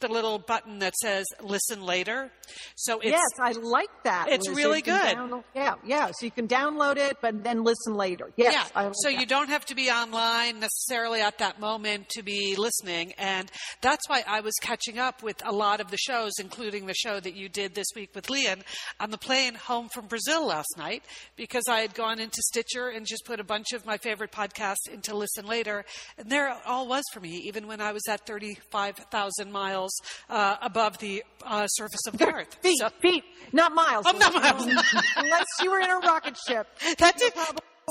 the 0.00 0.08
little 0.08 0.38
button 0.38 0.78
that 0.80 0.94
says 0.96 1.24
"Listen 1.42 1.82
later." 1.82 2.30
So 2.76 2.98
it's 3.00 3.10
yes, 3.10 3.28
I 3.40 3.52
like 3.52 3.90
that. 4.04 4.26
it's 4.30 4.46
Liz. 4.48 4.56
really 4.56 4.82
can 4.82 5.00
good. 5.00 5.16
download- 5.16 5.44
yeah, 5.54 5.74
yeah. 5.84 6.06
So 6.18 6.24
you 6.26 6.30
can 6.30 6.48
download 6.48 6.96
it, 6.96 7.18
but 7.20 7.42
then 7.42 7.64
listen 7.64 7.94
later. 7.94 8.30
Yes, 8.36 8.52
yeah. 8.54 8.82
Like 8.84 8.92
so 8.96 9.10
that. 9.10 9.18
you 9.20 9.26
don't 9.26 9.48
have 9.48 9.64
to 9.66 9.74
be 9.74 9.90
online 9.90 10.60
necessarily 10.60 11.20
at 11.20 11.38
that 11.38 11.60
moment 11.60 12.08
to 12.10 12.22
be 12.22 12.54
listening. 12.56 13.12
And 13.18 13.50
that's 13.80 14.08
why 14.08 14.22
I 14.26 14.40
was 14.40 14.54
catching 14.60 14.98
up 14.98 15.22
with 15.22 15.40
a 15.44 15.52
lot 15.52 15.80
of 15.80 15.90
the 15.90 15.96
shows, 15.96 16.32
including 16.38 16.86
the 16.86 16.94
show 16.94 17.18
that 17.20 17.34
you 17.34 17.48
did 17.48 17.74
this 17.74 17.86
week 17.94 18.10
with 18.14 18.30
Lian 18.30 18.62
on 19.00 19.10
the 19.10 19.18
plane 19.18 19.54
home 19.54 19.88
from 19.88 20.06
Brazil 20.06 20.46
last 20.46 20.74
night, 20.76 21.02
because 21.36 21.64
I 21.68 21.80
had 21.80 21.94
gone 21.94 22.20
into 22.20 22.40
Stitcher 22.42 22.88
and 22.88 23.06
just 23.06 23.24
put 23.24 23.40
a 23.40 23.44
bunch 23.44 23.72
of 23.72 23.84
my 23.86 23.96
favorite 23.96 24.32
podcasts 24.32 24.88
into 24.92 25.16
Listen 25.16 25.46
Later. 25.46 25.84
And 26.18 26.30
there 26.30 26.48
it 26.50 26.56
all 26.66 26.86
was 26.88 27.02
for 27.12 27.20
me, 27.20 27.42
even 27.46 27.66
when 27.66 27.80
I 27.80 27.92
was 27.92 28.02
at 28.08 28.26
35,000 28.26 29.50
miles 29.52 29.85
uh, 30.30 30.56
above 30.62 30.98
the 30.98 31.22
uh, 31.44 31.66
surface 31.66 32.06
of 32.06 32.18
the 32.18 32.26
earth. 32.32 32.54
Feet, 32.62 32.78
So- 32.78 32.88
feet, 33.00 33.24
not 33.52 33.72
miles. 33.74 34.04
Oh, 34.08 34.12
not 34.16 34.34
miles. 34.34 34.64
Unless 35.16 35.46
you 35.62 35.70
were 35.70 35.80
in 35.80 35.90
a 35.90 35.98
rocket 35.98 36.36
ship. 36.48 36.66
That 36.98 37.16
did 37.18 37.32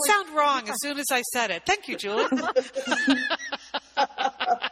sound 0.07 0.35
wrong 0.35 0.67
as 0.69 0.75
soon 0.81 0.97
as 0.99 1.05
I 1.11 1.21
said 1.21 1.51
it. 1.51 1.63
Thank 1.65 1.87
you, 1.87 1.95
Julie. 1.97 2.25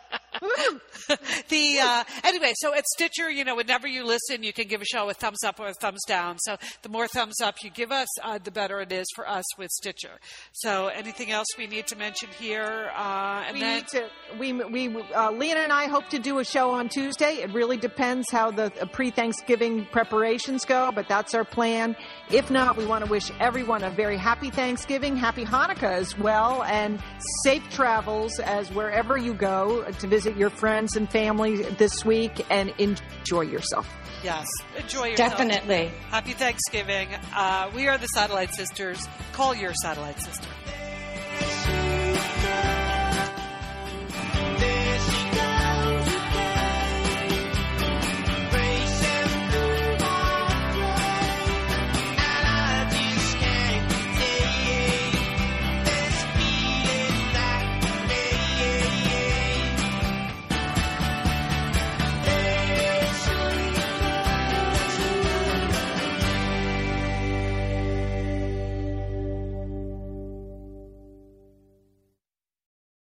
The 1.49 1.79
uh, 1.79 2.03
anyway, 2.23 2.53
so 2.55 2.73
at 2.73 2.85
Stitcher, 2.85 3.29
you 3.29 3.43
know, 3.43 3.55
whenever 3.55 3.87
you 3.87 4.05
listen, 4.05 4.43
you 4.43 4.53
can 4.53 4.67
give 4.67 4.81
a 4.81 4.85
show 4.85 5.09
a 5.09 5.13
thumbs 5.13 5.43
up 5.43 5.59
or 5.59 5.67
a 5.67 5.73
thumbs 5.73 6.01
down. 6.07 6.37
So 6.39 6.57
the 6.81 6.89
more 6.89 7.07
thumbs 7.07 7.41
up 7.41 7.55
you 7.63 7.69
give 7.69 7.91
us, 7.91 8.07
uh, 8.23 8.39
the 8.43 8.51
better 8.51 8.79
it 8.79 8.91
is 8.91 9.05
for 9.15 9.27
us 9.27 9.43
with 9.57 9.69
Stitcher. 9.71 10.19
So 10.53 10.87
anything 10.87 11.31
else 11.31 11.47
we 11.57 11.67
need 11.67 11.87
to 11.87 11.95
mention 11.95 12.29
here? 12.39 12.91
Uh, 12.95 13.43
and 13.47 13.53
we 13.55 13.59
then 13.59 13.75
need 13.77 13.87
to. 13.89 14.09
We 14.39 14.53
we 14.53 15.01
uh, 15.13 15.31
Lena 15.31 15.61
and 15.61 15.71
I 15.71 15.87
hope 15.87 16.07
to 16.09 16.19
do 16.19 16.39
a 16.39 16.45
show 16.45 16.71
on 16.71 16.89
Tuesday. 16.89 17.41
It 17.41 17.53
really 17.53 17.77
depends 17.77 18.31
how 18.31 18.51
the 18.51 18.71
uh, 18.81 18.85
pre-Thanksgiving 18.85 19.85
preparations 19.91 20.65
go, 20.65 20.91
but 20.93 21.07
that's 21.07 21.33
our 21.33 21.45
plan. 21.45 21.95
If 22.31 22.49
not, 22.49 22.77
we 22.77 22.85
want 22.85 23.03
to 23.03 23.11
wish 23.11 23.31
everyone 23.39 23.83
a 23.83 23.89
very 23.89 24.17
happy 24.17 24.49
Thanksgiving, 24.49 25.15
happy 25.15 25.45
Hanukkah 25.45 25.91
as 25.91 26.17
well, 26.17 26.63
and 26.63 26.99
safe 27.43 27.63
travels 27.69 28.39
as 28.39 28.71
wherever 28.71 29.17
you 29.17 29.33
go 29.33 29.83
to 29.83 30.07
visit 30.07 30.32
your 30.38 30.49
friends 30.49 30.95
and 30.95 31.10
family 31.10 31.64
this 31.64 32.03
week, 32.05 32.45
and 32.49 32.73
enjoy 32.77 33.41
yourself. 33.41 33.88
yes, 34.23 34.47
enjoy 34.77 35.10
yourself. 35.10 35.31
Definitely. 35.31 35.91
Happy 36.10 36.34
Thanksgiving. 36.34 37.10
Uh, 37.35 37.69
we 37.76 37.88
are 37.88 37.97
the 37.97 38.07
Satellite 38.07 38.53
Sisters. 38.53 39.07
Call 39.34 39.53
your 39.55 39.73
Satellite 39.73 40.19
Sister. 40.19 40.47